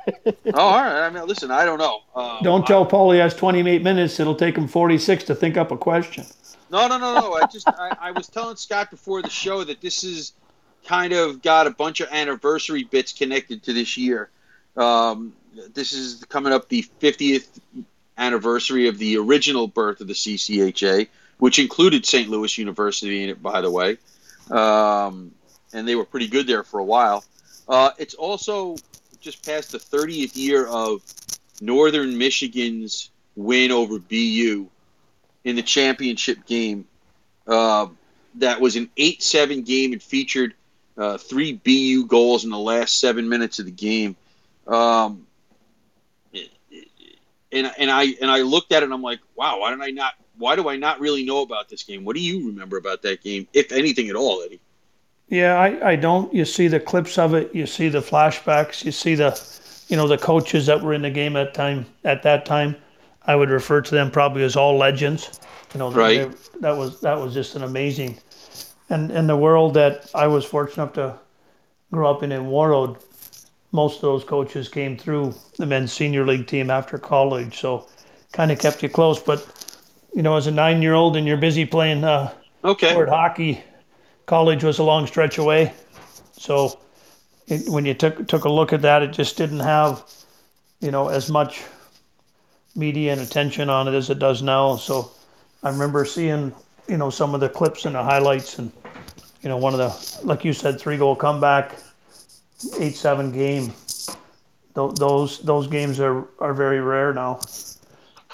Oh, 0.26 0.34
all 0.56 0.82
right. 0.84 1.06
I 1.06 1.10
mean, 1.10 1.26
listen, 1.26 1.52
I 1.52 1.66
don't 1.66 1.80
know. 1.80 2.02
Um, 2.16 2.40
Don't 2.44 2.66
tell 2.66 2.86
Paul 2.86 3.12
he 3.12 3.20
has 3.20 3.34
28 3.36 3.82
minutes. 3.82 4.20
It'll 4.20 4.36
take 4.36 4.58
him 4.58 4.68
46 4.68 5.24
to 5.26 5.36
think 5.36 5.58
up 5.58 5.72
a 5.72 5.78
question. 5.78 6.26
No, 6.72 6.88
no, 6.88 6.98
no, 6.98 7.20
no. 7.20 7.34
I 7.34 7.46
just 7.48 7.68
I, 7.68 7.96
I 8.00 8.12
was 8.12 8.28
telling 8.28 8.56
Scott 8.56 8.92
before 8.92 9.22
the 9.22 9.30
show 9.30 9.64
that 9.64 9.82
this 9.82 10.04
is 10.04 10.34
kind 10.86 11.14
of 11.14 11.42
got 11.42 11.68
a 11.68 11.72
bunch 11.72 12.02
of 12.02 12.10
anniversary 12.12 12.84
bits 12.84 13.14
connected 13.14 13.64
to 13.64 13.74
this 13.74 13.98
year. 13.98 14.30
Um, 14.78 15.34
this 15.74 15.94
is 15.94 16.24
coming 16.26 16.54
up 16.54 16.70
the 16.70 16.86
50th 17.02 17.48
anniversary 18.18 18.88
of 18.88 18.98
the 18.98 19.18
original 19.18 19.68
birth 19.68 20.02
of 20.02 20.08
the 20.08 20.14
CCHA, 20.14 21.08
which 21.38 21.60
included 21.60 22.06
St. 22.06 22.30
Louis 22.30 22.58
University 22.58 23.24
in 23.24 23.30
it, 23.30 23.42
by 23.42 23.62
the 23.62 23.72
way. 23.72 23.98
Um, 24.50 25.32
and 25.74 25.88
they 25.88 25.96
were 25.96 26.06
pretty 26.06 26.28
good 26.28 26.48
there 26.48 26.64
for 26.64 26.80
a 26.80 26.84
while. 26.84 27.24
Uh, 27.68 27.92
it's 27.98 28.14
also 28.14 28.78
just 29.20 29.46
past 29.46 29.72
the 29.72 29.80
30th 29.80 30.36
year 30.36 30.68
of 30.68 31.02
Northern 31.62 32.18
Michigan's 32.18 33.10
win 33.36 33.72
over 33.72 34.00
BU 34.00 34.68
in 35.44 35.56
the 35.56 35.64
championship 35.64 36.46
game. 36.46 36.86
Uh, 37.48 37.88
that 38.36 38.62
was 38.62 38.76
an 38.76 38.90
8 38.98 39.22
7 39.22 39.64
game. 39.64 39.94
and 39.94 40.02
featured 40.02 40.54
uh, 40.98 41.18
three 41.18 41.54
BU 41.54 42.08
goals 42.08 42.44
in 42.46 42.50
the 42.50 42.60
last 42.60 43.00
seven 43.00 43.28
minutes 43.28 43.60
of 43.60 43.66
the 43.66 43.72
game. 43.72 44.16
Um, 44.68 45.28
and, 47.56 47.72
and 47.78 47.90
I 47.90 48.04
and 48.22 48.30
I 48.30 48.42
looked 48.42 48.72
at 48.72 48.84
it 48.84 48.86
and 48.86 48.94
I'm 48.94 49.02
like, 49.02 49.20
wow, 49.36 49.60
why 49.60 49.72
did 49.72 49.82
I 49.82 49.90
not? 49.90 50.14
Why 50.38 50.56
do 50.56 50.68
I 50.70 50.76
not 50.76 51.00
really 51.00 51.24
know 51.24 51.42
about 51.42 51.70
this 51.70 51.84
game? 51.84 52.04
What 52.04 52.16
do 52.16 52.22
you 52.22 52.46
remember 52.48 52.78
about 52.78 53.02
that 53.04 53.24
game, 53.24 53.48
if 53.54 53.72
anything 53.72 54.10
at 54.10 54.16
all, 54.16 54.42
Eddie? 54.44 54.60
Yeah, 55.30 55.56
I, 55.60 55.92
I 55.92 55.96
don't. 55.96 56.32
You 56.34 56.46
see 56.46 56.68
the 56.68 56.80
clips 56.80 57.18
of 57.18 57.34
it. 57.34 57.56
You 57.56 57.66
see 57.66 57.90
the 57.90 58.02
flashbacks. 58.02 58.84
You 58.86 58.92
see 58.92 59.16
the, 59.16 59.32
you 59.88 59.96
know, 59.98 60.08
the 60.08 60.18
coaches 60.18 60.66
that 60.68 60.82
were 60.84 60.94
in 60.94 61.02
the 61.02 61.10
game 61.10 61.36
at 61.36 61.54
time 61.54 61.86
at 62.04 62.22
that 62.24 62.46
time. 62.46 62.76
I 63.26 63.36
would 63.36 63.50
refer 63.50 63.82
to 63.82 63.92
them 63.96 64.12
probably 64.12 64.44
as 64.44 64.56
all 64.56 64.78
legends. 64.78 65.40
You 65.74 65.80
know, 65.80 65.90
they- 65.90 66.00
Right. 66.00 66.32
they- 66.32 66.60
that 66.60 66.78
was 66.78 67.02
that 67.02 67.20
was 67.20 67.34
just 67.34 67.56
an 67.56 67.64
amazing, 67.64 68.18
and 68.90 69.10
in 69.12 69.26
the 69.28 69.36
world 69.38 69.74
that 69.74 70.10
I 70.14 70.28
was 70.28 70.46
fortunate 70.46 70.84
enough 70.84 70.94
to 70.94 71.20
grow 71.92 72.10
up 72.12 72.22
in 72.24 72.32
in 72.32 72.44
Warroad, 72.46 72.98
most 73.76 73.98
of 73.98 74.02
those 74.04 74.24
coaches 74.24 74.70
came 74.70 74.98
through 74.98 75.36
the 75.58 75.68
men's 75.68 75.94
senior 75.94 76.26
league 76.26 76.48
team 76.48 76.72
after 76.72 76.98
college, 76.98 77.60
so 77.60 77.88
kind 78.34 78.52
of 78.52 78.60
kept 78.60 78.84
you 78.84 78.90
close. 78.90 79.20
But 79.20 79.46
you 80.16 80.24
know, 80.24 80.38
as 80.38 80.48
a 80.48 80.52
nine-year-old 80.52 81.18
and 81.18 81.28
you're 81.28 81.38
busy 81.38 81.66
playing 81.66 82.04
uh, 82.06 82.34
Okay. 82.64 82.94
sport 82.94 83.10
hockey, 83.10 83.64
college 84.26 84.64
was 84.64 84.80
a 84.80 84.84
long 84.84 85.08
stretch 85.08 85.38
away. 85.38 85.74
So 86.38 86.80
it, 87.48 87.70
when 87.70 87.86
you 87.86 87.94
took 87.94 88.28
took 88.28 88.46
a 88.46 88.50
look 88.50 88.74
at 88.74 88.82
that, 88.84 89.04
it 89.04 89.14
just 89.14 89.38
didn't 89.38 89.60
have, 89.62 90.04
you 90.82 90.92
know, 90.92 91.10
as 91.10 91.30
much 91.30 91.64
media 92.76 93.12
and 93.14 93.22
attention 93.22 93.70
on 93.70 93.88
it 93.88 93.94
as 93.94 94.10
it 94.10 94.20
does 94.20 94.42
now. 94.42 94.76
So 94.78 95.12
I 95.64 95.70
remember 95.70 96.06
seeing, 96.06 96.54
you 96.88 96.98
know, 96.98 97.10
some 97.10 97.34
of 97.34 97.42
the 97.42 97.50
clips 97.50 97.86
and 97.86 97.96
the 97.96 98.04
highlights, 98.04 98.60
and 98.60 98.72
you 99.42 99.50
know, 99.50 99.58
one 99.58 99.74
of 99.74 99.80
the 99.80 100.26
like 100.26 100.46
you 100.46 100.54
said, 100.54 100.80
three 100.80 100.98
goal 100.98 101.16
comeback, 101.16 101.76
eight 102.80 102.96
seven 102.96 103.32
game. 103.32 103.74
Tho- 104.76 104.92
Those 104.92 105.40
those 105.40 105.68
games 105.68 106.00
are, 106.00 106.28
are 106.40 106.54
very 106.54 106.80
rare 106.80 107.14
now. 107.14 107.40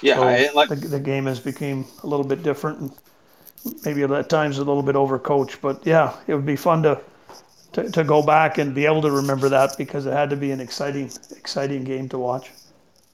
Yeah, 0.00 0.18
So 0.18 0.22
I, 0.22 0.50
like 0.54 0.68
the, 0.68 0.76
the 0.76 1.00
game 1.00 1.26
has 1.26 1.40
become 1.40 1.86
a 2.02 2.06
little 2.06 2.26
bit 2.26 2.42
different 2.42 2.80
and 2.80 2.92
maybe 3.84 4.02
at 4.02 4.28
times 4.30 4.58
a 4.58 4.64
little 4.64 4.82
bit 4.82 4.96
overcoached. 4.96 5.60
But 5.60 5.86
yeah, 5.86 6.16
it 6.26 6.34
would 6.34 6.46
be 6.46 6.56
fun 6.56 6.82
to, 6.84 7.00
to, 7.74 7.90
to 7.90 8.04
go 8.04 8.22
back 8.22 8.58
and 8.58 8.74
be 8.74 8.86
able 8.86 9.02
to 9.02 9.10
remember 9.12 9.48
that 9.50 9.76
because 9.78 10.06
it 10.06 10.12
had 10.12 10.30
to 10.30 10.36
be 10.36 10.50
an 10.52 10.60
exciting 10.60 11.10
exciting 11.36 11.84
game 11.84 12.08
to 12.10 12.18
watch. 12.18 12.50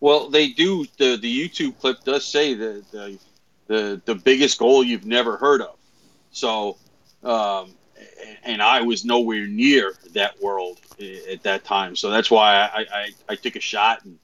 Well, 0.01 0.31
they 0.31 0.51
do. 0.51 0.87
The 0.99 1.17
the 1.17 1.49
YouTube 1.49 1.79
clip 1.79 2.05
does 2.05 2.27
say 2.27 2.55
the 2.55 2.85
the 2.93 3.21
the, 3.67 4.03
the 4.05 4.15
biggest 4.15 4.59
goal 4.59 4.83
you've 4.85 5.07
never 5.07 5.37
heard 5.37 5.61
of. 5.61 5.79
So, 6.31 6.79
um, 7.25 7.78
and 8.45 8.63
I 8.63 8.83
was 8.83 9.05
nowhere 9.05 9.47
near 9.47 9.95
that 10.15 10.41
world 10.43 10.79
at 11.31 11.43
that 11.43 11.65
time. 11.65 11.97
So 11.97 12.11
that's 12.11 12.31
why 12.31 12.55
I, 12.55 12.81
I, 12.81 13.11
I 13.29 13.35
took 13.35 13.57
a 13.57 13.61
shot. 13.61 14.05
And, 14.05 14.19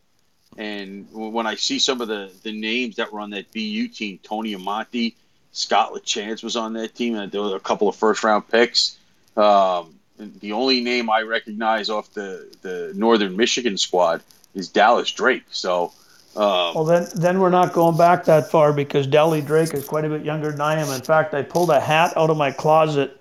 and 0.56 1.06
when 1.12 1.46
I 1.46 1.54
see 1.56 1.78
some 1.78 2.00
of 2.00 2.08
the, 2.08 2.30
the 2.42 2.52
names 2.52 2.96
that 2.96 3.12
were 3.12 3.20
on 3.20 3.30
that 3.30 3.52
BU 3.52 3.88
team, 3.88 4.18
Tony 4.22 4.54
Amonte, 4.54 5.14
Scott 5.52 5.92
LaChance 5.92 6.42
was 6.42 6.56
on 6.56 6.72
that 6.72 6.94
team, 6.94 7.14
and 7.14 7.30
there 7.30 7.40
were 7.40 7.54
a 7.54 7.60
couple 7.60 7.88
of 7.88 7.94
first 7.94 8.24
round 8.24 8.48
picks. 8.48 8.98
Um, 9.36 9.94
the 10.18 10.52
only 10.52 10.80
name 10.80 11.10
I 11.10 11.20
recognize 11.22 11.90
off 11.90 12.12
the, 12.12 12.52
the 12.62 12.92
Northern 12.94 13.36
Michigan 13.36 13.76
squad 13.78 14.22
is 14.54 14.68
Dallas 14.68 15.10
Drake. 15.10 15.44
So, 15.50 15.92
um, 16.36 16.74
Well, 16.74 16.84
then 16.84 17.06
then 17.14 17.40
we're 17.40 17.50
not 17.50 17.72
going 17.72 17.96
back 17.96 18.24
that 18.24 18.50
far 18.50 18.72
because 18.72 19.06
Dallas 19.06 19.44
Drake 19.44 19.74
is 19.74 19.86
quite 19.86 20.04
a 20.04 20.08
bit 20.08 20.24
younger 20.24 20.50
than 20.50 20.60
I 20.60 20.80
am. 20.80 20.88
In 20.92 21.02
fact, 21.02 21.34
I 21.34 21.42
pulled 21.42 21.70
a 21.70 21.80
hat 21.80 22.16
out 22.16 22.30
of 22.30 22.36
my 22.36 22.50
closet 22.50 23.20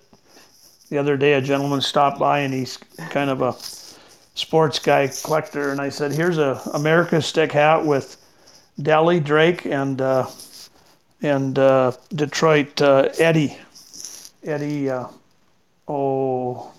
the 0.94 1.00
other 1.00 1.18
day. 1.18 1.34
A 1.34 1.42
gentleman 1.42 1.82
stopped 1.82 2.20
by 2.20 2.40
and 2.40 2.54
he's 2.54 2.78
kind 3.10 3.30
of 3.32 3.42
a 3.42 3.54
sports 4.36 4.78
guy 4.80 5.08
collector, 5.24 5.72
and 5.72 5.82
I 5.82 5.90
said, 5.90 6.12
"Here's 6.12 6.38
a 6.38 6.62
America 6.74 7.20
stick 7.22 7.52
hat 7.52 7.84
with 7.84 8.18
Dallas 8.82 9.20
Drake 9.24 9.66
and 9.66 10.00
uh, 10.00 10.28
and 11.24 11.58
uh, 11.58 11.94
Detroit 12.14 12.80
uh, 12.82 13.10
Eddie 13.18 13.58
Eddie. 14.44 14.90
Uh, 14.92 15.08
oh, 15.88 16.72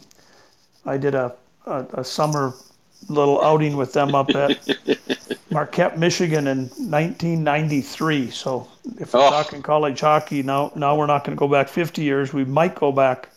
I 0.87 0.97
did 0.97 1.15
a, 1.17 1.35
a 1.67 1.85
a 1.95 2.05
summer 2.05 2.55
little 3.09 3.43
outing 3.43 3.77
with 3.77 3.93
them 3.93 4.15
up 4.15 4.31
at 4.31 4.67
Marquette, 5.51 5.99
Michigan 5.99 6.47
in 6.47 6.69
1993. 6.79 8.31
So 8.31 8.69
if 8.99 9.13
we're 9.13 9.21
Oh. 9.21 9.31
talking 9.31 9.61
college 9.61 10.01
hockey, 10.01 10.43
now 10.45 10.71
now 10.77 10.97
we're 10.97 11.07
not 11.07 11.25
going 11.25 11.37
to 11.37 11.41
go 11.41 11.49
back 11.49 11.69
50 11.69 12.03
years. 12.03 12.33
We 12.33 12.45
might 12.45 12.77
go 12.77 12.93
back. 12.93 13.29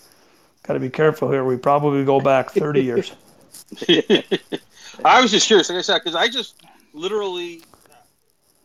Got 0.68 0.74
to 0.74 0.80
be 0.80 0.90
careful 0.90 1.32
here. 1.32 1.44
We 1.44 1.58
probably 1.58 2.04
go 2.04 2.20
back 2.20 2.52
30 2.52 2.84
years. 2.84 3.12
I 5.06 5.22
was 5.22 5.32
just 5.32 5.48
curious, 5.48 5.70
like 5.70 5.80
I 5.80 5.82
said, 5.82 6.00
because 6.00 6.16
I 6.16 6.28
just 6.28 6.62
literally 6.94 7.62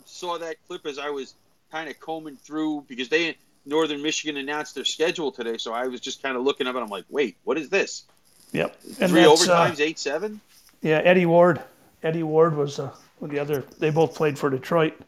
saw 0.05 0.39
that 0.39 0.57
clip 0.67 0.87
as 0.87 0.99
I 0.99 1.11
was 1.11 1.35
kind 1.71 1.89
of 1.89 1.99
combing 2.01 2.37
through 2.37 2.85
because 2.89 3.09
they 3.09 3.37
Northern 3.65 4.03
Michigan 4.03 4.37
announced 4.37 4.75
their 4.75 4.85
schedule 4.85 5.31
today, 5.31 5.57
so 5.57 5.73
I 5.73 5.87
was 5.87 6.01
just 6.01 6.23
kind 6.23 6.37
of 6.37 6.43
looking 6.43 6.67
up 6.67 6.75
and 6.75 6.85
I'm 6.85 6.91
like, 6.91 7.05
wait, 7.09 7.37
what 7.45 7.57
is 7.57 7.69
this? 7.69 8.05
Yep. 8.53 8.81
Three 8.81 9.23
that's, 9.23 9.49
uh, 9.49 9.57
overtimes, 9.57 9.81
eight 9.81 9.99
seven. 9.99 10.41
Yeah, 10.81 10.99
Eddie 10.99 11.27
Ward. 11.27 11.63
Eddie 12.03 12.25
Ward 12.25 12.57
was 12.57 12.79
uh, 12.81 12.91
the 13.21 13.39
other. 13.39 13.65
They 13.79 13.91
both 13.91 14.15
played 14.15 14.39
for 14.39 14.51
Detroit. 14.51 14.99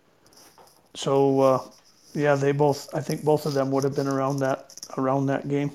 So 0.95 1.41
uh, 1.41 1.63
yeah, 2.15 2.37
they 2.37 2.53
both. 2.53 2.89
I 2.95 3.01
think 3.01 3.25
both 3.25 3.47
of 3.47 3.55
them 3.55 3.71
would 3.73 3.85
have 3.85 3.97
been 3.97 4.07
around 4.07 4.39
that 4.39 4.75
around 4.97 5.27
that 5.27 5.49
game. 5.49 5.73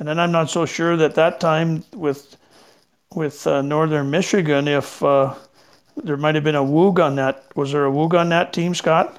And 0.00 0.08
then 0.08 0.18
I'm 0.18 0.32
not 0.32 0.50
so 0.50 0.66
sure 0.66 0.96
that 0.96 1.14
that 1.16 1.40
time 1.40 1.84
with 1.94 2.36
with 3.14 3.46
uh, 3.46 3.62
Northern 3.62 4.10
Michigan, 4.10 4.66
if 4.68 5.02
uh, 5.02 5.34
there 5.96 6.16
might 6.16 6.34
have 6.36 6.44
been 6.44 6.54
a 6.56 6.64
Woog 6.64 6.98
on 7.04 7.16
that. 7.16 7.44
Was 7.54 7.72
there 7.72 7.86
a 7.86 7.90
Woog 7.90 8.18
on 8.18 8.30
that 8.30 8.52
team, 8.52 8.74
Scott? 8.74 9.18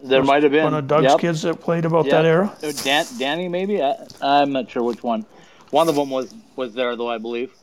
There 0.00 0.22
might 0.22 0.42
have 0.44 0.52
been 0.52 0.64
One 0.64 0.74
of 0.74 0.86
Doug's 0.86 1.04
Yep. 1.04 1.20
kids 1.20 1.42
that 1.42 1.60
played 1.60 1.84
about 1.84 2.06
Yep. 2.06 2.12
that 2.12 2.24
era. 2.24 2.56
Uh, 2.62 2.72
Dan, 2.72 3.06
Danny, 3.18 3.48
maybe 3.48 3.82
I, 3.82 3.94
I'm 4.20 4.52
not 4.52 4.70
sure 4.70 4.82
which 4.84 5.02
one. 5.02 5.26
One 5.70 5.88
of 5.88 5.96
them 5.96 6.10
was 6.10 6.34
was 6.56 6.74
there 6.74 6.96
though, 6.96 7.10
I 7.10 7.18
believe. 7.18 7.54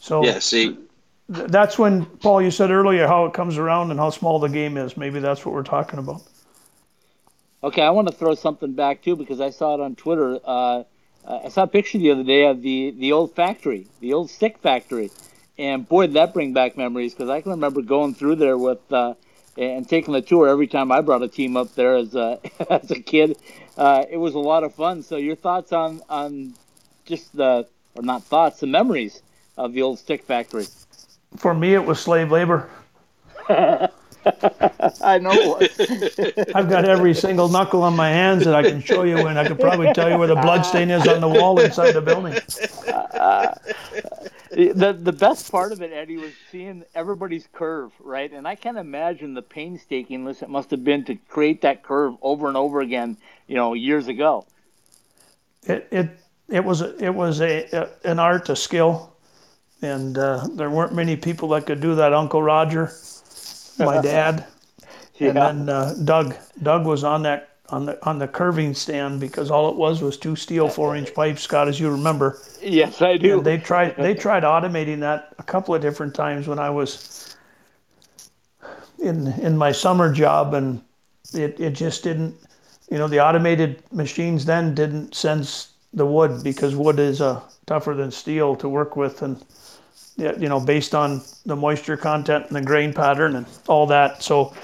So 0.00 0.24
Yeah, 0.24 0.38
see, 0.40 0.76
th- 1.34 1.48
that's 1.50 1.78
when 1.78 2.04
Paul, 2.04 2.42
you 2.42 2.50
said 2.50 2.70
earlier 2.70 3.06
how 3.06 3.26
it 3.26 3.34
comes 3.34 3.58
around 3.58 3.90
and 3.90 4.00
how 4.00 4.10
small 4.10 4.38
the 4.38 4.48
game 4.48 4.76
is. 4.76 4.96
Maybe 4.96 5.20
that's 5.20 5.44
what 5.46 5.54
we're 5.54 5.62
talking 5.62 5.98
about. 5.98 6.22
Okay, 7.64 7.82
I 7.82 7.90
want 7.90 8.08
to 8.08 8.14
throw 8.14 8.34
something 8.34 8.72
back 8.74 9.02
too 9.02 9.16
because 9.16 9.40
I 9.40 9.50
saw 9.50 9.74
it 9.74 9.80
on 9.80 9.94
Twitter. 9.94 10.38
Uh, 10.44 10.84
I 11.26 11.48
saw 11.48 11.64
a 11.64 11.66
picture 11.66 11.98
the 11.98 12.10
other 12.10 12.24
day 12.24 12.44
of 12.46 12.62
the 12.62 12.90
the 12.90 13.12
old 13.12 13.34
factory, 13.34 13.86
the 14.00 14.12
old 14.12 14.30
stick 14.30 14.58
factory, 14.58 15.10
and 15.58 15.88
boy, 15.88 16.06
did 16.06 16.14
that 16.14 16.34
bring 16.34 16.52
back 16.52 16.76
memories 16.76 17.14
because 17.14 17.28
I 17.28 17.40
can 17.40 17.52
remember 17.52 17.82
going 17.82 18.14
through 18.14 18.36
there 18.36 18.58
with 18.58 18.80
uh, 18.92 19.14
and 19.56 19.88
taking 19.88 20.14
the 20.14 20.22
tour 20.22 20.48
every 20.48 20.66
time 20.66 20.90
I 20.90 21.00
brought 21.00 21.22
a 21.22 21.28
team 21.28 21.56
up 21.56 21.74
there 21.74 21.96
as 21.96 22.14
a 22.14 22.40
as 22.70 22.90
a 22.90 23.00
kid. 23.00 23.36
Uh, 23.76 24.04
it 24.10 24.16
was 24.16 24.34
a 24.34 24.40
lot 24.40 24.64
of 24.64 24.74
fun. 24.74 25.02
So 25.02 25.16
your 25.16 25.36
thoughts 25.36 25.72
on 25.72 26.02
on 26.08 26.54
just 27.04 27.36
the 27.36 27.66
or 27.94 28.02
not 28.02 28.24
thoughts, 28.24 28.60
the 28.60 28.66
memories 28.66 29.22
of 29.56 29.72
the 29.72 29.82
old 29.82 29.98
stick 29.98 30.24
factory. 30.24 30.66
For 31.36 31.54
me, 31.54 31.74
it 31.74 31.84
was 31.84 32.00
slave 32.00 32.30
labor. 32.30 32.68
I 35.02 35.18
know. 35.18 35.58
I've 36.54 36.68
got 36.68 36.84
every 36.84 37.14
single 37.14 37.48
knuckle 37.48 37.82
on 37.82 37.96
my 37.96 38.08
hands 38.08 38.44
that 38.44 38.54
I 38.54 38.62
can 38.62 38.80
show 38.80 39.02
you, 39.02 39.26
and 39.26 39.38
I 39.38 39.46
could 39.46 39.58
probably 39.58 39.92
tell 39.92 40.10
you 40.10 40.18
where 40.18 40.28
the 40.28 40.36
blood 40.36 40.62
stain 40.62 40.90
is 40.90 41.06
on 41.08 41.20
the 41.20 41.28
wall 41.28 41.58
inside 41.60 41.92
the 41.92 42.00
building. 42.00 42.34
the 44.50 44.92
the 44.92 45.12
best 45.12 45.50
part 45.50 45.72
of 45.72 45.82
it, 45.82 45.92
Eddie, 45.92 46.18
was 46.18 46.32
seeing 46.50 46.84
everybody's 46.94 47.48
curve, 47.52 47.92
right? 48.00 48.32
And 48.32 48.46
I 48.46 48.54
can't 48.54 48.78
imagine 48.78 49.34
the 49.34 49.42
painstakingness 49.42 50.42
it 50.42 50.48
must 50.48 50.70
have 50.70 50.84
been 50.84 51.04
to 51.06 51.16
create 51.28 51.62
that 51.62 51.82
curve 51.82 52.14
over 52.22 52.48
and 52.48 52.56
over 52.56 52.80
again, 52.80 53.16
you 53.48 53.56
know, 53.56 53.74
years 53.74 54.08
ago. 54.08 54.46
It 55.64 55.88
it 55.90 56.10
it 56.48 56.64
was 56.64 56.82
a, 56.82 57.04
it 57.04 57.14
was 57.14 57.40
a, 57.40 57.64
a 57.72 58.10
an 58.10 58.18
art, 58.18 58.48
a 58.50 58.56
skill, 58.56 59.16
and 59.80 60.18
uh, 60.18 60.46
there 60.54 60.70
weren't 60.70 60.94
many 60.94 61.16
people 61.16 61.48
that 61.50 61.66
could 61.66 61.80
do 61.80 61.94
that. 61.96 62.12
Uncle 62.12 62.42
Roger, 62.42 62.92
my 63.78 64.00
dad, 64.02 64.46
and 65.20 65.36
then 65.36 65.68
uh, 65.68 65.94
Doug. 66.04 66.34
Doug 66.62 66.86
was 66.86 67.04
on 67.04 67.22
that 67.22 67.50
on 67.68 67.86
the 67.86 68.04
on 68.06 68.18
the 68.18 68.28
curving 68.28 68.74
stand 68.74 69.18
because 69.20 69.50
all 69.50 69.68
it 69.70 69.76
was 69.76 70.02
was 70.02 70.16
two 70.16 70.36
steel 70.36 70.68
four 70.68 70.94
inch 70.94 71.14
pipes, 71.14 71.42
Scott, 71.42 71.68
as 71.68 71.80
you 71.80 71.90
remember. 71.90 72.38
Yes, 72.60 73.00
I 73.00 73.16
do. 73.16 73.38
And 73.38 73.46
they 73.46 73.58
tried 73.58 73.96
they 73.98 74.14
tried 74.14 74.42
automating 74.42 75.00
that 75.00 75.34
a 75.38 75.42
couple 75.42 75.74
of 75.74 75.80
different 75.80 76.14
times 76.14 76.46
when 76.46 76.58
I 76.58 76.70
was 76.70 77.36
in 78.98 79.28
in 79.40 79.56
my 79.56 79.72
summer 79.72 80.12
job 80.12 80.54
and 80.54 80.82
it, 81.34 81.58
it 81.58 81.72
just 81.72 82.04
didn't 82.04 82.34
you 82.90 82.98
know 82.98 83.08
the 83.08 83.20
automated 83.20 83.82
machines 83.90 84.44
then 84.44 84.74
didn't 84.74 85.14
sense 85.14 85.72
the 85.94 86.06
wood 86.06 86.42
because 86.44 86.76
wood 86.76 86.98
is 86.98 87.20
uh, 87.20 87.40
tougher 87.66 87.94
than 87.94 88.10
steel 88.10 88.54
to 88.56 88.68
work 88.68 88.96
with 88.96 89.22
and 89.22 89.36
yeah, 89.36 89.44
you 90.16 90.48
know 90.48 90.60
based 90.60 90.94
on 90.94 91.22
the 91.46 91.56
moisture 91.56 91.96
content 91.96 92.46
and 92.46 92.56
the 92.56 92.62
grain 92.62 92.92
pattern 92.92 93.36
and 93.36 93.46
all 93.66 93.86
that 93.86 94.22
so 94.22 94.54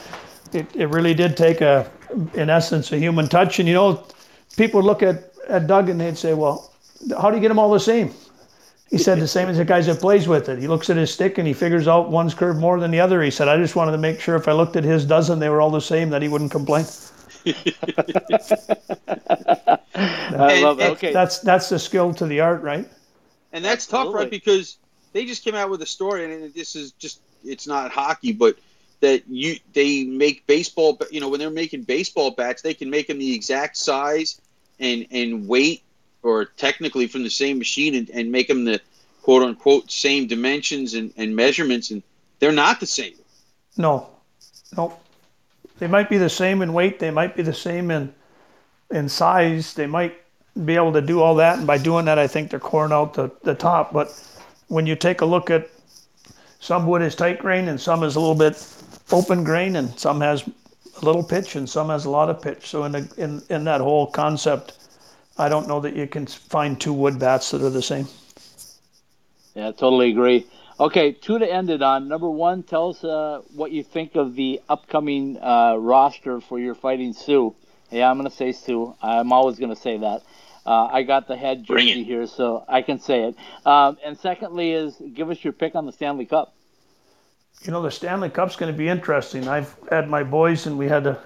it, 0.52 0.66
it 0.76 0.88
really 0.88 1.14
did 1.14 1.36
take 1.36 1.60
a 1.60 1.90
in 2.34 2.50
essence 2.50 2.92
a 2.92 2.98
human 2.98 3.28
touch 3.28 3.58
and 3.58 3.68
you 3.68 3.74
know 3.74 4.04
people 4.56 4.80
would 4.80 4.86
look 4.86 5.02
at, 5.02 5.32
at 5.48 5.66
Doug 5.66 5.88
and 5.88 6.00
they'd 6.00 6.18
say 6.18 6.34
well 6.34 6.72
how 7.20 7.30
do 7.30 7.36
you 7.36 7.40
get 7.40 7.48
them 7.48 7.58
all 7.58 7.70
the 7.70 7.80
same 7.80 8.12
he 8.90 8.96
said 8.96 9.20
the 9.20 9.28
same 9.28 9.48
as 9.48 9.58
the 9.58 9.66
guys 9.66 9.86
that 9.86 10.00
plays 10.00 10.26
with 10.28 10.48
it. 10.48 10.58
He 10.58 10.66
looks 10.66 10.88
at 10.88 10.96
his 10.96 11.12
stick 11.12 11.36
and 11.36 11.46
he 11.46 11.52
figures 11.52 11.86
out 11.86 12.10
one's 12.10 12.32
curved 12.32 12.58
more 12.58 12.80
than 12.80 12.90
the 12.90 13.00
other. 13.00 13.22
He 13.22 13.30
said, 13.30 13.46
I 13.46 13.58
just 13.58 13.76
wanted 13.76 13.92
to 13.92 13.98
make 13.98 14.18
sure 14.18 14.34
if 14.34 14.48
I 14.48 14.52
looked 14.52 14.76
at 14.76 14.84
his 14.84 15.04
dozen, 15.04 15.38
they 15.38 15.50
were 15.50 15.60
all 15.60 15.70
the 15.70 15.78
same, 15.80 16.08
that 16.08 16.22
he 16.22 16.28
wouldn't 16.28 16.50
complain. 16.50 16.86
I 19.94 20.62
love 20.62 20.80
it. 20.80 20.90
Okay, 20.92 21.12
That's 21.12 21.40
that's 21.40 21.68
the 21.68 21.78
skill 21.78 22.14
to 22.14 22.24
the 22.26 22.40
art, 22.40 22.62
right? 22.62 22.88
and 23.52 23.64
that's 23.64 23.86
tough, 23.86 24.12
right? 24.14 24.30
Because 24.30 24.78
they 25.12 25.24
just 25.24 25.44
came 25.44 25.54
out 25.54 25.70
with 25.70 25.82
a 25.82 25.86
story, 25.86 26.24
and 26.24 26.52
this 26.54 26.76
is 26.76 26.92
just 26.92 27.20
it's 27.44 27.66
not 27.66 27.90
hockey, 27.90 28.32
but 28.32 28.56
that 29.00 29.22
you 29.28 29.58
they 29.72 30.04
make 30.04 30.46
baseball. 30.46 30.98
You 31.10 31.20
know, 31.20 31.28
when 31.28 31.40
they're 31.40 31.50
making 31.50 31.82
baseball 31.82 32.32
bats, 32.32 32.62
they 32.62 32.74
can 32.74 32.90
make 32.90 33.06
them 33.08 33.18
the 33.18 33.34
exact 33.34 33.76
size 33.76 34.40
and 34.78 35.06
and 35.10 35.48
weight, 35.48 35.82
or 36.22 36.46
technically 36.46 37.06
from 37.06 37.22
the 37.22 37.30
same 37.30 37.58
machine, 37.58 37.94
and, 37.94 38.10
and 38.10 38.32
make 38.32 38.48
them 38.48 38.64
the 38.64 38.80
quote 39.22 39.42
unquote 39.42 39.90
same 39.90 40.26
dimensions 40.26 40.94
and, 40.94 41.12
and 41.16 41.34
measurements, 41.34 41.90
and 41.90 42.02
they're 42.38 42.52
not 42.52 42.80
the 42.80 42.86
same. 42.86 43.14
No, 43.76 44.08
no. 44.76 44.96
They 45.78 45.86
might 45.86 46.10
be 46.10 46.18
the 46.18 46.30
same 46.30 46.60
in 46.62 46.72
weight. 46.72 46.98
They 46.98 47.10
might 47.10 47.36
be 47.36 47.42
the 47.42 47.54
same 47.54 47.90
in 47.90 48.12
in 48.90 49.08
size. 49.08 49.74
They 49.74 49.86
might 49.86 50.16
be 50.64 50.74
able 50.74 50.92
to 50.92 51.00
do 51.00 51.20
all 51.20 51.36
that, 51.36 51.58
and 51.58 51.66
by 51.66 51.78
doing 51.78 52.06
that, 52.06 52.18
I 52.18 52.26
think 52.26 52.50
they're 52.50 52.58
coring 52.58 52.92
out 52.92 53.14
the, 53.14 53.30
the 53.42 53.54
top. 53.54 53.92
But 53.92 54.08
when 54.68 54.86
you 54.86 54.96
take 54.96 55.20
a 55.20 55.26
look 55.26 55.50
at 55.50 55.68
some 56.60 56.86
wood 56.86 57.02
is 57.02 57.14
tight 57.14 57.38
grain, 57.38 57.68
and 57.68 57.80
some 57.80 58.02
is 58.02 58.16
a 58.16 58.20
little 58.20 58.34
bit 58.34 58.64
open 59.12 59.44
grain, 59.44 59.76
and 59.76 59.98
some 59.98 60.20
has 60.20 60.48
a 61.00 61.04
little 61.04 61.22
pitch, 61.22 61.56
and 61.56 61.68
some 61.68 61.88
has 61.88 62.04
a 62.04 62.10
lot 62.10 62.30
of 62.30 62.42
pitch. 62.42 62.66
So 62.66 62.84
in 62.84 62.92
the, 62.92 63.08
in 63.16 63.42
in 63.48 63.64
that 63.64 63.80
whole 63.80 64.06
concept, 64.06 64.74
I 65.38 65.48
don't 65.48 65.68
know 65.68 65.80
that 65.80 65.94
you 65.96 66.06
can 66.06 66.26
find 66.26 66.80
two 66.80 66.92
wood 66.92 67.18
bats 67.18 67.50
that 67.52 67.62
are 67.62 67.70
the 67.70 67.82
same. 67.82 68.06
yeah, 69.54 69.72
totally 69.72 70.10
agree. 70.10 70.46
Okay, 70.80 71.12
two 71.12 71.38
to 71.38 71.52
end 71.52 71.70
it 71.70 71.82
on. 71.82 72.08
Number 72.08 72.30
one, 72.30 72.62
tell 72.62 72.90
us 72.90 73.02
uh, 73.02 73.42
what 73.54 73.72
you 73.72 73.82
think 73.82 74.14
of 74.16 74.36
the 74.36 74.60
upcoming 74.68 75.36
uh, 75.40 75.76
roster 75.76 76.40
for 76.40 76.58
your 76.60 76.74
Fighting 76.74 77.12
Sioux. 77.12 77.54
Yeah, 77.90 78.10
I'm 78.10 78.18
going 78.18 78.30
to 78.30 78.36
say 78.36 78.52
Sioux. 78.52 78.94
I'm 79.02 79.32
always 79.32 79.58
going 79.58 79.74
to 79.74 79.80
say 79.80 79.98
that. 79.98 80.22
Uh, 80.68 80.86
I 80.92 81.02
got 81.02 81.26
the 81.26 81.34
head 81.34 81.66
Bring 81.66 81.86
jersey 81.86 82.04
here, 82.04 82.26
so 82.26 82.62
I 82.68 82.82
can 82.82 83.00
say 83.00 83.22
it. 83.22 83.36
Um, 83.64 83.96
and 84.04 84.18
secondly, 84.18 84.72
is 84.72 85.00
give 85.14 85.30
us 85.30 85.42
your 85.42 85.54
pick 85.54 85.74
on 85.74 85.86
the 85.86 85.92
Stanley 85.92 86.26
Cup. 86.26 86.54
You 87.62 87.72
know, 87.72 87.80
the 87.80 87.90
Stanley 87.90 88.28
Cup's 88.28 88.54
going 88.54 88.70
to 88.70 88.76
be 88.76 88.86
interesting. 88.86 89.48
I've 89.48 89.74
had 89.90 90.10
my 90.10 90.22
boys, 90.22 90.66
and 90.66 90.76
we 90.76 90.86
had 90.86 91.06
a, 91.06 91.18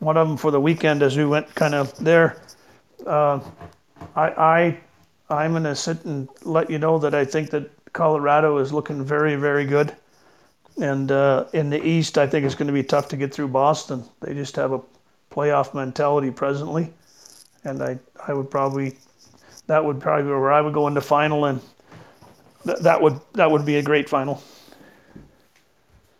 one 0.00 0.16
of 0.16 0.26
them 0.26 0.36
for 0.36 0.50
the 0.50 0.60
weekend 0.60 1.04
as 1.04 1.16
we 1.16 1.24
went 1.24 1.54
kind 1.54 1.72
of 1.72 1.96
there. 1.98 2.42
Uh, 3.06 3.38
I, 4.16 4.26
I, 4.28 4.80
I'm 5.30 5.52
going 5.52 5.62
to 5.62 5.76
sit 5.76 6.04
and 6.04 6.28
let 6.42 6.68
you 6.68 6.80
know 6.80 6.98
that 6.98 7.14
I 7.14 7.24
think 7.24 7.50
that 7.50 7.70
Colorado 7.92 8.58
is 8.58 8.72
looking 8.72 9.04
very, 9.04 9.36
very 9.36 9.66
good. 9.66 9.94
And 10.82 11.12
uh, 11.12 11.44
in 11.52 11.70
the 11.70 11.80
East, 11.80 12.18
I 12.18 12.26
think 12.26 12.44
it's 12.44 12.56
going 12.56 12.66
to 12.66 12.72
be 12.72 12.82
tough 12.82 13.08
to 13.10 13.16
get 13.16 13.32
through 13.32 13.48
Boston. 13.48 14.02
They 14.20 14.34
just 14.34 14.56
have 14.56 14.72
a 14.72 14.80
playoff 15.30 15.74
mentality 15.74 16.32
presently, 16.32 16.92
and 17.64 17.82
I, 17.82 17.98
I 18.26 18.32
would 18.32 18.50
probably, 18.50 18.96
that 19.66 19.84
would 19.84 20.00
probably 20.00 20.24
be 20.24 20.30
where 20.30 20.52
I 20.52 20.60
would 20.60 20.74
go 20.74 20.86
into 20.86 21.00
final, 21.00 21.44
and 21.44 21.60
th- 22.64 22.78
that 22.80 23.00
would 23.00 23.20
that 23.34 23.50
would 23.50 23.64
be 23.64 23.76
a 23.76 23.82
great 23.82 24.08
final. 24.08 24.42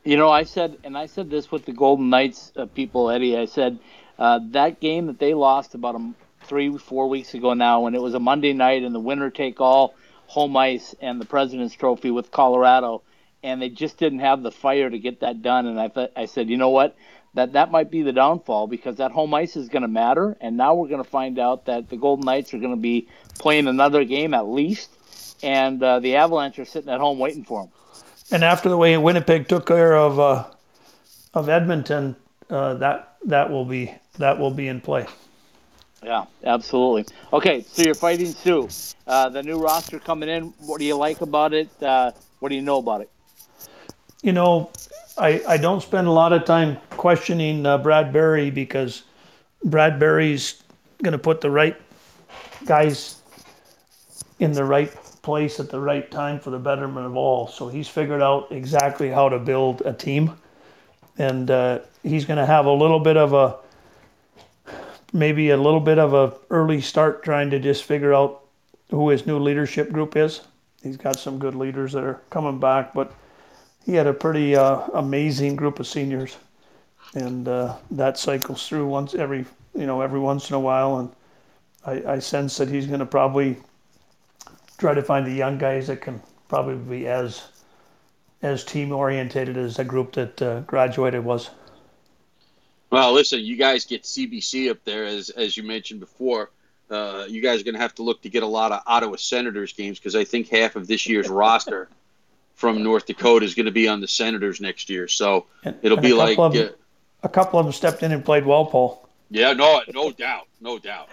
You 0.04 0.16
know, 0.16 0.30
I 0.30 0.44
said, 0.44 0.78
and 0.82 0.96
I 0.96 1.06
said 1.06 1.28
this 1.28 1.50
with 1.52 1.66
the 1.66 1.72
Golden 1.72 2.08
Knights 2.08 2.52
uh, 2.56 2.66
people, 2.66 3.10
Eddie. 3.10 3.36
I 3.36 3.44
said 3.44 3.78
uh, 4.18 4.40
that 4.50 4.80
game 4.80 5.06
that 5.06 5.18
they 5.18 5.34
lost 5.34 5.74
about 5.74 5.94
a, 5.94 6.12
three, 6.44 6.76
four 6.78 7.08
weeks 7.08 7.34
ago 7.34 7.54
now, 7.54 7.82
when 7.82 7.94
it 7.94 8.00
was 8.00 8.14
a 8.14 8.20
Monday 8.20 8.52
night 8.52 8.82
and 8.82 8.94
the 8.94 9.00
winner 9.00 9.30
take 9.30 9.60
all 9.60 9.94
home 10.26 10.56
ice 10.56 10.94
and 11.00 11.20
the 11.20 11.26
President's 11.26 11.74
Trophy 11.74 12.10
with 12.10 12.30
Colorado, 12.30 13.02
and 13.42 13.60
they 13.60 13.68
just 13.68 13.98
didn't 13.98 14.20
have 14.20 14.42
the 14.42 14.50
fire 14.50 14.88
to 14.88 14.98
get 14.98 15.20
that 15.20 15.42
done. 15.42 15.66
And 15.66 15.78
I 15.78 15.88
thought, 15.88 16.12
I 16.16 16.26
said, 16.26 16.48
you 16.48 16.56
know 16.56 16.70
what? 16.70 16.96
That 17.34 17.52
that 17.52 17.70
might 17.70 17.90
be 17.90 18.02
the 18.02 18.12
downfall 18.12 18.66
because 18.66 18.96
that 18.96 19.12
home 19.12 19.32
ice 19.34 19.56
is 19.56 19.68
going 19.68 19.82
to 19.82 19.88
matter. 19.88 20.36
And 20.40 20.56
now 20.56 20.74
we're 20.74 20.88
going 20.88 21.02
to 21.02 21.08
find 21.08 21.38
out 21.38 21.66
that 21.66 21.88
the 21.88 21.96
Golden 21.96 22.24
Knights 22.24 22.52
are 22.54 22.58
going 22.58 22.74
to 22.74 22.80
be 22.80 23.08
playing 23.38 23.68
another 23.68 24.04
game 24.04 24.34
at 24.34 24.48
least, 24.48 24.90
and 25.42 25.82
uh, 25.82 26.00
the 26.00 26.16
Avalanche 26.16 26.58
are 26.58 26.64
sitting 26.64 26.90
at 26.90 27.00
home 27.00 27.18
waiting 27.18 27.44
for 27.44 27.62
them. 27.62 27.70
And 28.32 28.44
after 28.44 28.68
the 28.68 28.76
way 28.76 28.96
Winnipeg 28.96 29.48
took 29.48 29.66
care 29.66 29.96
of 29.96 30.18
uh, 30.18 30.44
of 31.34 31.48
Edmonton, 31.48 32.16
uh, 32.48 32.74
that 32.74 33.16
that 33.26 33.50
will 33.50 33.64
be 33.64 33.94
that 34.18 34.38
will 34.38 34.50
be 34.50 34.68
in 34.68 34.80
play. 34.80 35.06
Yeah, 36.02 36.24
absolutely. 36.44 37.14
Okay, 37.32 37.62
so 37.62 37.82
you're 37.82 37.94
fighting 37.94 38.32
Sioux. 38.32 38.68
Uh, 39.06 39.28
the 39.28 39.42
new 39.42 39.58
roster 39.58 39.98
coming 39.98 40.28
in. 40.28 40.54
What 40.60 40.78
do 40.78 40.84
you 40.86 40.96
like 40.96 41.20
about 41.20 41.52
it? 41.52 41.68
Uh, 41.82 42.12
what 42.38 42.48
do 42.48 42.54
you 42.54 42.62
know 42.62 42.78
about 42.78 43.02
it? 43.02 43.10
You 44.22 44.32
know, 44.32 44.70
I, 45.20 45.42
I 45.46 45.56
don't 45.58 45.82
spend 45.82 46.06
a 46.06 46.10
lot 46.10 46.32
of 46.32 46.46
time 46.46 46.78
questioning 46.88 47.66
uh, 47.66 47.76
Brad 47.76 48.10
Berry 48.10 48.50
because 48.50 49.02
Brad 49.62 49.98
Bradbury's 49.98 50.62
going 51.02 51.12
to 51.12 51.18
put 51.18 51.42
the 51.42 51.50
right 51.50 51.76
guys 52.64 53.20
in 54.38 54.52
the 54.52 54.64
right 54.64 54.90
place 55.20 55.60
at 55.60 55.68
the 55.68 55.78
right 55.78 56.10
time 56.10 56.40
for 56.40 56.48
the 56.48 56.58
betterment 56.58 57.04
of 57.04 57.16
all. 57.16 57.46
So 57.46 57.68
he's 57.68 57.86
figured 57.86 58.22
out 58.22 58.50
exactly 58.50 59.10
how 59.10 59.28
to 59.28 59.38
build 59.38 59.82
a 59.82 59.92
team, 59.92 60.32
and 61.18 61.50
uh, 61.50 61.80
he's 62.02 62.24
going 62.24 62.38
to 62.38 62.46
have 62.46 62.64
a 62.64 62.72
little 62.72 63.00
bit 63.00 63.18
of 63.18 63.34
a 63.34 63.56
maybe 65.12 65.50
a 65.50 65.56
little 65.56 65.80
bit 65.80 65.98
of 65.98 66.14
a 66.14 66.32
early 66.48 66.80
start 66.80 67.22
trying 67.22 67.50
to 67.50 67.58
just 67.58 67.84
figure 67.84 68.14
out 68.14 68.46
who 68.90 69.10
his 69.10 69.26
new 69.26 69.38
leadership 69.38 69.92
group 69.92 70.16
is. 70.16 70.40
He's 70.82 70.96
got 70.96 71.18
some 71.18 71.38
good 71.38 71.54
leaders 71.54 71.92
that 71.92 72.04
are 72.04 72.22
coming 72.30 72.58
back, 72.58 72.94
but 72.94 73.12
he 73.84 73.94
had 73.94 74.06
a 74.06 74.12
pretty 74.12 74.56
uh, 74.56 74.80
amazing 74.94 75.56
group 75.56 75.80
of 75.80 75.86
seniors, 75.86 76.36
and 77.14 77.48
uh, 77.48 77.76
that 77.90 78.18
cycles 78.18 78.68
through 78.68 78.86
once 78.86 79.14
every 79.14 79.44
you 79.74 79.86
know 79.86 80.00
every 80.00 80.20
once 80.20 80.50
in 80.50 80.56
a 80.56 80.60
while, 80.60 80.98
and 80.98 81.10
I, 81.84 82.14
I 82.14 82.18
sense 82.18 82.56
that 82.58 82.68
he's 82.68 82.86
going 82.86 83.00
to 83.00 83.06
probably 83.06 83.56
try 84.78 84.94
to 84.94 85.02
find 85.02 85.26
the 85.26 85.32
young 85.32 85.58
guys 85.58 85.86
that 85.86 86.00
can 86.00 86.20
probably 86.48 86.76
be 86.76 87.06
as 87.06 87.42
as 88.42 88.64
team 88.64 88.92
orientated 88.92 89.56
as 89.56 89.76
the 89.76 89.84
group 89.84 90.12
that 90.12 90.40
uh, 90.40 90.60
graduated 90.60 91.24
was. 91.24 91.50
Well, 92.90 93.12
listen, 93.12 93.40
you 93.40 93.56
guys 93.56 93.84
get 93.84 94.02
CBC 94.02 94.70
up 94.70 94.84
there, 94.84 95.04
as 95.04 95.30
as 95.30 95.56
you 95.56 95.62
mentioned 95.62 96.00
before. 96.00 96.50
Uh, 96.90 97.24
you 97.28 97.40
guys 97.40 97.60
are 97.60 97.64
going 97.64 97.74
to 97.76 97.80
have 97.80 97.94
to 97.94 98.02
look 98.02 98.20
to 98.20 98.28
get 98.28 98.42
a 98.42 98.46
lot 98.46 98.72
of 98.72 98.82
Ottawa 98.84 99.14
Senators 99.14 99.72
games 99.72 100.00
because 100.00 100.16
I 100.16 100.24
think 100.24 100.48
half 100.48 100.74
of 100.74 100.88
this 100.88 101.06
year's 101.06 101.28
roster 101.28 101.88
from 102.60 102.82
North 102.82 103.06
Dakota 103.06 103.46
is 103.46 103.54
going 103.54 103.64
to 103.64 103.72
be 103.72 103.88
on 103.88 104.00
the 104.02 104.06
Senators 104.06 104.60
next 104.60 104.90
year. 104.90 105.08
So 105.08 105.46
And- 105.64 105.76
it'll 105.82 105.96
and 105.96 106.04
be 106.06 106.10
a 106.10 106.16
like, 106.16 106.36
couple 106.36 106.44
of 106.44 106.56
uh, 106.56 106.72
a 107.22 107.28
couple 107.28 107.58
of 107.58 107.64
them 107.64 107.72
stepped 107.72 108.02
in 108.02 108.12
and 108.12 108.22
played 108.22 108.44
well, 108.44 108.66
Paul. 108.66 109.08
yeah, 109.30 109.54
no, 109.54 109.80
no 109.94 110.10
doubt, 110.12 110.46
no 110.60 110.78
doubt. 110.78 111.08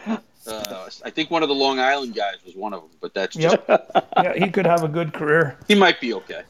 Uh, 0.45 0.89
I 1.06 1.10
think 1.10 1.32
one 1.32 1.43
of 1.43 1.50
the 1.50 1.56
Long 1.56 1.80
Island 1.80 2.16
guys 2.16 2.36
was 2.45 2.54
one 2.56 2.74
of 2.74 2.82
them, 2.82 2.89
but 3.02 3.14
that's 3.14 3.36
just 3.36 3.58
Yep. 3.68 3.91
yeah, 4.18 4.34
he 4.45 4.50
could 4.52 4.66
have 4.66 4.84
a 4.84 4.88
good 4.89 5.14
career. 5.14 5.58
he 5.70 5.76
might 5.76 6.00
be 6.02 6.14
okay. 6.16 6.41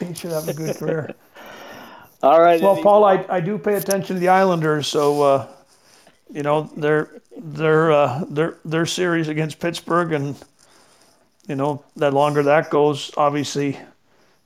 He 0.00 0.14
should 0.14 0.32
have 0.32 0.48
a 0.48 0.52
good 0.54 0.76
career. 0.76 1.14
All 2.22 2.40
right. 2.40 2.60
Well, 2.60 2.82
Paul, 2.82 3.04
I, 3.04 3.24
I 3.28 3.40
do 3.40 3.56
pay 3.56 3.74
attention 3.74 4.16
to 4.16 4.20
the 4.20 4.28
Islanders, 4.28 4.86
so 4.88 5.22
uh, 5.22 5.46
you 6.32 6.42
know 6.42 6.70
their 6.76 7.20
their 7.36 7.92
uh, 7.92 8.24
their 8.28 8.56
their 8.64 8.86
series 8.86 9.28
against 9.28 9.58
Pittsburgh, 9.58 10.12
and 10.12 10.36
you 11.46 11.56
know 11.56 11.84
the 11.96 12.10
longer 12.10 12.42
that 12.42 12.70
goes, 12.70 13.10
obviously 13.16 13.78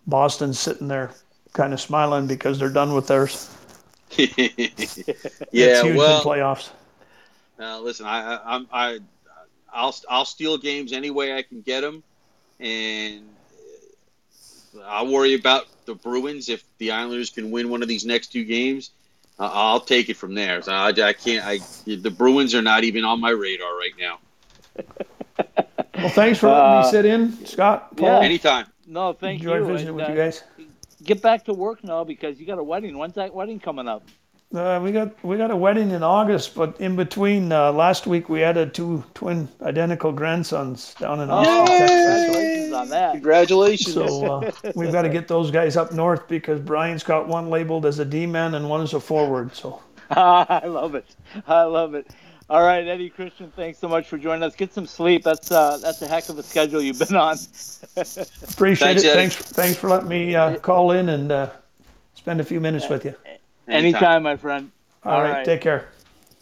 Boston's 0.07 0.59
sitting 0.59 0.89
there 0.89 1.11
kind 1.53 1.73
of 1.73 1.81
smiling 1.81 2.27
because 2.27 2.59
they're 2.59 2.69
done 2.69 2.95
with 2.95 3.07
theirs. 3.07 3.55
yeah, 4.19 4.29
it's 4.37 5.83
huge 5.83 5.97
well, 5.97 6.21
in 6.21 6.27
playoffs. 6.27 6.71
Uh, 7.59 7.81
listen, 7.81 8.07
I, 8.07 8.35
I, 8.35 8.55
I'm, 8.55 8.69
I, 8.73 8.99
I'll, 9.73 9.95
I'll 10.09 10.25
steal 10.25 10.59
games 10.59 10.93
any 10.93 11.11
way 11.11 11.37
I 11.37 11.43
can 11.43 11.61
get 11.63 11.81
them, 11.81 12.03
and 12.61 13.23
I'll 14.85 15.07
worry 15.09 15.35
about 15.35 15.67
the 15.87 15.95
Bruins 15.95 16.49
if 16.49 16.65
the 16.79 16.91
Islanders 16.93 17.31
can 17.31 17.51
win 17.51 17.71
one 17.71 17.83
of 17.83 17.89
these 17.89 18.05
next 18.05 18.29
two 18.29 18.45
games. 18.45 18.91
Uh, 19.39 19.51
I'll 19.53 19.81
take 19.81 20.09
it 20.09 20.17
from 20.17 20.35
there. 20.35 20.63
So 20.63 20.73
I, 20.73 20.89
I 20.89 21.13
can't. 21.13 21.45
I 21.45 21.59
the 21.87 22.11
Bruins 22.11 22.55
are 22.55 22.63
not 22.63 22.85
even 22.85 23.05
on 23.05 23.21
my 23.21 23.31
radar 23.31 23.77
right 23.77 23.93
now. 23.99 24.19
Well, 26.05 26.13
thanks 26.13 26.39
for 26.39 26.49
letting 26.49 26.63
Uh, 26.65 26.83
me 26.83 26.91
sit 26.91 27.05
in, 27.07 27.47
Scott. 27.47 27.97
Paul. 27.97 28.09
Yeah. 28.09 28.21
Anytime. 28.21 28.67
no, 28.87 29.15
thank 29.15 29.41
Enjoy 29.41 29.57
you. 29.57 29.65
visiting 29.65 29.89
and, 29.89 29.97
with 29.97 30.07
uh, 30.07 30.11
you 30.13 30.17
guys. 30.17 30.43
Get 31.03 31.23
back 31.23 31.45
to 31.47 31.55
work 31.55 31.83
now 31.83 32.05
because 32.05 32.39
you 32.39 32.47
got 32.47 32.59
a 32.59 32.63
wedding. 32.63 32.99
When's 32.99 33.15
that 33.15 33.35
wedding 33.35 33.59
coming 33.59 33.89
up? 33.89 34.03
Uh, 34.55 34.79
we 34.85 34.93
got 34.93 35.13
we 35.25 35.37
got 35.37 35.51
a 35.51 35.57
wedding 35.57 35.91
in 35.91 36.03
August, 36.03 36.55
but 36.55 36.79
in 36.81 36.95
between 36.95 37.51
uh, 37.51 37.73
last 37.73 38.07
week 38.07 38.29
we 38.29 38.45
added 38.45 38.73
two 38.75 39.03
twin 39.15 39.49
identical 39.63 40.13
grandsons 40.13 40.95
down 40.95 41.21
in 41.21 41.29
Austin, 41.31 41.67
Texas. 41.67 41.89
Congratulations 41.91 42.73
on 42.73 42.89
that. 42.91 43.13
Congratulations. 43.13 43.95
So 43.95 44.25
uh, 44.45 44.53
we've 44.77 44.93
got 44.93 45.03
to 45.03 45.09
get 45.09 45.27
those 45.27 45.51
guys 45.51 45.77
up 45.77 45.93
north 45.93 46.29
because 46.29 46.61
Brian's 46.61 47.03
got 47.03 47.27
one 47.27 47.51
labeled 47.51 47.85
as 47.87 47.99
a 47.99 48.05
D 48.05 48.27
man 48.27 48.55
and 48.55 48.69
one 48.69 48.83
as 48.83 48.93
a 48.95 49.01
forward. 49.01 49.57
So 49.57 49.83
I 50.11 50.67
love 50.67 50.95
it. 50.95 51.07
I 51.49 51.63
love 51.63 51.95
it. 51.95 52.07
All 52.51 52.63
right, 52.63 52.87
Eddie 52.87 53.09
Christian, 53.09 53.51
thanks 53.57 53.79
so 53.79 53.89
much 53.89 54.07
for 54.07 54.19
joining 54.19 54.43
us. 54.43 54.55
Get 54.55 54.73
some 54.73 54.87
sleep. 54.87 55.25
That's 55.25 55.51
uh, 55.51 55.79
that's 55.79 56.03
a 56.03 56.07
heck 56.07 56.29
of 56.29 56.39
a 56.39 56.43
schedule 56.43 56.83
you've 56.83 56.99
been 56.99 57.17
on. 57.17 57.39
appreciate 57.97 58.79
Thanks, 58.79 59.03
it. 59.03 59.07
Eddie. 59.07 59.15
Thanks 59.15 59.37
thanks 59.37 59.79
for 59.79 59.89
letting 59.89 60.09
me 60.09 60.35
uh, 60.35 60.59
call 60.59 60.91
in 60.91 61.09
and 61.09 61.33
uh, 61.33 61.51
spend 62.15 62.41
a 62.41 62.45
few 62.45 62.61
minutes 62.61 62.89
with 62.91 63.07
you. 63.07 63.15
Anytime, 63.67 64.25
my 64.25 64.37
friend. 64.37 64.71
All 65.05 65.23
right, 65.23 65.45
take 65.45 65.63
care. 65.63 65.89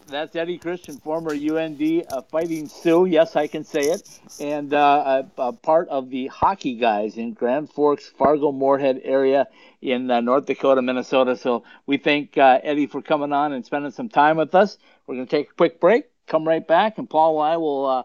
That's 0.09 0.37
Eddie 0.37 0.59
Christian, 0.59 0.99
former 0.99 1.33
UND 1.33 2.05
uh, 2.11 2.21
Fighting 2.23 2.69
Sioux. 2.69 3.07
Yes, 3.07 3.35
I 3.35 3.47
can 3.47 3.65
say 3.65 3.81
it. 3.81 4.21
And 4.41 4.75
uh, 4.75 5.23
a, 5.39 5.43
a 5.43 5.53
part 5.53 5.89
of 5.89 6.11
the 6.11 6.27
hockey 6.27 6.75
guys 6.75 7.17
in 7.17 7.33
Grand 7.33 7.71
Forks, 7.71 8.09
Fargo, 8.09 8.53
Moorhead 8.53 9.01
area 9.05 9.47
in 9.81 10.11
uh, 10.11 10.21
North 10.21 10.45
Dakota, 10.45 10.83
Minnesota. 10.83 11.35
So 11.35 11.65
we 11.87 11.97
thank 11.97 12.37
uh, 12.37 12.59
Eddie 12.63 12.87
for 12.87 13.01
coming 13.01 13.33
on 13.33 13.53
and 13.53 13.65
spending 13.65 13.91
some 13.91 14.11
time 14.11 14.37
with 14.37 14.55
us. 14.55 14.77
We're 15.13 15.17
going 15.17 15.29
to 15.29 15.37
take 15.37 15.51
a 15.51 15.55
quick 15.55 15.79
break, 15.79 16.05
come 16.27 16.49
right 16.49 16.67
back, 16.67 16.97
and 16.97 17.09
Paul 17.09 17.43
and 17.43 17.53
I 17.53 17.59
will 17.59 17.85
uh, 17.85 18.03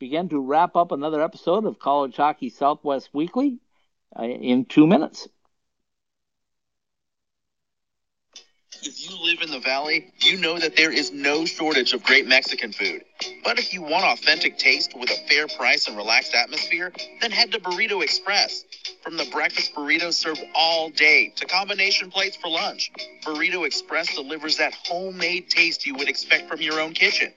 begin 0.00 0.28
to 0.30 0.40
wrap 0.40 0.74
up 0.74 0.90
another 0.90 1.22
episode 1.22 1.64
of 1.66 1.78
College 1.78 2.16
Hockey 2.16 2.50
Southwest 2.50 3.10
Weekly 3.12 3.60
uh, 4.18 4.24
in 4.24 4.64
two 4.64 4.84
minutes. 4.84 5.28
If 8.82 9.10
you 9.10 9.16
live 9.24 9.42
in 9.42 9.50
the 9.50 9.58
valley, 9.58 10.12
you 10.20 10.38
know 10.38 10.58
that 10.58 10.76
there 10.76 10.92
is 10.92 11.10
no 11.10 11.44
shortage 11.44 11.92
of 11.92 12.02
great 12.04 12.28
Mexican 12.28 12.72
food. 12.72 13.04
But 13.42 13.58
if 13.58 13.74
you 13.74 13.82
want 13.82 14.04
authentic 14.04 14.56
taste 14.56 14.92
with 14.96 15.10
a 15.10 15.16
fair 15.28 15.48
price 15.48 15.88
and 15.88 15.96
relaxed 15.96 16.34
atmosphere, 16.34 16.92
then 17.20 17.32
head 17.32 17.50
to 17.52 17.58
Burrito 17.58 18.02
Express. 18.02 18.64
From 19.02 19.16
the 19.16 19.24
breakfast 19.32 19.74
burritos 19.74 20.14
served 20.14 20.42
all 20.54 20.90
day 20.90 21.32
to 21.36 21.46
combination 21.46 22.10
plates 22.10 22.36
for 22.36 22.48
lunch, 22.48 22.92
Burrito 23.24 23.66
Express 23.66 24.14
delivers 24.14 24.56
that 24.58 24.74
homemade 24.74 25.50
taste 25.50 25.84
you 25.84 25.94
would 25.94 26.08
expect 26.08 26.48
from 26.48 26.60
your 26.60 26.80
own 26.80 26.92
kitchen. 26.92 27.32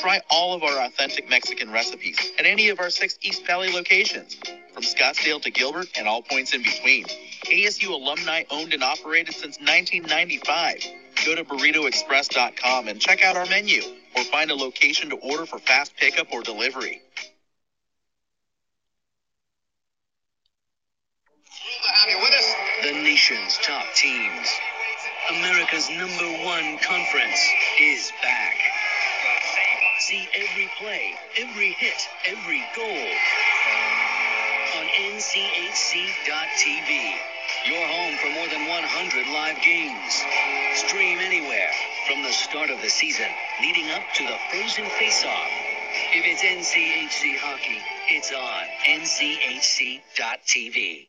Try 0.00 0.20
all 0.30 0.54
of 0.54 0.62
our 0.62 0.84
authentic 0.84 1.28
Mexican 1.28 1.72
recipes 1.72 2.16
at 2.38 2.46
any 2.46 2.68
of 2.68 2.78
our 2.78 2.88
six 2.88 3.18
East 3.20 3.44
Valley 3.44 3.72
locations, 3.72 4.36
from 4.72 4.84
Scottsdale 4.84 5.42
to 5.42 5.50
Gilbert 5.50 5.88
and 5.98 6.06
all 6.06 6.22
points 6.22 6.54
in 6.54 6.62
between. 6.62 7.04
ASU 7.46 7.90
alumni 7.90 8.44
owned 8.48 8.72
and 8.72 8.84
operated 8.84 9.34
since 9.34 9.58
1995. 9.58 10.84
Go 11.26 11.34
to 11.34 11.42
burritoexpress.com 11.42 12.86
and 12.86 13.00
check 13.00 13.24
out 13.24 13.36
our 13.36 13.46
menu 13.46 13.82
or 14.16 14.22
find 14.22 14.52
a 14.52 14.54
location 14.54 15.10
to 15.10 15.16
order 15.16 15.46
for 15.46 15.58
fast 15.58 15.96
pickup 15.96 16.28
or 16.32 16.42
delivery. 16.42 17.02
The 22.84 22.92
nation's 22.92 23.58
top 23.58 23.84
teams. 23.96 24.48
America's 25.30 25.90
number 25.90 26.44
one 26.44 26.78
conference 26.78 27.48
is 27.80 28.12
back. 28.22 28.57
See 30.08 30.24
every 30.32 30.64
play, 30.80 31.12
every 31.36 31.72
hit, 31.72 32.08
every 32.24 32.64
goal 32.74 33.08
on 34.78 34.86
NCHC.TV. 35.12 36.90
Your 37.66 37.86
home 37.86 38.16
for 38.16 38.30
more 38.30 38.48
than 38.48 38.66
100 38.68 39.26
live 39.34 39.60
games. 39.60 40.24
Stream 40.76 41.18
anywhere 41.18 41.70
from 42.06 42.22
the 42.22 42.32
start 42.32 42.70
of 42.70 42.80
the 42.80 42.88
season 42.88 43.28
leading 43.60 43.90
up 43.90 44.04
to 44.14 44.22
the 44.22 44.38
Frozen 44.50 44.86
Face-Off. 44.98 45.50
If 46.14 46.24
it's 46.24 46.42
NCHC 46.42 47.36
hockey, 47.36 47.82
it's 48.08 48.32
on 48.32 48.64
NCHC.TV. 48.88 51.08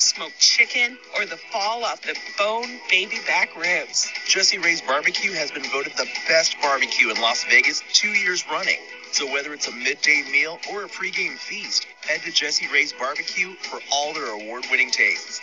smoked 0.00 0.38
chicken, 0.38 0.96
or 1.16 1.26
the 1.26 1.36
fall 1.36 1.84
off 1.84 2.02
the 2.02 2.16
bone 2.38 2.80
baby 2.88 3.18
back 3.26 3.56
ribs. 3.56 4.10
Jesse 4.26 4.58
Ray's 4.58 4.80
Barbecue 4.80 5.32
has 5.32 5.50
been 5.50 5.64
voted 5.64 5.92
the 5.96 6.08
best 6.28 6.56
barbecue 6.62 7.10
in 7.10 7.20
Las 7.20 7.44
Vegas 7.44 7.82
two 7.92 8.08
years 8.08 8.44
running. 8.50 8.78
So 9.12 9.30
whether 9.32 9.52
it's 9.52 9.68
a 9.68 9.72
midday 9.72 10.22
meal 10.30 10.58
or 10.70 10.84
a 10.84 10.88
pregame 10.88 11.36
feast, 11.36 11.86
head 12.06 12.20
to 12.22 12.30
Jesse 12.30 12.68
Ray's 12.72 12.92
Barbecue 12.92 13.54
for 13.54 13.80
all 13.92 14.12
their 14.12 14.32
award-winning 14.32 14.90
tastes. 14.90 15.40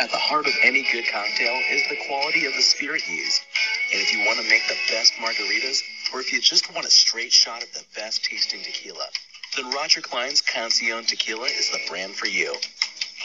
At 0.00 0.10
the 0.10 0.16
heart 0.16 0.46
of 0.46 0.52
any 0.62 0.86
good 0.92 1.04
cocktail 1.10 1.60
is 1.70 1.82
the 1.90 1.98
quality 2.06 2.46
of 2.46 2.54
the 2.54 2.62
spirit 2.62 3.02
used. 3.08 3.42
And 3.92 4.00
if 4.00 4.12
you 4.12 4.24
want 4.24 4.38
to 4.38 4.48
make 4.48 4.62
the 4.68 4.76
best 4.90 5.14
margaritas, 5.14 5.82
or 6.12 6.20
if 6.20 6.32
you 6.32 6.40
just 6.40 6.72
want 6.72 6.86
a 6.86 6.90
straight 6.90 7.32
shot 7.32 7.62
of 7.62 7.72
the 7.72 7.84
best 7.94 8.24
tasting 8.24 8.62
tequila, 8.62 9.06
then 9.56 9.70
Roger 9.70 10.00
Clyne's 10.00 10.42
Cancion 10.42 11.06
Tequila 11.06 11.46
is 11.46 11.70
the 11.70 11.80
brand 11.88 12.14
for 12.14 12.26
you. 12.26 12.54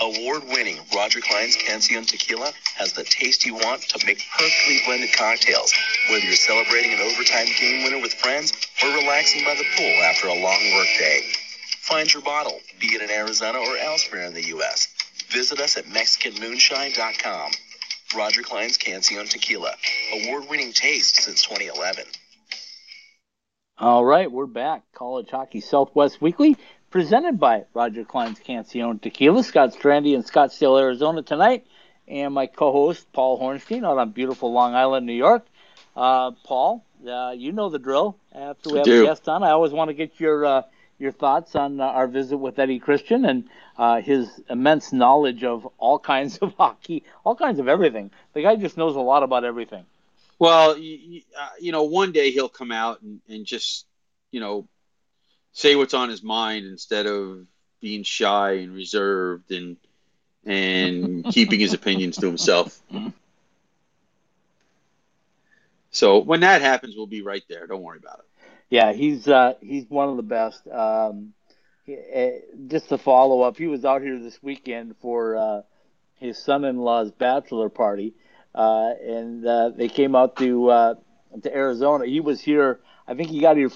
Award-winning 0.02 0.80
Roger 0.96 1.22
Clyne's 1.22 1.56
Cancion 1.56 2.08
Tequila 2.08 2.52
has 2.76 2.94
the 2.94 3.04
taste 3.04 3.46
you 3.46 3.54
want 3.54 3.82
to 3.84 4.06
make 4.06 4.26
perfectly 4.38 4.82
blended 4.86 5.14
cocktails, 5.14 5.72
whether 6.10 6.26
you're 6.26 6.36
celebrating 6.36 6.94
an 6.94 7.00
overtime 7.00 7.48
game 7.60 7.84
winner 7.84 8.02
with 8.02 8.14
friends 8.16 8.54
or 8.84 8.90
relaxing 8.90 9.44
by 9.44 9.54
the 9.54 9.66
pool 9.78 10.04
after 10.04 10.28
a 10.28 10.42
long 10.42 10.74
workday. 10.74 11.22
Find 11.82 12.12
your 12.12 12.24
bottle, 12.24 12.60
be 12.80 12.88
it 12.88 13.02
in 13.02 13.12
Arizona 13.12 13.60
or 13.60 13.78
elsewhere 13.78 14.24
in 14.26 14.34
the 14.34 14.48
U.S. 14.48 14.88
Visit 15.30 15.60
us 15.60 15.78
at 15.78 15.86
MexicanMoonshine.com. 15.86 17.52
Roger 18.16 18.42
Clyne's 18.42 18.78
Cancion 18.78 19.30
Tequila, 19.30 19.76
award-winning 20.14 20.74
taste 20.74 21.18
since 21.18 21.44
2011. 21.44 22.06
All 23.84 24.06
right, 24.06 24.32
we're 24.32 24.46
back. 24.46 24.84
College 24.94 25.30
Hockey 25.30 25.60
Southwest 25.60 26.22
Weekly, 26.22 26.56
presented 26.90 27.38
by 27.38 27.66
Roger 27.74 28.06
Clyne's 28.06 28.40
Cancion 28.40 29.02
Tequila. 29.02 29.44
Scott 29.44 29.74
Strandy 29.74 30.16
in 30.16 30.24
Scottsdale, 30.24 30.80
Arizona 30.80 31.22
tonight, 31.22 31.68
and 32.08 32.34
my 32.34 32.46
co-host 32.46 33.12
Paul 33.12 33.38
Hornstein 33.42 33.86
out 33.86 33.98
on 33.98 34.12
beautiful 34.12 34.54
Long 34.54 34.74
Island, 34.74 35.06
New 35.06 35.12
York. 35.12 35.46
Uh, 35.98 36.32
Paul, 36.46 36.86
uh, 37.06 37.34
you 37.36 37.52
know 37.52 37.68
the 37.68 37.78
drill. 37.78 38.16
After 38.34 38.70
we 38.70 38.78
have 38.78 38.88
a 38.88 39.04
guest 39.04 39.28
on, 39.28 39.44
I 39.44 39.50
always 39.50 39.74
want 39.74 39.90
to 39.90 39.94
get 39.94 40.18
your 40.18 40.46
uh, 40.46 40.62
your 40.98 41.12
thoughts 41.12 41.54
on 41.54 41.82
uh, 41.82 41.84
our 41.84 42.08
visit 42.08 42.38
with 42.38 42.60
Eddie 42.60 42.80
Christian 42.80 43.26
and 43.26 43.50
uh, 43.78 44.00
his 44.00 44.30
immense 44.50 44.94
knowledge 44.94 45.44
of 45.44 45.68
all 45.78 46.00
kinds 46.14 46.38
of 46.38 46.54
hockey, 46.54 47.04
all 47.26 47.36
kinds 47.36 47.60
of 47.60 47.68
everything. 47.68 48.12
The 48.32 48.44
guy 48.44 48.56
just 48.56 48.78
knows 48.78 48.96
a 48.96 49.02
lot 49.02 49.24
about 49.24 49.44
everything. 49.44 49.84
Well, 50.40 50.78
you, 50.78 51.22
uh, 51.40 51.50
you 51.60 51.72
know, 51.72 51.84
one 51.84 52.12
day 52.12 52.32
he'll 52.32 52.50
come 52.50 52.72
out 52.72 53.02
and, 53.02 53.22
and 53.30 53.46
just, 53.46 53.86
you 54.32 54.40
know, 54.40 54.68
say 55.54 55.76
what's 55.76 55.94
on 55.94 56.10
his 56.10 56.24
mind 56.24 56.66
instead 56.66 57.06
of 57.06 57.46
being 57.80 58.04
shy 58.04 58.54
and 58.54 58.74
reserved 58.74 59.52
and 59.52 59.78
and 60.46 61.24
keeping 61.26 61.60
his 61.60 61.74
opinions 61.74 62.18
to 62.18 62.26
himself. 62.26 62.82
So 65.92 66.20
when 66.20 66.42
that 66.42 66.62
happens, 66.62 66.96
we'll 66.98 67.08
be 67.08 67.22
right 67.22 67.44
there. 67.48 67.68
Don't 67.68 67.82
worry 67.82 68.00
about 68.00 68.20
it. 68.20 68.26
Yeah, 68.70 68.94
he's 68.94 69.28
uh, 69.28 69.54
he's 69.62 69.86
one 69.90 70.10
of 70.10 70.18
the 70.18 70.24
best. 70.24 70.68
Um, 70.68 71.34
uh, 71.88 72.28
just 72.68 72.90
to 72.90 72.98
follow 72.98 73.42
up, 73.42 73.58
he 73.58 73.68
was 73.68 73.86
out 73.86 74.02
here 74.02 74.20
this 74.20 74.42
weekend 74.42 74.96
for 75.02 75.38
uh, 75.38 75.62
his 76.16 76.38
son-in-law's 76.38 77.12
bachelor 77.12 77.70
party, 77.70 78.14
uh, 78.56 78.94
and 79.04 79.46
uh, 79.46 79.70
they 79.70 79.88
came 79.88 80.16
out 80.16 80.36
to 80.38 80.70
uh, 80.70 80.96
to 81.42 81.56
Arizona. 81.56 82.06
He 82.06 82.20
was 82.20 82.42
here. 82.42 82.80
I 83.08 83.16
think 83.16 83.30
he 83.30 83.40
got 83.40 83.58
here 83.58 83.70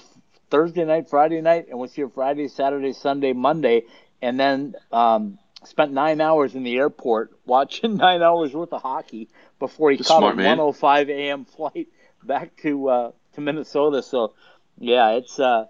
Thursday 0.50 0.84
night, 0.84 1.08
Friday 1.10 1.40
night, 1.40 1.68
and 1.68 1.78
was 1.78 1.92
here 1.94 2.08
Friday, 2.08 2.48
Saturday, 2.48 2.92
Sunday, 2.92 3.32
Monday, 3.32 3.84
and 4.22 4.38
then 4.38 4.74
um, 4.92 5.38
spent 5.64 5.92
nine 5.92 6.20
hours 6.20 6.54
in 6.54 6.62
the 6.62 6.76
airport 6.76 7.32
watching 7.46 7.96
nine 7.96 8.22
hours 8.22 8.54
worth 8.54 8.72
of 8.72 8.82
hockey 8.82 9.28
before 9.58 9.90
he 9.90 9.96
That's 9.96 10.08
caught 10.08 10.22
a 10.22 10.36
man. 10.36 10.58
105 10.58 11.10
a.m. 11.10 11.44
flight 11.44 11.88
back 12.22 12.56
to 12.62 12.88
uh, 12.88 13.10
to 13.34 13.40
Minnesota. 13.40 14.02
So, 14.02 14.34
yeah, 14.78 15.10
it's. 15.10 15.38
Uh, 15.38 15.66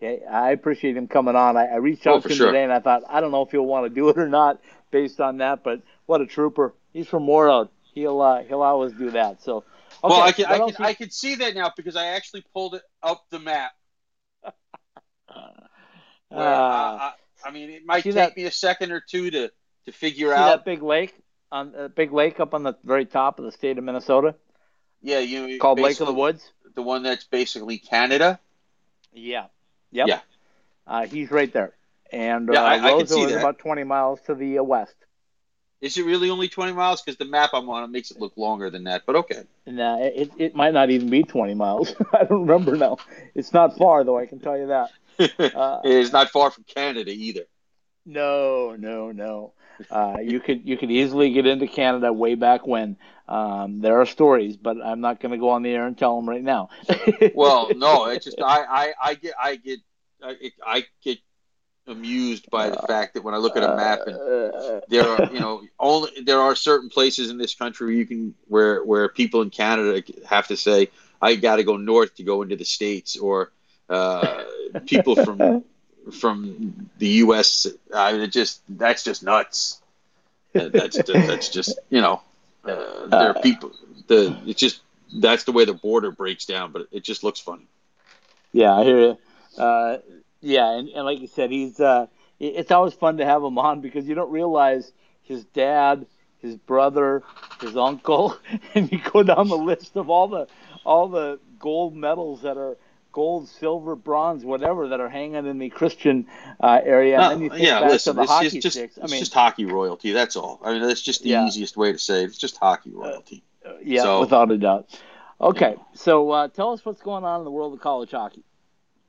yeah, 0.00 0.14
I 0.30 0.50
appreciate 0.52 0.96
him 0.96 1.08
coming 1.08 1.34
on. 1.34 1.56
I, 1.56 1.66
I 1.66 1.76
reached 1.76 2.06
Oh, 2.06 2.16
out 2.16 2.22
for 2.22 2.28
to 2.28 2.34
him 2.34 2.38
sure. 2.38 2.46
today, 2.52 2.62
and 2.62 2.72
I 2.72 2.78
thought 2.78 3.02
I 3.08 3.20
don't 3.20 3.32
know 3.32 3.42
if 3.42 3.50
he'll 3.50 3.66
want 3.66 3.86
to 3.86 3.90
do 3.90 4.08
it 4.10 4.18
or 4.18 4.28
not 4.28 4.60
based 4.92 5.20
on 5.20 5.38
that. 5.38 5.64
But 5.64 5.82
what 6.06 6.20
a 6.20 6.26
trooper! 6.26 6.72
He's 6.92 7.08
from 7.08 7.26
Warroad. 7.26 7.68
He'll 7.98 8.20
uh, 8.20 8.42
he'll 8.42 8.62
always 8.62 8.92
do 8.92 9.10
that. 9.10 9.42
So, 9.42 9.58
okay, 9.58 9.64
well, 10.02 10.22
I 10.22 10.32
can 10.32 10.46
I 10.46 10.58
can 10.58 10.84
I 10.84 10.94
can 10.94 11.10
see 11.10 11.36
that 11.36 11.54
now 11.54 11.72
because 11.76 11.96
I 11.96 12.06
actually 12.08 12.44
pulled 12.52 12.74
it 12.74 12.82
up 13.02 13.24
the 13.30 13.38
map. 13.38 13.72
Where, 14.42 14.52
uh, 16.30 16.40
I, 16.40 17.12
I, 17.44 17.50
mean, 17.50 17.70
it 17.70 17.86
might 17.86 18.02
take 18.04 18.14
that- 18.14 18.36
me 18.36 18.44
a 18.44 18.50
second 18.50 18.92
or 18.92 19.00
two 19.00 19.30
to 19.30 19.50
to 19.86 19.92
figure 19.92 20.28
see 20.28 20.34
out. 20.34 20.48
that 20.48 20.64
big 20.64 20.82
lake 20.82 21.14
on 21.50 21.74
uh, 21.74 21.88
big 21.88 22.12
lake 22.12 22.40
up 22.40 22.52
on 22.54 22.62
the 22.62 22.74
very 22.84 23.06
top 23.06 23.38
of 23.38 23.44
the 23.44 23.52
state 23.52 23.78
of 23.78 23.84
Minnesota 23.84 24.34
yeah, 25.02 25.20
you 25.20 25.58
called 25.58 25.80
Lake 25.80 26.00
of 26.00 26.06
the 26.06 26.12
Woods. 26.12 26.50
the 26.74 26.82
one 26.82 27.02
that's 27.02 27.24
basically 27.24 27.78
Canada. 27.78 28.40
Yeah. 29.12 29.46
Yep. 29.92 30.08
Yeah. 30.08 30.20
Uh, 30.86 31.06
he's 31.06 31.30
right 31.30 31.52
there, 31.52 31.74
and 32.12 32.48
Yeah, 32.52 32.62
uh, 32.62 32.66
I- 32.66 32.74
I 32.74 32.78
can 32.78 33.00
Roseau 33.00 33.08
see 33.08 33.22
is 33.22 33.32
about 33.32 33.58
20 33.58 33.84
miles 33.84 34.20
to 34.22 34.34
the 34.34 34.58
uh, 34.58 34.62
west. 34.62 34.94
Is 35.80 35.96
it 35.96 36.04
really 36.04 36.28
only 36.30 36.48
20 36.48 36.72
miles? 36.72 37.02
Because 37.02 37.18
the 37.18 37.24
map 37.24 37.50
I'm 37.52 37.68
on 37.70 37.84
it 37.84 37.90
makes 37.90 38.10
it 38.10 38.20
look 38.20 38.36
longer 38.36 38.68
than 38.68 38.84
that. 38.84 39.02
But 39.06 39.16
okay. 39.16 39.44
Uh, 39.66 39.98
it, 40.00 40.30
it 40.36 40.54
might 40.54 40.74
not 40.74 40.90
even 40.90 41.08
be 41.08 41.22
20 41.22 41.54
miles. 41.54 41.94
I 42.12 42.24
don't 42.24 42.46
remember 42.46 42.76
now. 42.76 42.98
It's 43.34 43.52
not 43.52 43.76
far, 43.78 44.02
though, 44.02 44.18
I 44.18 44.26
can 44.26 44.40
tell 44.40 44.58
you 44.58 44.68
that. 44.68 44.90
Uh, 45.18 45.80
it 45.84 45.90
is 45.90 46.12
not 46.12 46.30
far 46.30 46.48
from 46.48 46.62
Canada 46.62 47.10
either. 47.10 47.40
No, 48.06 48.76
no, 48.78 49.10
no. 49.10 49.52
Uh, 49.90 50.18
you 50.22 50.38
could 50.38 50.66
you 50.66 50.76
could 50.76 50.90
easily 50.90 51.32
get 51.32 51.44
into 51.46 51.66
Canada 51.66 52.12
way 52.12 52.36
back 52.36 52.66
when. 52.66 52.96
Um, 53.28 53.80
there 53.80 54.00
are 54.00 54.06
stories, 54.06 54.56
but 54.56 54.76
I'm 54.80 55.00
not 55.00 55.20
going 55.20 55.32
to 55.32 55.38
go 55.38 55.50
on 55.50 55.62
the 55.62 55.70
air 55.70 55.86
and 55.86 55.98
tell 55.98 56.16
them 56.16 56.28
right 56.28 56.42
now. 56.42 56.70
Well, 57.34 57.70
no, 57.74 58.06
it's 58.10 58.24
just 58.24 58.40
I, 58.40 58.64
I, 58.64 58.92
I 59.02 59.14
get 59.14 59.34
I 59.42 59.56
get 59.56 59.80
I, 60.22 60.36
I 60.64 60.86
get 61.02 61.18
amused 61.88 62.50
by 62.50 62.70
the 62.70 62.78
fact 62.86 63.14
that 63.14 63.24
when 63.24 63.34
I 63.34 63.38
look 63.38 63.56
at 63.56 63.62
a 63.62 63.74
map 63.74 64.00
and 64.06 64.16
Uh, 64.16 64.80
there 64.88 65.08
are 65.08 65.28
you 65.32 65.40
know 65.40 65.62
only 65.78 66.10
there 66.22 66.40
are 66.40 66.54
certain 66.54 66.88
places 66.88 67.30
in 67.30 67.38
this 67.38 67.54
country 67.54 67.86
where 67.86 67.94
you 67.94 68.06
can 68.06 68.34
where 68.46 68.84
where 68.84 69.08
people 69.08 69.42
in 69.42 69.50
Canada 69.50 70.02
have 70.26 70.46
to 70.48 70.56
say 70.56 70.90
I 71.20 71.34
got 71.34 71.56
to 71.56 71.64
go 71.64 71.76
north 71.76 72.14
to 72.16 72.22
go 72.22 72.42
into 72.42 72.56
the 72.56 72.64
states 72.64 73.16
or 73.16 73.50
uh, 73.88 74.44
people 74.86 75.16
from 75.16 75.64
from 76.12 76.90
the 76.98 77.08
U.S. 77.24 77.66
I 77.94 78.12
mean, 78.12 78.22
it 78.22 78.32
just 78.32 78.62
that's 78.68 79.02
just 79.02 79.22
nuts. 79.22 79.80
That's 80.52 80.96
just, 80.96 81.06
that's 81.06 81.48
just 81.48 81.78
you 81.90 82.00
know 82.00 82.22
uh, 82.64 83.06
there 83.06 83.30
are 83.30 83.40
people 83.40 83.72
the 84.06 84.36
it's 84.46 84.60
just 84.60 84.80
that's 85.12 85.44
the 85.44 85.52
way 85.52 85.64
the 85.64 85.74
border 85.74 86.10
breaks 86.10 86.44
down, 86.46 86.72
but 86.72 86.88
it 86.92 87.02
just 87.02 87.24
looks 87.24 87.40
funny. 87.40 87.66
Yeah, 88.52 88.74
I 88.74 88.84
hear 88.84 89.00
you. 89.00 89.18
Uh, 89.56 89.98
yeah, 90.40 90.70
and, 90.78 90.88
and 90.88 91.04
like 91.04 91.20
you 91.20 91.26
said, 91.26 91.50
he's 91.50 91.80
uh, 91.80 92.06
it's 92.40 92.70
always 92.70 92.94
fun 92.94 93.16
to 93.18 93.24
have 93.24 93.42
him 93.42 93.58
on 93.58 93.80
because 93.80 94.06
you 94.06 94.14
don't 94.14 94.30
realize 94.30 94.92
his 95.22 95.44
dad, 95.46 96.06
his 96.38 96.56
brother, 96.56 97.22
his 97.60 97.76
uncle, 97.76 98.36
and 98.74 98.90
you 98.92 99.00
go 99.12 99.22
down 99.22 99.48
the 99.48 99.56
list 99.58 99.96
of 99.96 100.08
all 100.10 100.28
the 100.28 100.46
all 100.84 101.08
the 101.08 101.38
gold 101.58 101.94
medals 101.94 102.42
that 102.42 102.56
are 102.56 102.76
gold, 103.10 103.48
silver, 103.48 103.96
bronze, 103.96 104.44
whatever 104.44 104.88
that 104.88 105.00
are 105.00 105.08
hanging 105.08 105.44
in 105.46 105.58
the 105.58 105.68
Christian 105.70 106.26
uh, 106.60 106.78
area, 106.84 107.20
and 107.20 107.32
then 107.32 107.40
you 107.40 107.50
Uh, 107.50 107.54
think 107.54 107.66
yeah, 107.66 107.80
listen, 107.80 108.18
it's 108.18 108.30
hockey 108.30 108.60
just. 108.60 108.78
I 108.78 108.82
it's 108.82 108.96
mean, 108.98 109.18
just 109.20 109.34
hockey 109.34 109.64
royalty. 109.64 110.12
That's 110.12 110.36
all. 110.36 110.60
I 110.62 110.72
mean, 110.72 110.82
that's 110.82 111.02
just 111.02 111.22
the 111.22 111.30
Yeah. 111.30 111.46
easiest 111.46 111.76
way 111.76 111.90
to 111.92 111.98
say 111.98 112.22
it. 112.22 112.26
It's 112.26 112.38
just 112.38 112.56
hockey 112.58 112.90
royalty. 112.90 113.42
yeah, 113.82 114.02
so- 114.02 114.20
without 114.20 114.50
a 114.52 114.58
doubt. 114.58 114.88
Okay, 115.40 115.76
so 115.94 116.30
uh, 116.30 116.48
tell 116.48 116.72
us 116.72 116.84
what's 116.84 117.00
going 117.00 117.24
on 117.24 117.40
in 117.40 117.44
the 117.44 117.50
world 117.50 117.72
of 117.72 117.80
college 117.80 118.10
hockey. 118.10 118.42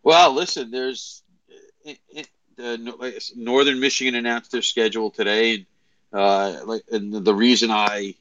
Well, 0.09 0.33
listen, 0.33 0.71
there's 0.71 1.21
it, 1.85 1.99
it, 2.09 2.27
no- 2.57 3.11
Northern 3.35 3.79
Michigan 3.79 4.15
announced 4.15 4.51
their 4.51 4.63
schedule 4.63 5.11
today, 5.11 5.53
and 5.53 5.65
uh, 6.11 6.61
like, 6.65 6.81
and 6.91 7.13
the 7.13 7.35
reason 7.35 7.69
I 7.69 8.15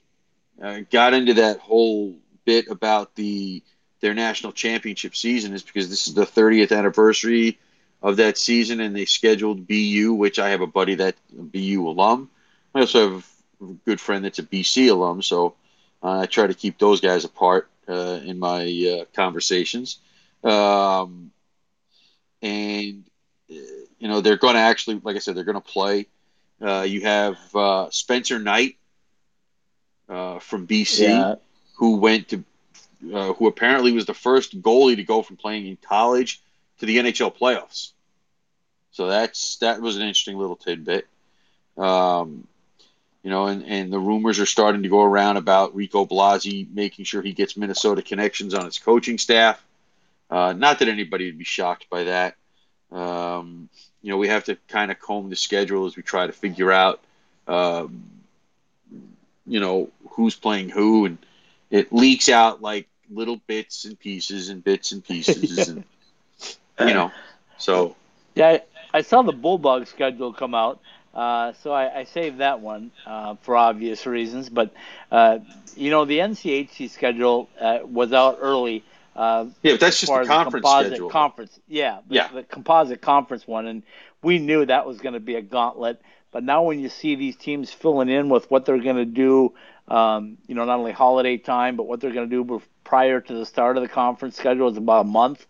uh, 0.62 0.80
got 0.90 1.14
into 1.14 1.32
that 1.34 1.60
whole 1.60 2.16
bit 2.44 2.68
about 2.68 3.14
the 3.14 3.62
their 4.00 4.12
national 4.12 4.52
championship 4.52 5.16
season 5.16 5.54
is 5.54 5.62
because 5.62 5.88
this 5.88 6.08
is 6.08 6.14
the 6.14 6.26
30th 6.26 6.76
anniversary 6.76 7.58
of 8.02 8.18
that 8.18 8.36
season, 8.36 8.80
and 8.80 8.94
they 8.94 9.06
scheduled 9.06 9.66
BU, 9.66 10.12
which 10.12 10.38
I 10.38 10.50
have 10.50 10.60
a 10.60 10.66
buddy 10.66 10.96
that 10.96 11.16
BU 11.32 11.88
alum. 11.88 12.28
I 12.74 12.80
also 12.80 13.12
have 13.12 13.26
a 13.62 13.72
good 13.86 13.98
friend 14.00 14.26
that's 14.26 14.38
a 14.38 14.42
BC 14.42 14.88
alum, 14.88 15.22
so 15.22 15.54
uh, 16.02 16.20
I 16.20 16.26
try 16.26 16.48
to 16.48 16.54
keep 16.54 16.78
those 16.78 17.00
guys 17.00 17.24
apart 17.24 17.70
uh, 17.88 18.20
in 18.26 18.38
my 18.38 19.00
uh, 19.00 19.04
conversations. 19.14 20.00
Um, 20.44 21.32
and 22.42 23.04
uh, 23.50 23.54
you 23.98 24.08
know 24.08 24.20
they're 24.20 24.36
going 24.36 24.54
to 24.54 24.60
actually, 24.60 25.00
like 25.02 25.16
I 25.16 25.20
said, 25.20 25.34
they're 25.36 25.44
going 25.44 25.60
to 25.60 25.60
play. 25.60 26.06
Uh, 26.60 26.82
you 26.82 27.02
have 27.02 27.38
uh, 27.54 27.88
Spencer 27.90 28.38
Knight 28.38 28.76
uh, 30.08 30.38
from 30.40 30.66
BC, 30.66 30.98
Yeah, 31.08 31.34
who 31.76 31.96
went 31.98 32.28
to, 32.28 32.44
uh, 33.14 33.32
who 33.34 33.46
apparently 33.46 33.92
was 33.92 34.06
the 34.06 34.14
first 34.14 34.60
goalie 34.62 34.96
to 34.96 35.04
go 35.04 35.22
from 35.22 35.36
playing 35.36 35.66
in 35.66 35.76
college 35.76 36.42
to 36.80 36.86
the 36.86 36.98
NHL 36.98 37.36
playoffs. 37.36 37.92
So 38.92 39.06
that's 39.08 39.56
that 39.58 39.80
was 39.80 39.96
an 39.96 40.02
interesting 40.02 40.38
little 40.38 40.56
tidbit. 40.56 41.06
Um, 41.76 42.46
You 43.22 43.30
know, 43.30 43.46
and, 43.46 43.64
and 43.64 43.92
the 43.92 43.98
rumors 43.98 44.38
are 44.40 44.46
starting 44.46 44.82
to 44.84 44.88
go 44.88 45.02
around 45.02 45.36
about 45.36 45.74
Rico 45.74 46.06
Blasi 46.06 46.72
making 46.72 47.04
sure 47.04 47.22
he 47.22 47.32
gets 47.32 47.56
Minnesota 47.56 48.02
connections 48.02 48.54
on 48.54 48.64
his 48.64 48.78
coaching 48.78 49.18
staff. 49.18 49.62
Uh, 50.30 50.52
not 50.52 50.80
that 50.80 50.88
anybody 50.88 51.26
would 51.26 51.38
be 51.38 51.44
shocked 51.44 51.88
by 51.90 52.04
that. 52.04 52.36
Um, 52.92 53.68
you 54.02 54.10
know, 54.10 54.18
we 54.18 54.28
have 54.28 54.44
to 54.44 54.56
kind 54.68 54.90
of 54.90 54.98
comb 54.98 55.30
the 55.30 55.36
schedule 55.36 55.86
as 55.86 55.96
we 55.96 56.02
try 56.02 56.26
to 56.26 56.32
figure 56.32 56.72
out, 56.72 57.00
um, 57.46 58.04
you 59.46 59.60
know, 59.60 59.90
who's 60.10 60.34
playing 60.34 60.68
who, 60.68 61.06
and 61.06 61.18
it 61.70 61.92
leaks 61.92 62.28
out 62.28 62.62
like 62.62 62.88
little 63.10 63.40
bits 63.46 63.84
and 63.84 63.98
pieces 63.98 64.48
and 64.48 64.62
bits 64.62 64.92
and 64.92 65.04
pieces, 65.04 65.68
and 65.68 65.84
you 66.80 66.94
know, 66.94 67.10
so 67.58 67.96
Yeah, 68.34 68.48
I, 68.48 68.62
I 68.94 69.00
saw 69.02 69.22
the 69.22 69.32
Bulldog 69.32 69.86
schedule 69.86 70.32
come 70.32 70.54
out, 70.54 70.80
uh, 71.14 71.52
so 71.62 71.72
I, 71.72 72.00
I 72.00 72.04
saved 72.04 72.38
that 72.38 72.60
one 72.60 72.90
uh, 73.06 73.34
for 73.42 73.56
obvious 73.56 74.06
reasons. 74.06 74.48
But 74.48 74.72
uh, 75.10 75.38
you 75.76 75.90
know, 75.90 76.04
the 76.04 76.18
NCHC 76.18 76.90
schedule 76.90 77.48
uh, 77.60 77.80
was 77.84 78.12
out 78.12 78.38
early. 78.40 78.84
Uh, 79.16 79.46
yeah, 79.62 79.72
but 79.72 79.80
that's 79.80 80.00
just 80.00 80.12
the 80.12 80.24
conference 80.24 80.64
composite 80.64 80.92
schedule. 80.92 81.10
conference. 81.10 81.60
Yeah, 81.66 81.98
the, 82.06 82.14
Yeah. 82.14 82.28
the 82.28 82.42
composite 82.44 83.00
conference 83.00 83.46
one, 83.46 83.66
and 83.66 83.82
we 84.22 84.38
knew 84.38 84.64
that 84.64 84.86
was 84.86 84.98
going 84.98 85.14
to 85.14 85.20
be 85.20 85.34
a 85.34 85.42
gauntlet. 85.42 86.00
But 86.30 86.44
now, 86.44 86.62
when 86.62 86.78
you 86.78 86.88
see 86.88 87.14
these 87.14 87.36
teams 87.36 87.72
filling 87.72 88.08
in 88.08 88.28
with 88.28 88.50
what 88.50 88.64
they're 88.64 88.78
going 88.78 88.96
to 88.96 89.04
do, 89.04 89.54
um, 89.88 90.36
you 90.46 90.54
know, 90.54 90.64
not 90.64 90.78
only 90.78 90.92
holiday 90.92 91.38
time, 91.38 91.76
but 91.76 91.86
what 91.86 92.00
they're 92.00 92.12
going 92.12 92.28
to 92.28 92.44
do 92.44 92.62
prior 92.84 93.20
to 93.20 93.34
the 93.34 93.46
start 93.46 93.76
of 93.76 93.82
the 93.82 93.88
conference 93.88 94.36
schedule 94.36 94.68
is 94.68 94.76
about 94.76 95.06
a 95.06 95.08
month. 95.08 95.46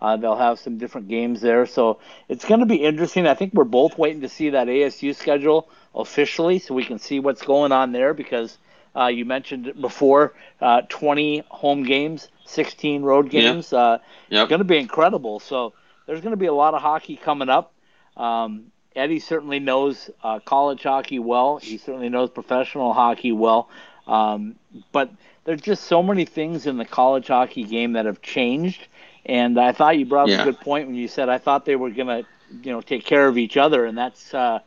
Uh, 0.00 0.16
they'll 0.16 0.36
have 0.36 0.58
some 0.58 0.76
different 0.76 1.08
games 1.08 1.40
there, 1.40 1.64
so 1.64 2.00
it's 2.28 2.44
going 2.44 2.60
to 2.60 2.66
be 2.66 2.76
interesting. 2.76 3.26
I 3.26 3.34
think 3.34 3.54
we're 3.54 3.64
both 3.64 3.96
waiting 3.96 4.20
to 4.20 4.28
see 4.28 4.50
that 4.50 4.66
ASU 4.66 5.14
schedule 5.14 5.68
officially, 5.94 6.58
so 6.58 6.74
we 6.74 6.84
can 6.84 6.98
see 6.98 7.18
what's 7.18 7.42
going 7.42 7.72
on 7.72 7.92
there. 7.92 8.12
Because 8.12 8.58
uh, 8.96 9.06
you 9.06 9.24
mentioned 9.24 9.66
it 9.66 9.80
before, 9.80 10.34
uh, 10.60 10.82
20 10.88 11.44
home 11.48 11.82
games, 11.84 12.28
16 12.44 13.02
road 13.02 13.32
Yeah. 13.32 13.42
games. 13.42 13.72
Uh, 13.72 13.98
Yep. 14.30 14.48
going 14.48 14.58
to 14.60 14.64
be 14.64 14.78
incredible. 14.78 15.40
So 15.40 15.72
there's 16.06 16.20
going 16.20 16.32
to 16.32 16.36
be 16.38 16.46
a 16.46 16.54
lot 16.54 16.74
of 16.74 16.82
hockey 16.82 17.16
coming 17.16 17.48
up. 17.48 17.72
Um, 18.16 18.72
Eddie 18.94 19.18
certainly 19.18 19.58
knows 19.60 20.08
uh, 20.22 20.38
college 20.40 20.82
hockey 20.82 21.18
well. 21.18 21.58
He 21.58 21.76
certainly 21.76 22.08
knows 22.08 22.30
professional 22.30 22.92
hockey 22.94 23.32
well. 23.32 23.68
Um, 24.06 24.56
but 24.92 25.10
there's 25.44 25.60
just 25.60 25.84
so 25.84 26.02
many 26.02 26.24
things 26.24 26.66
in 26.66 26.76
the 26.78 26.84
college 26.84 27.26
hockey 27.26 27.64
game 27.64 27.92
that 27.92 28.06
have 28.06 28.22
changed. 28.22 28.86
And 29.26 29.58
I 29.60 29.72
thought 29.72 29.98
you 29.98 30.06
brought 30.06 30.24
up 30.24 30.30
Yeah. 30.30 30.42
a 30.42 30.44
good 30.44 30.60
point 30.60 30.86
when 30.86 30.96
you 30.96 31.08
said 31.08 31.28
I 31.28 31.38
thought 31.38 31.64
they 31.64 31.76
were 31.76 31.90
going 31.90 32.06
to, 32.06 32.24
you 32.62 32.72
know, 32.72 32.80
take 32.80 33.04
care 33.04 33.26
of 33.28 33.36
each 33.36 33.56
other, 33.56 33.84
and 33.84 33.98
that's 33.98 34.32
uh, 34.32 34.60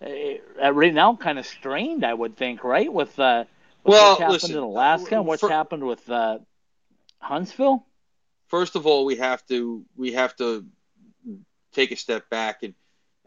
eh, 0.00 0.38
right 0.70 0.94
now 0.94 1.16
kind 1.16 1.38
of 1.38 1.46
strained. 1.46 2.04
I 2.04 2.14
would 2.14 2.36
think, 2.36 2.62
right, 2.64 2.90
with, 2.92 3.18
uh, 3.18 3.44
with 3.84 3.96
Well, 3.96 3.98
what's 3.98 4.16
happened 4.16 4.54
listen, 4.54 4.56
in 4.56 4.62
Alaska 4.62 5.16
and 5.16 5.26
what's 5.26 5.40
for- 5.40 5.46
happened 5.46 5.84
with 5.84 6.08
uh, 6.10 6.38
Huntsville. 7.20 7.84
first 8.48 8.76
of 8.76 8.86
all, 8.86 9.04
we 9.04 9.16
have 9.16 9.44
to 9.46 9.84
we 9.96 10.12
have 10.12 10.34
to 10.36 10.64
take 11.72 11.90
a 11.92 11.96
step 11.96 12.28
back 12.30 12.62
and 12.62 12.74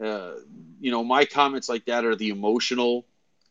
uh, 0.02 0.32
you 0.80 0.90
know 0.90 1.04
my 1.04 1.24
comments 1.24 1.68
like 1.68 1.84
that 1.86 2.04
are 2.04 2.16
the 2.16 2.28
emotional 2.30 3.04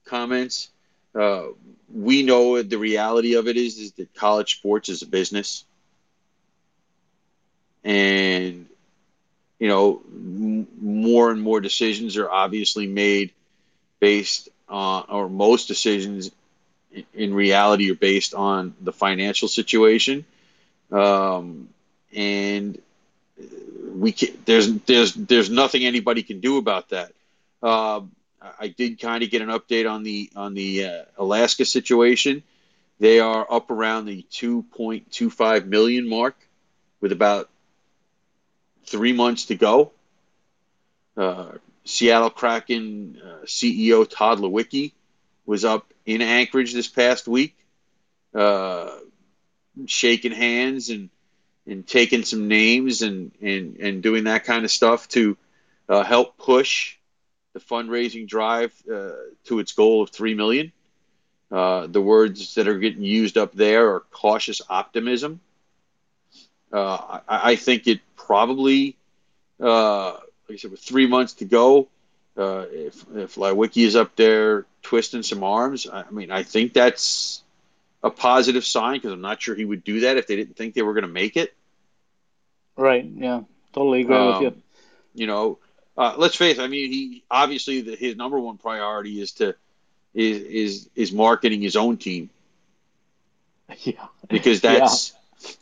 comments. 0.06 0.70
Uh, 1.16 1.48
we 1.94 2.24
know 2.24 2.62
the 2.62 2.78
reality 2.78 3.36
of 3.36 3.48
it 3.48 3.58
is 3.58 3.78
is 3.78 3.92
that 3.94 4.14
college 4.14 4.58
sports 4.58 4.90
is 4.90 5.02
a 5.02 5.08
business, 5.08 5.66
and 7.84 8.66
you 9.60 9.68
know 9.68 10.02
m- 10.12 10.68
more 10.82 11.32
and 11.32 11.42
more 11.42 11.60
decisions 11.62 12.18
are 12.18 12.30
obviously 12.30 12.88
made 12.88 13.32
based 14.00 14.50
on 14.70 15.06
or 15.10 15.30
most 15.30 15.68
decisions 15.68 16.32
in- 17.14 17.34
reality 17.34 17.92
are 17.92 17.96
based 17.96 18.34
on 18.34 18.74
the 18.82 18.92
financial 18.94 19.48
situation 19.48 20.26
um, 20.92 21.70
and 22.14 22.82
we 23.94 24.12
can, 24.12 24.30
there's 24.46 24.74
there's 24.82 25.14
there's 25.14 25.50
nothing 25.50 25.86
anybody 25.86 26.24
can 26.24 26.40
do 26.40 26.58
about 26.58 26.90
that. 26.90 27.14
I- 28.42 28.54
I 28.60 28.68
did 28.68 29.00
kind 29.00 29.24
of 29.24 29.30
get 29.30 29.42
an 29.42 29.50
update 29.50 29.90
on 29.90 30.04
the 30.04 30.30
on 30.36 30.54
the 30.54 30.86
uh, 30.86 31.04
Alaska 31.18 31.66
situation. 31.66 32.44
They 33.00 33.20
are 33.20 33.48
up 33.52 33.72
around 33.72 34.06
the 34.06 34.24
2.25 34.32 35.66
million 35.66 36.08
mark, 36.08 36.36
with 37.00 37.12
about 37.12 37.50
three 38.86 39.14
months 39.14 39.46
to 39.46 39.56
go. 39.56 39.92
Uh, 41.18 41.54
Seattle 41.84 42.30
Kraken 42.30 43.20
uh, 43.24 43.46
CEO 43.46 44.08
Tod 44.08 44.40
Leiweke 44.40 44.92
was 45.46 45.66
up 45.66 45.92
in 46.06 46.22
Anchorage 46.22 46.74
this 46.74 46.88
past 46.88 47.28
week, 47.28 47.56
uh, 48.34 48.92
shaking 49.86 50.32
hands 50.32 50.90
and 50.90 51.10
and 51.68 51.86
taking 51.86 52.24
some 52.24 52.48
names 52.48 53.02
and 53.02 53.32
and 53.42 53.78
and 53.78 54.04
doing 54.04 54.26
that 54.26 54.46
kind 54.46 54.66
of 54.66 54.72
stuff 54.72 55.08
to 55.10 55.38
uh, 55.90 56.04
help 56.04 56.38
push 56.38 56.98
the 57.54 57.60
fundraising 57.60 58.28
drive 58.28 58.74
uh, 58.92 59.12
to 59.46 59.60
its 59.60 59.74
goal 59.74 60.02
of 60.02 60.10
three 60.10 60.34
million. 60.34 60.72
Uh, 61.52 61.88
the 61.88 62.02
words 62.02 62.56
that 62.56 62.68
are 62.68 62.80
getting 62.80 63.04
used 63.04 63.38
up 63.38 63.54
there 63.54 63.94
are 63.94 64.00
cautious 64.12 64.62
optimism. 64.70 65.42
Uh, 66.72 67.20
I, 67.28 67.52
I 67.52 67.56
think 67.58 67.88
it 67.88 68.00
probably, 68.16 68.96
uh, 69.60 70.12
like 70.12 70.22
I 70.52 70.56
said, 70.56 70.72
with 70.72 70.80
three 70.80 71.08
months 71.08 71.34
to 71.36 71.46
go, 71.46 71.90
if 72.38 73.06
if 73.14 73.36
Leiweke 73.36 73.86
is 73.86 73.98
up 73.98 74.16
there 74.16 74.66
twisting 74.82 75.24
some 75.24 75.44
arms, 75.44 75.88
I, 75.92 76.10
mean, 76.12 76.32
I 76.32 76.44
think 76.44 76.74
that's 76.74 77.44
a 78.04 78.10
positive 78.10 78.66
sign 78.66 78.94
because 78.94 79.12
I'm 79.12 79.22
not 79.22 79.42
sure 79.42 79.56
he 79.56 79.66
would 79.66 79.84
do 79.84 80.02
that 80.02 80.18
if 80.18 80.28
they 80.28 80.36
didn't 80.36 80.56
think 80.56 80.74
they 80.74 80.82
were 80.82 80.94
going 80.94 81.04
to 81.04 81.08
make 81.08 81.38
it. 81.38 81.54
Right. 82.76 83.06
Yeah. 83.06 83.42
Totally 83.74 84.02
agree 84.02 84.28
with 84.28 84.42
you. 84.42 84.48
Um, 84.48 84.64
You 85.14 85.28
know, 85.28 85.60
uh, 85.98 86.16
let's 86.18 86.36
face 86.36 86.58
it. 86.58 86.62
I 86.62 86.68
mean, 86.68 86.92
he 86.92 87.24
obviously 87.30 87.82
the, 87.82 87.96
his 87.96 88.16
number 88.16 88.40
one 88.40 88.58
priority 88.58 89.22
is 89.22 89.34
to 89.34 89.56
is 90.14 90.42
is 90.42 90.90
is 90.96 91.12
marketing 91.12 91.62
his 91.62 91.76
own 91.76 91.98
team 91.98 92.30
Yeah. 93.80 94.08
because 94.30 94.62
that's 94.62 95.14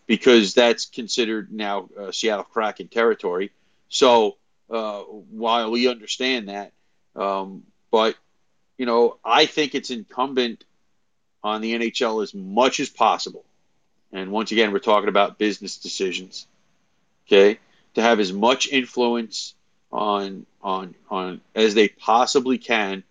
because 0.07 0.53
that's 0.53 0.85
considered 0.85 1.51
now 1.51 1.89
uh, 1.99 2.11
Seattle 2.11 2.45
Kraken 2.45 2.87
territory. 2.87 3.51
So 3.89 4.37
uh, 4.69 4.99
while 5.01 5.71
we 5.71 5.87
understand 5.87 6.49
that, 6.49 6.71
um, 7.15 7.63
but 7.91 8.15
you 8.79 8.85
know, 8.85 9.17
I 9.25 9.45
think 9.45 9.75
it's 9.75 9.91
incumbent 9.91 10.63
on 11.43 11.59
the 11.61 11.75
NHL 11.75 12.23
as 12.23 12.33
much 12.33 12.79
as 12.79 12.89
possible. 12.89 13.43
And 14.13 14.31
once 14.31 14.51
again, 14.53 14.71
we're 14.71 14.79
talking 14.79 15.09
about 15.09 15.37
business 15.37 15.77
decisions. 15.77 16.47
Okay, 17.27 17.59
to 17.93 18.01
have 18.01 18.19
as 18.19 18.33
much 18.33 18.69
influence 18.69 19.53
on 19.91 20.45
on 20.63 20.95
on 21.11 21.41
as 21.53 21.75
they 21.75 21.89
possibly 21.89 22.57
can 22.57 23.03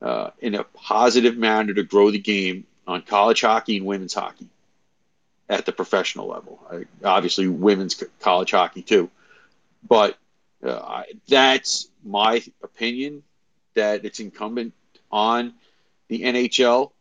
uh, 0.00 0.30
in 0.40 0.54
a 0.54 0.64
positive 0.64 1.36
manner 1.36 1.74
to 1.74 1.82
grow 1.82 2.10
the 2.10 2.18
game 2.18 2.66
on 2.86 3.02
college 3.02 3.42
hockey 3.42 3.76
and 3.76 3.86
women's 3.86 4.14
hockey 4.14 4.48
at 5.50 5.66
the 5.66 5.72
professional 5.72 6.28
level. 6.28 6.58
I, 6.72 7.06
obviously, 7.06 7.46
women's 7.46 8.02
college 8.20 8.52
hockey 8.52 8.82
too, 8.82 9.10
but 9.86 10.16
uh, 10.64 10.72
I, 10.72 11.04
that's 11.28 11.88
my 12.02 12.42
opinion 12.62 13.22
that 13.74 14.04
it's 14.04 14.18
incumbent 14.18 14.72
on 15.10 15.52
the 16.08 16.24
NHL 16.24 16.92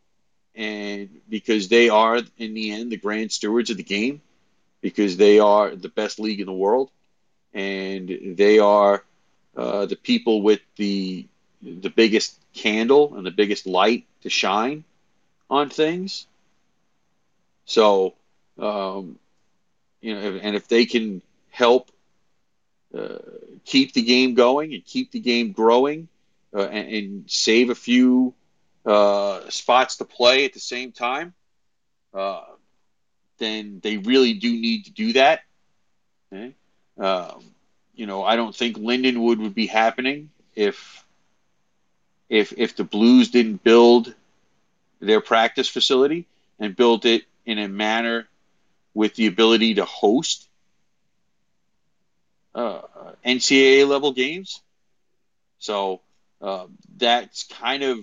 and 0.55 1.09
because 1.29 1.67
they 1.69 1.89
are 1.89 2.19
in 2.37 2.53
the 2.53 2.71
end 2.71 2.91
the 2.91 2.97
grand 2.97 3.31
stewards 3.31 3.69
of 3.69 3.77
the 3.77 3.83
game 3.83 4.21
because 4.81 5.17
they 5.17 5.39
are 5.39 5.75
the 5.75 5.89
best 5.89 6.19
league 6.19 6.39
in 6.39 6.45
the 6.47 6.53
world 6.53 6.89
and 7.53 8.35
they 8.37 8.59
are 8.59 9.03
uh, 9.55 9.85
the 9.85 9.95
people 9.95 10.41
with 10.41 10.61
the 10.77 11.25
the 11.61 11.89
biggest 11.89 12.39
candle 12.53 13.15
and 13.15 13.25
the 13.25 13.31
biggest 13.31 13.65
light 13.67 14.05
to 14.21 14.29
shine 14.29 14.83
on 15.49 15.69
things. 15.69 16.25
So, 17.65 18.13
um, 18.57 19.19
you 20.01 20.13
know, 20.13 20.39
and 20.41 20.55
if 20.55 20.67
they 20.67 20.85
can 20.85 21.21
help 21.49 21.91
uh, 22.97 23.17
keep 23.65 23.93
the 23.93 24.01
game 24.01 24.33
going 24.33 24.73
and 24.73 24.83
keep 24.85 25.11
the 25.11 25.19
game 25.19 25.51
growing 25.51 26.07
uh, 26.55 26.63
and, 26.63 26.87
and 26.93 27.31
save 27.31 27.69
a 27.69 27.75
few 27.75 28.33
uh, 28.85 29.49
spots 29.49 29.97
to 29.97 30.05
play 30.05 30.45
at 30.45 30.53
the 30.53 30.59
same 30.59 30.91
time, 30.91 31.33
uh, 32.13 32.43
then 33.37 33.79
they 33.83 33.97
really 33.97 34.33
do 34.33 34.51
need 34.51 34.85
to 34.85 34.91
do 34.91 35.13
that. 35.13 35.41
Okay? 36.31 36.53
Um, 36.99 37.43
you 37.95 38.05
know, 38.05 38.23
I 38.23 38.35
don't 38.35 38.55
think 38.55 38.77
Lindenwood 38.77 39.39
would 39.39 39.55
be 39.55 39.67
happening 39.67 40.29
if 40.55 41.03
if 42.29 42.53
if 42.57 42.75
the 42.75 42.83
Blues 42.83 43.29
didn't 43.29 43.63
build 43.63 44.13
their 44.99 45.21
practice 45.21 45.67
facility 45.67 46.25
and 46.59 46.75
built 46.75 47.05
it 47.05 47.23
in 47.45 47.57
a 47.59 47.67
manner 47.67 48.27
with 48.93 49.15
the 49.15 49.27
ability 49.27 49.75
to 49.75 49.85
host 49.85 50.47
uh, 52.55 52.81
NCAA 53.25 53.87
level 53.87 54.11
games. 54.11 54.61
So 55.59 56.01
uh, 56.41 56.67
that's 56.97 57.43
kind 57.43 57.83
of 57.83 57.99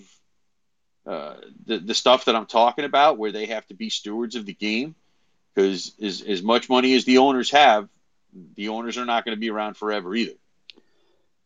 uh, 1.06 1.36
the 1.64 1.78
the 1.78 1.94
stuff 1.94 2.26
that 2.26 2.36
I'm 2.36 2.46
talking 2.46 2.84
about, 2.84 3.18
where 3.18 3.32
they 3.32 3.46
have 3.46 3.66
to 3.66 3.74
be 3.74 3.90
stewards 3.90 4.36
of 4.36 4.46
the 4.46 4.54
game, 4.54 4.94
because 5.54 5.92
as 6.02 6.22
as 6.22 6.42
much 6.42 6.68
money 6.68 6.94
as 6.94 7.04
the 7.04 7.18
owners 7.18 7.50
have, 7.50 7.88
the 8.54 8.68
owners 8.68 8.98
are 8.98 9.04
not 9.04 9.24
going 9.24 9.36
to 9.36 9.40
be 9.40 9.50
around 9.50 9.76
forever 9.76 10.14
either. 10.14 10.34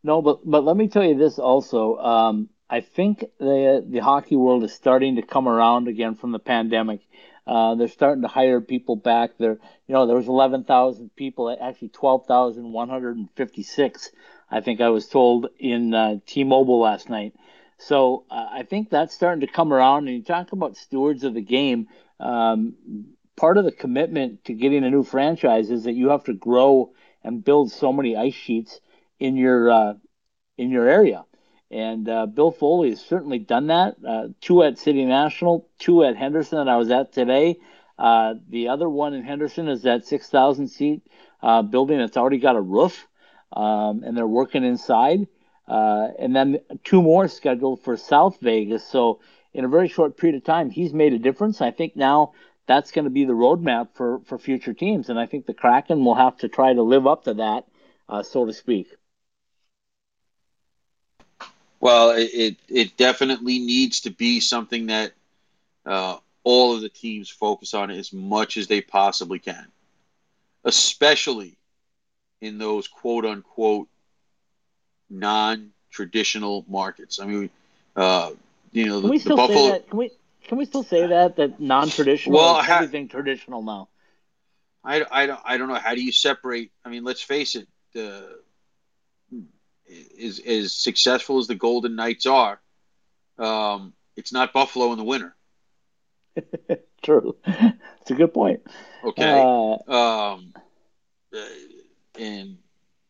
No, 0.03 0.21
but 0.21 0.49
but 0.49 0.63
let 0.63 0.75
me 0.75 0.87
tell 0.87 1.03
you 1.03 1.15
this 1.15 1.39
also. 1.39 1.97
Um, 1.97 2.49
I 2.69 2.81
think 2.81 3.25
the 3.39 3.85
the 3.87 3.99
hockey 3.99 4.35
world 4.35 4.63
is 4.63 4.73
starting 4.73 5.17
to 5.17 5.21
come 5.21 5.47
around 5.47 5.87
again 5.87 6.15
from 6.15 6.31
the 6.31 6.39
pandemic. 6.39 7.01
Uh, 7.45 7.75
they're 7.75 7.87
starting 7.87 8.21
to 8.21 8.27
hire 8.27 8.61
people 8.61 8.95
back. 8.95 9.31
There, 9.37 9.57
you 9.87 9.93
know, 9.93 10.05
there 10.05 10.15
was 10.15 10.27
11,000 10.27 11.15
people, 11.15 11.55
actually 11.59 11.89
12,156. 11.89 14.11
I 14.51 14.61
think 14.61 14.81
I 14.81 14.89
was 14.89 15.07
told 15.07 15.47
in 15.57 15.93
uh, 15.93 16.17
T-Mobile 16.25 16.79
last 16.79 17.09
night. 17.09 17.33
So 17.77 18.25
uh, 18.29 18.47
I 18.51 18.63
think 18.63 18.89
that's 18.89 19.13
starting 19.13 19.41
to 19.41 19.51
come 19.51 19.73
around. 19.73 20.07
And 20.07 20.17
you 20.17 20.23
talk 20.23 20.51
about 20.51 20.77
stewards 20.77 21.23
of 21.23 21.33
the 21.33 21.41
game. 21.41 21.87
Um, 22.19 22.75
part 23.37 23.57
of 23.57 23.65
the 23.65 23.71
commitment 23.71 24.45
to 24.45 24.53
getting 24.53 24.83
a 24.83 24.89
new 24.89 25.03
franchise 25.03 25.71
is 25.71 25.85
that 25.85 25.93
you 25.93 26.09
have 26.09 26.25
to 26.25 26.33
grow 26.33 26.93
and 27.23 27.43
build 27.43 27.71
so 27.71 27.91
many 27.91 28.15
ice 28.15 28.35
sheets 28.35 28.79
in 29.19 29.35
your 29.35 29.71
uh, 29.71 29.93
in 30.57 30.69
your 30.69 30.87
area. 30.87 31.25
And 31.71 32.07
uh, 32.09 32.25
Bill 32.25 32.51
Foley 32.51 32.89
has 32.89 32.99
certainly 32.99 33.39
done 33.39 33.67
that. 33.67 33.95
Uh, 34.05 34.27
two 34.41 34.61
at 34.61 34.77
City 34.77 35.05
National, 35.05 35.69
two 35.79 36.03
at 36.03 36.17
Henderson 36.17 36.57
that 36.57 36.67
I 36.67 36.75
was 36.75 36.91
at 36.91 37.13
today. 37.13 37.57
Uh, 37.97 38.33
the 38.49 38.67
other 38.67 38.89
one 38.89 39.13
in 39.13 39.23
Henderson 39.23 39.69
is 39.69 39.83
that 39.83 40.05
6,000 40.05 40.67
seat 40.67 41.03
uh, 41.41 41.61
building 41.61 41.99
that's 41.99 42.17
already 42.17 42.39
got 42.39 42.55
a 42.55 42.61
roof, 42.61 43.07
um, 43.53 44.03
and 44.03 44.15
they're 44.15 44.27
working 44.27 44.63
inside. 44.63 45.27
Uh, 45.67 46.09
and 46.19 46.35
then 46.35 46.59
two 46.83 47.01
more 47.01 47.27
scheduled 47.27 47.81
for 47.81 47.95
South 47.95 48.39
Vegas. 48.41 48.85
So 48.85 49.19
in 49.53 49.63
a 49.63 49.69
very 49.69 49.87
short 49.87 50.17
period 50.17 50.37
of 50.37 50.43
time, 50.43 50.69
he's 50.69 50.93
made 50.93 51.13
a 51.13 51.19
difference. 51.19 51.61
I 51.61 51.71
think 51.71 51.95
now 51.95 52.33
that's 52.67 52.91
going 52.91 53.05
to 53.05 53.11
be 53.11 53.25
the 53.25 53.33
roadmap 53.33 53.89
for, 53.93 54.19
for 54.25 54.37
future 54.37 54.73
teams. 54.73 55.09
And 55.09 55.19
I 55.19 55.25
think 55.25 55.45
the 55.45 55.53
Kraken 55.53 56.03
will 56.03 56.15
have 56.15 56.37
to 56.37 56.49
try 56.49 56.73
to 56.73 56.81
live 56.81 57.07
up 57.07 57.23
to 57.25 57.35
that, 57.35 57.65
uh, 58.09 58.23
so 58.23 58.45
to 58.45 58.53
speak. 58.53 58.87
Well, 61.79 62.11
it 62.15 62.57
it 62.67 62.95
definitely 62.95 63.57
needs 63.57 64.01
to 64.01 64.11
be 64.11 64.39
something 64.39 64.85
that 64.87 65.13
uh, 65.83 66.17
all 66.43 66.75
of 66.75 66.81
the 66.81 66.89
teams 66.89 67.27
focus 67.27 67.73
on 67.73 67.89
as 67.89 68.13
much 68.13 68.57
as 68.57 68.67
they 68.67 68.81
possibly 68.81 69.39
can, 69.39 69.65
especially 70.63 71.57
in 72.41 72.57
those 72.57 72.87
quote 72.87 73.25
unquote 73.25 73.87
non 75.09 75.71
traditional 75.91 76.65
markets. 76.67 77.19
I 77.19 77.25
mean, 77.25 77.49
uh, 77.95 78.31
you 78.71 78.85
know, 78.87 79.01
can 79.01 79.09
we 79.09 79.19
still 79.19 79.37
the 79.37 79.41
Buffalo. 79.41 79.65
Say 79.65 79.71
that? 79.71 79.89
Can 79.89 79.97
we 79.97 80.11
can 80.47 80.57
we 80.57 80.65
still 80.65 80.83
say 80.83 81.05
that 81.07 81.35
that 81.37 81.59
non 81.59 81.89
traditional? 81.89 82.37
Well, 82.37 82.59
is 82.59 82.65
ha- 82.65 82.75
everything 82.75 83.07
traditional 83.07 83.61
now. 83.61 83.87
I, 84.83 85.05
I, 85.11 85.25
don't, 85.27 85.39
I 85.45 85.57
don't 85.57 85.67
know. 85.67 85.75
How 85.75 85.93
do 85.93 86.03
you 86.03 86.11
separate? 86.11 86.71
I 86.83 86.89
mean, 86.89 87.03
let's 87.03 87.21
face 87.21 87.55
it. 87.55 87.67
The 87.93 88.39
as 90.23 90.39
as 90.39 90.73
successful 90.73 91.39
as 91.39 91.47
the 91.47 91.55
Golden 91.55 91.95
Knights 91.95 92.25
are, 92.25 92.59
um, 93.37 93.93
it's 94.15 94.33
not 94.33 94.53
Buffalo 94.53 94.91
in 94.91 94.97
the 94.97 95.03
winter. 95.03 95.35
True, 97.03 97.35
it's 97.45 98.11
a 98.11 98.13
good 98.13 98.33
point. 98.33 98.61
Okay, 99.03 99.41
uh, 99.41 99.91
um, 99.91 100.53
and 102.19 102.57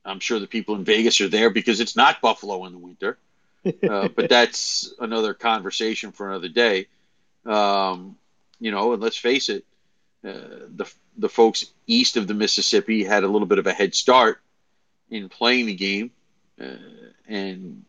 I'm 0.04 0.20
sure 0.20 0.40
the 0.40 0.48
people 0.48 0.76
in 0.76 0.84
Vegas 0.84 1.22
are 1.22 1.28
there 1.28 1.50
because 1.50 1.80
it's 1.80 1.96
not 1.96 2.22
Buffalo 2.22 2.66
in 2.66 2.74
the 2.74 2.80
winter. 2.80 3.18
Uh, 3.66 4.08
but 4.16 4.30
that's 4.30 4.94
another 5.00 5.34
conversation 5.34 6.12
for 6.12 6.30
another 6.30 6.50
day. 6.50 6.88
Um, 7.46 8.18
you 8.60 8.72
know, 8.72 8.94
and 8.94 9.02
let's 9.02 9.18
face 9.18 9.50
it, 9.50 9.66
uh, 10.24 10.68
the 10.76 10.92
the 11.18 11.30
folks 11.30 11.66
east 11.88 12.16
of 12.18 12.28
the 12.28 12.34
Mississippi 12.34 13.04
had 13.04 13.24
a 13.24 13.28
little 13.28 13.48
bit 13.48 13.60
of 13.60 13.68
a 13.68 13.74
head 13.74 13.96
start 13.96 14.40
in 15.10 15.30
playing 15.30 15.66
the 15.66 15.76
game 15.76 16.12
uh, 16.60 16.76
and 17.28 17.84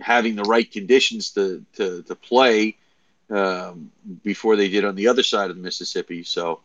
having 0.00 0.36
the 0.36 0.42
right 0.42 0.70
conditions 0.70 1.30
to 1.30 1.64
to, 1.74 2.02
to 2.02 2.14
play 2.14 2.76
um, 3.30 3.90
before 4.22 4.56
they 4.56 4.68
did 4.68 4.84
on 4.84 4.94
the 4.94 5.08
other 5.08 5.22
side 5.22 5.50
of 5.50 5.56
the 5.56 5.62
Mississippi. 5.62 6.22
So, 6.24 6.60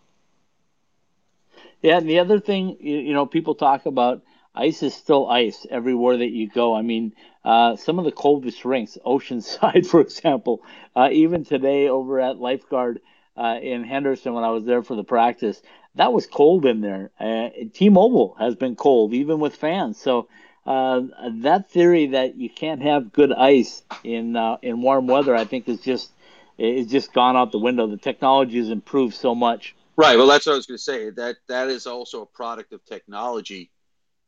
yeah, 1.81 1.97
and 1.97 2.09
the 2.09 2.19
other 2.19 2.39
thing, 2.39 2.77
you, 2.79 3.13
know, 3.13 3.25
people 3.25 3.55
talk 3.55 3.85
about 3.85 4.21
ice 4.53 4.83
is 4.83 4.93
still 4.93 5.27
ice 5.29 5.65
everywhere 5.69 6.17
that 6.17 6.29
you 6.29 6.49
go. 6.49 6.75
I 6.75 6.81
mean, 6.81 7.13
uh, 7.43 7.75
some 7.75 7.99
of 7.99 8.05
the 8.05 8.11
coldest 8.11 8.65
rinks, 8.65 8.97
Oceanside, 9.05 9.85
for 9.87 10.01
example, 10.01 10.61
uh, 10.95 11.09
even 11.11 11.43
today 11.43 11.87
over 11.87 12.19
at 12.19 12.37
Lifeguard 12.37 13.01
uh, 13.37 13.57
in 13.61 13.83
Henderson 13.83 14.33
when 14.33 14.43
I 14.43 14.49
was 14.49 14.65
there 14.65 14.83
for 14.83 14.95
the 14.95 15.03
practice, 15.03 15.61
that 15.95 16.13
was 16.13 16.25
cold 16.27 16.65
in 16.65 16.81
there. 16.81 17.11
Uh, 17.19 17.49
T-Mobile 17.73 18.35
has 18.39 18.55
been 18.55 18.75
cold, 18.75 19.13
even 19.13 19.39
with 19.39 19.55
fans. 19.55 19.99
So 19.99 20.27
uh, 20.65 21.01
that 21.39 21.69
theory 21.69 22.07
that 22.07 22.35
you 22.35 22.49
can't 22.49 22.81
have 22.81 23.11
good 23.11 23.33
ice 23.33 23.83
in 24.03 24.35
uh, 24.35 24.57
in 24.61 24.81
warm 24.81 25.07
weather, 25.07 25.35
I 25.35 25.45
think, 25.45 25.67
is 25.67 25.81
just 25.81 26.11
is 26.57 26.87
just 26.87 27.13
gone 27.13 27.35
out 27.35 27.51
the 27.51 27.57
window. 27.57 27.87
The 27.87 27.97
technology 27.97 28.57
has 28.59 28.69
improved 28.69 29.15
so 29.15 29.33
much. 29.33 29.75
Right. 30.01 30.17
Well, 30.17 30.27
that's 30.27 30.45
what 30.45 30.53
I 30.53 30.55
was 30.55 30.65
going 30.65 30.77
to 30.77 30.83
say. 30.83 31.09
That 31.11 31.37
that 31.47 31.69
is 31.69 31.85
also 31.87 32.23
a 32.23 32.25
product 32.25 32.73
of 32.73 32.83
technology, 32.85 33.69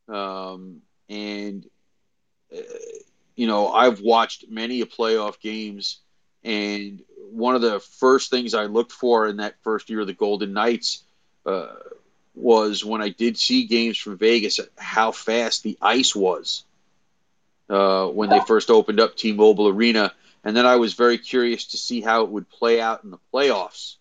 um, 0.08 0.82
and 1.08 1.66
uh, 2.56 2.60
you 3.36 3.46
know 3.46 3.68
I've 3.68 4.00
watched 4.00 4.46
many 4.48 4.82
playoff 4.84 5.40
games, 5.40 6.00
and 6.44 7.02
one 7.32 7.54
of 7.54 7.62
the 7.62 7.80
first 7.80 8.30
things 8.30 8.54
I 8.54 8.66
looked 8.66 8.92
for 8.92 9.26
in 9.26 9.38
that 9.38 9.56
first 9.62 9.90
year 9.90 10.00
of 10.00 10.06
the 10.06 10.14
Golden 10.14 10.52
Knights 10.52 11.02
uh, 11.44 11.74
was 12.34 12.84
when 12.84 13.02
I 13.02 13.08
did 13.08 13.36
see 13.36 13.64
games 13.64 13.98
from 13.98 14.16
Vegas, 14.16 14.60
how 14.76 15.10
fast 15.12 15.62
the 15.62 15.76
ice 15.80 16.14
was 16.14 16.64
uh, 17.68 18.06
when 18.08 18.28
they 18.28 18.40
first 18.46 18.70
opened 18.70 19.00
up 19.00 19.16
T-Mobile 19.16 19.68
Arena, 19.68 20.12
and 20.44 20.56
then 20.56 20.66
I 20.66 20.76
was 20.76 20.94
very 20.94 21.18
curious 21.18 21.66
to 21.66 21.76
see 21.76 22.00
how 22.00 22.22
it 22.22 22.30
would 22.30 22.48
play 22.48 22.80
out 22.80 23.04
in 23.04 23.10
the 23.10 23.18
playoffs, 23.32 23.96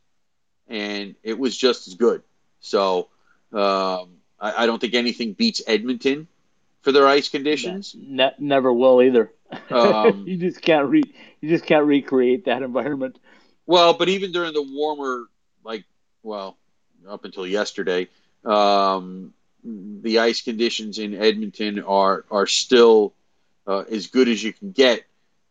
and 0.67 1.15
it 1.23 1.37
was 1.37 1.57
just 1.57 1.87
as 1.87 1.95
good. 1.95 2.23
So 2.59 3.09
um, 3.51 4.17
I, 4.39 4.63
I, 4.63 4.65
don't 4.65 4.79
think 4.79 4.93
anything 4.93 5.33
beats 5.33 5.61
Edmonton 5.67 6.27
for 6.81 6.91
their 6.91 7.07
ice 7.07 7.29
conditions. 7.29 7.95
Ne- 7.97 8.35
never 8.39 8.71
will 8.71 9.01
either. 9.01 9.31
Um, 9.69 10.23
you 10.27 10.37
just 10.37 10.61
can't 10.61 10.87
re- 10.87 11.13
you 11.41 11.49
just 11.49 11.65
can't 11.65 11.85
recreate 11.85 12.45
that 12.45 12.61
environment. 12.61 13.19
Well, 13.65 13.93
but 13.93 14.09
even 14.09 14.31
during 14.31 14.53
the 14.53 14.63
warmer, 14.63 15.25
like 15.63 15.85
well, 16.23 16.57
up 17.07 17.25
until 17.25 17.45
yesterday, 17.45 18.07
um, 18.45 19.33
the 19.63 20.19
ice 20.19 20.41
conditions 20.41 20.99
in 20.99 21.13
Edmonton 21.13 21.81
are 21.83 22.25
are 22.31 22.47
still 22.47 23.13
uh, 23.67 23.83
as 23.91 24.07
good 24.07 24.27
as 24.27 24.43
you 24.43 24.53
can 24.53 24.71
get. 24.71 25.03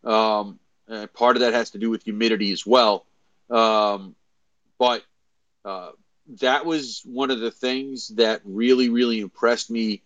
Um, 0.04 0.58
part 1.14 1.36
of 1.36 1.40
that 1.40 1.54
has 1.54 1.70
to 1.70 1.78
do 1.78 1.90
with 1.90 2.02
humidity 2.02 2.52
as 2.52 2.66
well. 2.66 3.06
Um, 3.48 4.14
but 4.82 5.04
uh, 5.64 5.92
that 6.40 6.66
was 6.66 7.02
one 7.04 7.30
of 7.30 7.38
the 7.38 7.52
things 7.52 8.08
that 8.16 8.40
really, 8.44 8.88
really 8.88 9.20
impressed 9.20 9.70
me 9.70 10.02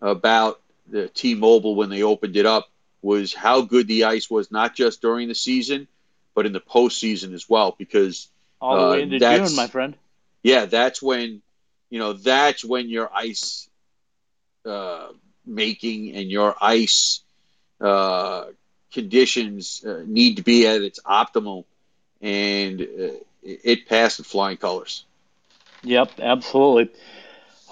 about 0.00 0.60
the 0.86 1.08
T-Mobile 1.08 1.74
when 1.74 1.90
they 1.90 2.04
opened 2.04 2.36
it 2.36 2.46
up 2.46 2.68
was 3.02 3.34
how 3.34 3.62
good 3.62 3.88
the 3.88 4.04
ice 4.04 4.30
was, 4.30 4.52
not 4.52 4.76
just 4.76 5.02
during 5.02 5.26
the 5.26 5.34
season, 5.34 5.88
but 6.36 6.46
in 6.46 6.52
the 6.52 6.60
postseason 6.60 7.34
as 7.34 7.50
well. 7.50 7.74
Because 7.76 8.28
all 8.60 8.78
the 8.78 8.92
way 8.92 9.00
uh, 9.00 9.02
into 9.02 9.18
June, 9.18 9.56
my 9.56 9.66
friend. 9.66 9.96
Yeah, 10.44 10.66
that's 10.66 11.02
when 11.02 11.42
you 11.90 11.98
know 11.98 12.12
that's 12.12 12.64
when 12.64 12.88
your 12.88 13.10
ice 13.12 13.68
uh, 14.64 15.08
making 15.44 16.14
and 16.14 16.30
your 16.30 16.54
ice 16.60 17.20
uh, 17.80 18.44
conditions 18.92 19.84
uh, 19.84 20.04
need 20.06 20.36
to 20.36 20.42
be 20.42 20.68
at 20.68 20.82
its 20.82 21.00
optimal, 21.00 21.64
and 22.20 22.80
uh, 22.80 23.08
it 23.42 23.88
passed 23.88 24.18
with 24.18 24.26
flying 24.26 24.56
colors. 24.56 25.04
Yep, 25.82 26.20
absolutely. 26.20 26.94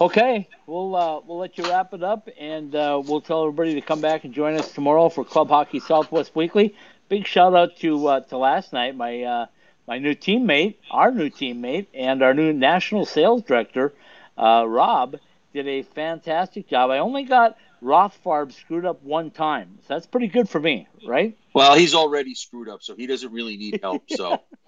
Okay, 0.01 0.47
we'll 0.65 0.95
uh, 0.95 1.19
we'll 1.25 1.37
let 1.39 1.57
you 1.57 1.63
wrap 1.65 1.93
it 1.93 2.03
up, 2.03 2.29
and 2.39 2.73
uh, 2.73 3.01
we'll 3.05 3.21
tell 3.21 3.43
everybody 3.43 3.73
to 3.75 3.81
come 3.81 4.01
back 4.01 4.23
and 4.23 4.33
join 4.33 4.55
us 4.55 4.71
tomorrow 4.71 5.09
for 5.09 5.23
Club 5.25 5.49
Hockey 5.49 5.79
Southwest 5.79 6.35
Weekly. 6.35 6.75
Big 7.09 7.25
shout 7.27 7.53
out 7.55 7.75
to 7.77 8.21
to 8.29 8.37
last 8.37 8.73
night, 8.73 8.95
my 8.95 9.47
my 9.89 9.97
new 9.97 10.13
teammate, 10.13 10.75
our 10.91 11.11
new 11.11 11.29
teammate, 11.31 11.87
and 11.95 12.21
our 12.21 12.33
new 12.35 12.53
national 12.53 13.05
sales 13.05 13.41
director, 13.41 13.91
uh, 14.37 14.63
Rob. 14.67 15.17
did 15.51 15.67
a 15.67 15.81
fantastic 15.81 16.67
job. 16.67 16.91
I 16.91 16.99
only 16.99 17.23
got 17.23 17.57
Rothfarb 17.81 18.51
screwed 18.53 18.85
up 18.85 19.01
one 19.03 19.31
time, 19.31 19.79
so 19.81 19.93
that's 19.93 20.07
pretty 20.07 20.27
good 20.27 20.49
for 20.49 20.59
me, 20.59 20.87
right? 21.07 21.37
Well, 21.53 21.75
he's 21.75 21.95
already 21.95 22.35
screwed 22.35 22.69
up, 22.69 22.83
so 22.83 22.95
he 22.95 23.07
doesn't 23.07 23.31
really 23.31 23.57
need 23.57 23.79
help. 23.81 24.03
So, 24.09 24.39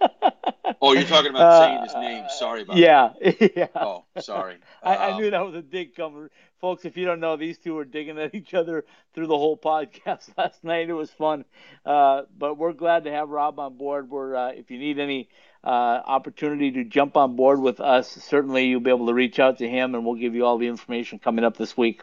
oh, 0.80 0.92
you're 0.92 1.04
talking 1.04 1.30
about 1.30 1.62
saying 1.62 1.82
his 1.84 1.94
name. 1.94 2.24
Sorry 2.28 2.62
about 2.62 2.76
yeah, 2.76 3.10
that. 3.22 3.52
yeah. 3.56 3.66
Oh, 3.74 4.04
sorry. 4.18 4.56
I, 4.82 4.96
I 4.96 5.10
Um, 5.12 5.20
knew 5.20 5.30
that 5.30 5.44
was 5.44 5.54
a 5.54 5.62
dig 5.62 5.94
coming, 5.94 6.28
folks. 6.60 6.84
If 6.84 6.96
you 6.96 7.04
don't 7.04 7.20
know, 7.20 7.36
these 7.36 7.58
two 7.58 7.74
were 7.74 7.84
digging 7.84 8.18
at 8.18 8.34
each 8.34 8.54
other 8.54 8.84
through 9.14 9.26
the 9.28 9.36
whole 9.36 9.56
podcast 9.56 10.30
last 10.36 10.64
night. 10.64 10.88
It 10.88 10.94
was 10.94 11.10
fun, 11.10 11.44
uh, 11.86 12.22
but 12.36 12.56
we're 12.56 12.72
glad 12.72 13.04
to 13.04 13.10
have 13.12 13.28
Rob 13.28 13.58
on 13.58 13.76
board. 13.76 14.10
We're 14.10 14.34
uh, 14.34 14.52
if 14.52 14.70
you 14.70 14.78
need 14.78 14.98
any 14.98 15.28
uh, 15.62 15.68
opportunity 15.68 16.72
to 16.72 16.84
jump 16.84 17.16
on 17.16 17.36
board 17.36 17.60
with 17.60 17.80
us, 17.80 18.08
certainly 18.10 18.66
you'll 18.66 18.80
be 18.80 18.90
able 18.90 19.06
to 19.06 19.14
reach 19.14 19.38
out 19.38 19.58
to 19.58 19.68
him, 19.68 19.94
and 19.94 20.04
we'll 20.04 20.16
give 20.16 20.34
you 20.34 20.44
all 20.44 20.58
the 20.58 20.66
information 20.66 21.18
coming 21.20 21.44
up 21.44 21.56
this 21.56 21.76
week. 21.76 22.02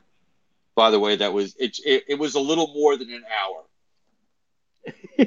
By 0.79 0.91
the 0.91 0.99
way, 0.99 1.17
that 1.17 1.33
was 1.33 1.57
it, 1.59 1.77
it. 1.85 2.05
It 2.07 2.15
was 2.15 2.35
a 2.35 2.39
little 2.39 2.73
more 2.73 2.95
than 2.95 3.09
an 3.11 3.25
hour. 3.43 3.65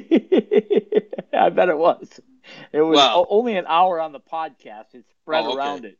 I 1.31 1.49
bet 1.49 1.69
it 1.69 1.77
was. 1.77 2.19
It 2.71 2.81
was 2.81 2.95
Well- 2.97 3.27
only 3.29 3.55
an 3.55 3.65
hour 3.67 3.99
on 4.01 4.13
the 4.13 4.19
podcast. 4.19 4.95
It 4.95 5.05
spread 5.21 5.43
Oh, 5.45 5.49
okay. 5.49 5.57
around 5.57 5.85
it. 5.85 5.99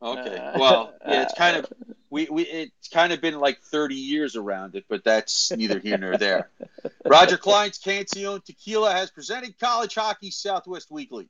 Okay. 0.00 0.36
Uh, 0.36 0.58
Well, 0.60 0.94
yeah, 1.08 1.22
it's 1.22 1.34
kind 1.34 1.56
of 1.56 1.66
we, 2.08 2.28
we 2.30 2.42
it's 2.44 2.86
kind 2.88 3.12
of 3.12 3.20
been 3.20 3.40
like 3.40 3.60
30 3.62 3.96
years 3.96 4.36
around 4.36 4.76
it, 4.76 4.84
but 4.88 5.02
that's 5.02 5.50
neither 5.50 5.80
here 5.80 5.98
nor 5.98 6.16
there. 6.16 6.50
Roger 7.04 7.36
Clyne's 7.36 7.78
Cancion 7.80 8.44
Tequila 8.44 8.92
has 8.92 9.10
presented 9.10 9.58
College 9.58 9.96
Hockey 9.96 10.30
Southwest 10.30 10.88
Weekly, 10.92 11.28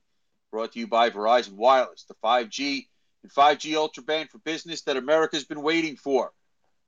brought 0.51 0.73
to 0.73 0.79
you 0.79 0.85
by 0.85 1.09
Verizon 1.09 1.53
Wireless, 1.53 2.03
the 2.03 2.13
5G 2.23 2.85
and 3.23 3.31
5G 3.31 3.75
Ultra 3.75 4.03
Band 4.03 4.29
for 4.29 4.37
business 4.37 4.83
that 4.83 4.97
America's 4.97 5.45
been 5.45 5.63
waiting 5.63 5.95
for. 5.95 6.31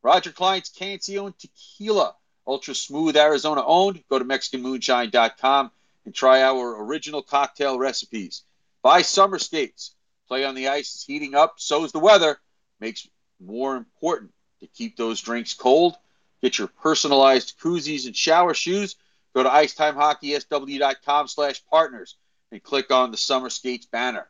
Roger 0.07 0.31
Clyne's 0.31 0.69
Cancion 0.69 1.37
Tequila, 1.37 2.15
ultra 2.47 2.73
smooth 2.73 3.17
Arizona 3.17 3.61
owned. 3.65 4.01
Go 4.07 4.17
to 4.17 4.23
MexicanMoonshine.com 4.23 5.69
and 6.05 6.15
try 6.15 6.43
our 6.43 6.81
original 6.81 7.21
cocktail 7.21 7.77
recipes. 7.77 8.43
By 8.81 9.01
summer 9.01 9.37
skates. 9.37 9.93
Play 10.29 10.45
on 10.45 10.55
the 10.55 10.69
ice 10.69 10.95
is 10.95 11.03
heating 11.03 11.35
up, 11.35 11.55
so 11.57 11.83
is 11.83 11.91
the 11.91 11.99
weather. 11.99 12.39
Makes 12.79 13.09
more 13.41 13.75
important 13.75 14.31
to 14.61 14.67
keep 14.67 14.95
those 14.95 15.19
drinks 15.19 15.53
cold. 15.53 15.97
Get 16.41 16.57
your 16.57 16.69
personalized 16.69 17.59
koozies 17.59 18.05
and 18.05 18.15
shower 18.15 18.53
shoes. 18.53 18.95
Go 19.35 19.43
to 19.43 19.49
icetimehockeysw.com 19.49 21.27
slash 21.27 21.65
partners 21.65 22.15
and 22.53 22.63
click 22.63 22.91
on 22.91 23.11
the 23.11 23.17
Summer 23.17 23.49
Skates 23.49 23.87
banner. 23.87 24.29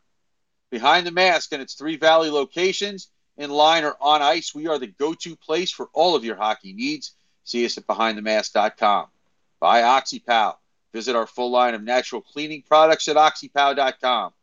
Behind 0.72 1.06
the 1.06 1.12
mask 1.12 1.54
and 1.54 1.62
its 1.62 1.76
three 1.76 1.98
valley 1.98 2.32
locations, 2.32 3.10
in 3.38 3.50
line 3.50 3.84
or 3.84 3.96
on 4.02 4.22
ice, 4.22 4.54
we 4.54 4.68
are 4.68 4.80
the 4.80 4.88
go-to 4.88 5.36
place 5.36 5.72
for 5.72 5.90
all 5.94 6.16
of 6.16 6.26
your 6.26 6.36
hockey 6.36 6.74
needs. 6.74 7.14
See 7.44 7.66
us 7.66 7.78
at 7.78 7.88
behindthemask.com. 7.88 9.08
By 9.60 9.82
OxyPow. 9.82 10.56
Visit 10.94 11.16
our 11.16 11.28
full 11.28 11.52
line 11.52 11.76
of 11.76 11.84
natural 11.84 12.22
cleaning 12.22 12.64
products 12.64 13.08
at 13.08 13.16
oxypow.com. 13.16 14.34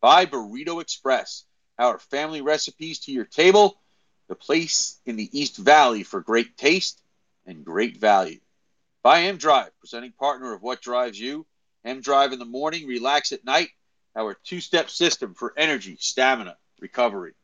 By 0.00 0.26
Burrito 0.26 0.82
Express, 0.82 1.44
our 1.78 1.98
family 1.98 2.42
recipes 2.42 3.00
to 3.00 3.12
your 3.12 3.24
table, 3.24 3.78
the 4.28 4.34
place 4.34 4.98
in 5.06 5.16
the 5.16 5.30
East 5.38 5.56
Valley 5.56 6.02
for 6.02 6.20
great 6.20 6.56
taste 6.56 7.02
and 7.46 7.64
great 7.64 7.98
value. 7.98 8.40
By 9.02 9.22
M 9.22 9.36
Drive, 9.36 9.70
presenting 9.80 10.12
partner 10.12 10.52
of 10.52 10.62
What 10.62 10.80
Drives 10.80 11.18
You. 11.18 11.46
M 11.84 12.00
Drive 12.00 12.32
in 12.32 12.38
the 12.38 12.44
morning, 12.44 12.86
relax 12.86 13.32
at 13.32 13.44
night, 13.44 13.70
our 14.14 14.34
two 14.34 14.60
step 14.60 14.90
system 14.90 15.34
for 15.34 15.54
energy, 15.56 15.96
stamina, 15.98 16.56
recovery. 16.80 17.34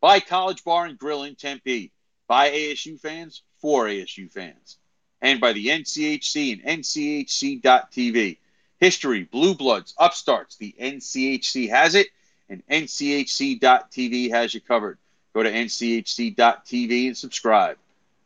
By 0.00 0.20
College 0.20 0.62
Bar 0.64 0.86
and 0.86 0.98
Grill 0.98 1.24
in 1.24 1.34
Tempe. 1.34 1.92
By 2.28 2.50
ASU 2.50 3.00
fans, 3.00 3.42
for 3.60 3.86
ASU 3.86 4.30
fans. 4.30 4.78
And 5.20 5.40
by 5.40 5.52
the 5.52 5.66
NCHC 5.66 6.52
and 6.52 6.82
NCHC.TV. 6.82 8.38
History, 8.78 9.24
Blue 9.24 9.54
Bloods, 9.54 9.94
Upstarts, 9.98 10.56
the 10.56 10.74
NCHC 10.80 11.68
has 11.70 11.96
it, 11.96 12.08
and 12.48 12.62
NCHC.TV 12.68 14.30
has 14.30 14.54
you 14.54 14.60
covered. 14.60 14.98
Go 15.34 15.42
to 15.42 15.50
NCHC.TV 15.50 17.08
and 17.08 17.16
subscribe. 17.16 17.76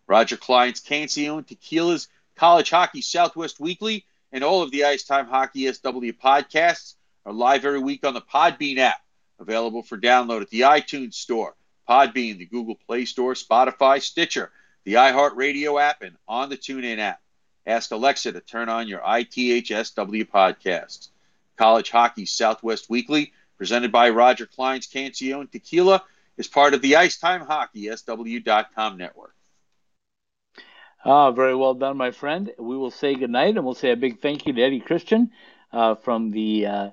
Roger 0.07 0.37
Clyne's 0.37 0.81
Cancion 0.81 1.47
Tequila's 1.47 2.09
College 2.37 2.69
Hockey 2.71 3.01
Southwest 3.01 3.61
Weekly 3.61 4.05
and 4.31 4.45
all 4.45 4.63
of 4.63 4.71
the 4.71 4.85
Ice 4.85 5.05
Time 5.05 5.27
Hockey 5.27 5.73
SW 5.73 6.13
podcasts 6.13 6.97
are 7.25 7.33
live 7.33 7.65
every 7.65 7.81
week 7.81 8.05
on 8.05 8.15
the 8.15 8.21
Podbean 8.21 8.79
app, 8.79 9.01
available 9.39 9.83
for 9.83 9.97
download 9.97 10.43
at 10.43 10.51
the 10.51 10.63
iTunes 10.63 11.15
Store, 11.15 11.55
Podbean, 11.89 12.39
the 12.39 12.47
Google 12.47 12.77
Play 12.87 13.05
Store, 13.05 13.35
Spotify, 13.35 14.01
Stitcher, 14.01 14.51
the 14.85 14.95
iHeartRadio 14.95 15.81
app, 15.81 16.03
and 16.03 16.17
on 16.27 16.49
the 16.49 16.57
TuneIn 16.57 16.99
app. 16.99 17.21
Ask 17.67 17.91
Alexa 17.93 18.33
to 18.33 18.41
turn 18.41 18.69
on 18.69 18.89
your 18.89 19.01
ITHSW 19.01 20.29
podcasts. 20.29 21.09
College 21.57 21.91
Hockey 21.91 22.27
Southwest 22.27 22.91
Weekly, 22.91 23.33
presented 23.57 23.93
by 23.93 24.11
Roger 24.11 24.47
Clyne's 24.47 24.89
Cancion 24.89 25.51
Tequila, 25.51 26.03
is 26.37 26.49
part 26.49 26.75
of 26.75 26.83
the 26.83 26.97
Icetime 26.97 27.43
Hockey 27.43 27.89
SW.com 27.95 28.97
network. 28.97 29.35
Ah, 31.05 31.31
very 31.31 31.55
well 31.55 31.75
done, 31.75 31.97
my 31.97 32.11
friend. 32.11 32.53
We 32.59 32.77
will 32.77 32.91
say 32.91 33.15
goodnight 33.15 33.57
and 33.57 33.65
we'll 33.65 33.75
say 33.75 33.91
a 33.91 33.97
big 33.97 34.21
thank 34.21 34.47
you 34.47 34.53
to 34.53 34.63
Eddie 34.63 34.81
Christian 34.81 35.31
uh, 35.73 35.97
from 35.97 36.31
the 36.31 36.67
uh, 36.67 36.91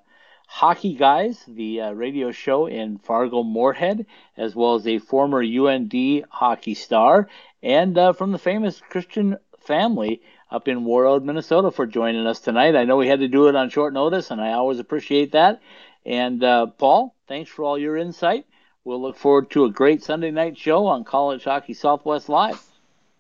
Hockey 0.52 0.96
Guys, 0.96 1.46
the 1.48 1.80
uh, 1.80 1.92
radio 1.92 2.32
show 2.32 2.66
in 2.66 2.98
Fargo 2.98 3.44
Moorhead, 3.44 4.08
as 4.36 4.56
well 4.56 4.74
as 4.74 4.88
a 4.88 4.98
former 4.98 5.44
UND 5.44 6.26
hockey 6.28 6.74
star, 6.74 7.30
and 7.62 7.96
uh, 7.96 8.14
from 8.14 8.32
the 8.32 8.40
famous 8.40 8.82
Christian 8.90 9.38
family 9.60 10.24
up 10.50 10.68
in 10.68 10.86
Warroad, 10.86 11.24
Minnesota, 11.24 11.70
for 11.70 11.86
joining 11.86 12.26
us 12.26 12.40
tonight. 12.40 12.76
I 12.76 12.84
know 12.84 12.98
we 12.98 13.08
had 13.08 13.20
to 13.20 13.28
do 13.28 13.48
it 13.48 13.56
on 13.56 13.70
short 13.70 13.94
notice, 13.94 14.32
and 14.32 14.42
I 14.42 14.54
always 14.54 14.80
appreciate 14.80 15.34
that. 15.34 15.62
And 16.04 16.44
uh, 16.44 16.66
Paul, 16.66 17.16
thanks 17.28 17.52
for 17.52 17.64
all 17.64 17.78
your 17.78 17.96
insight. 17.96 18.48
We'll 18.84 19.02
look 19.02 19.18
forward 19.18 19.52
to 19.52 19.66
a 19.66 19.70
great 19.70 20.04
Sunday 20.04 20.32
night 20.32 20.58
show 20.58 20.88
on 20.88 21.04
College 21.04 21.44
Hockey 21.44 21.76
Southwest 21.76 22.28
Live. 22.28 22.60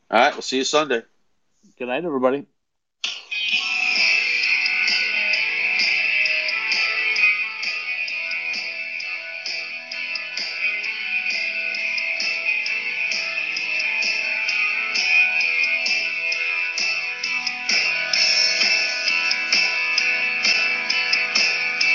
All 0.10 0.20
right, 0.20 0.34
we'll 0.34 0.42
see 0.42 0.58
you 0.58 0.64
Sunday. 0.64 1.04
Good 1.78 1.90
night, 1.90 2.04
everybody. 2.04 2.48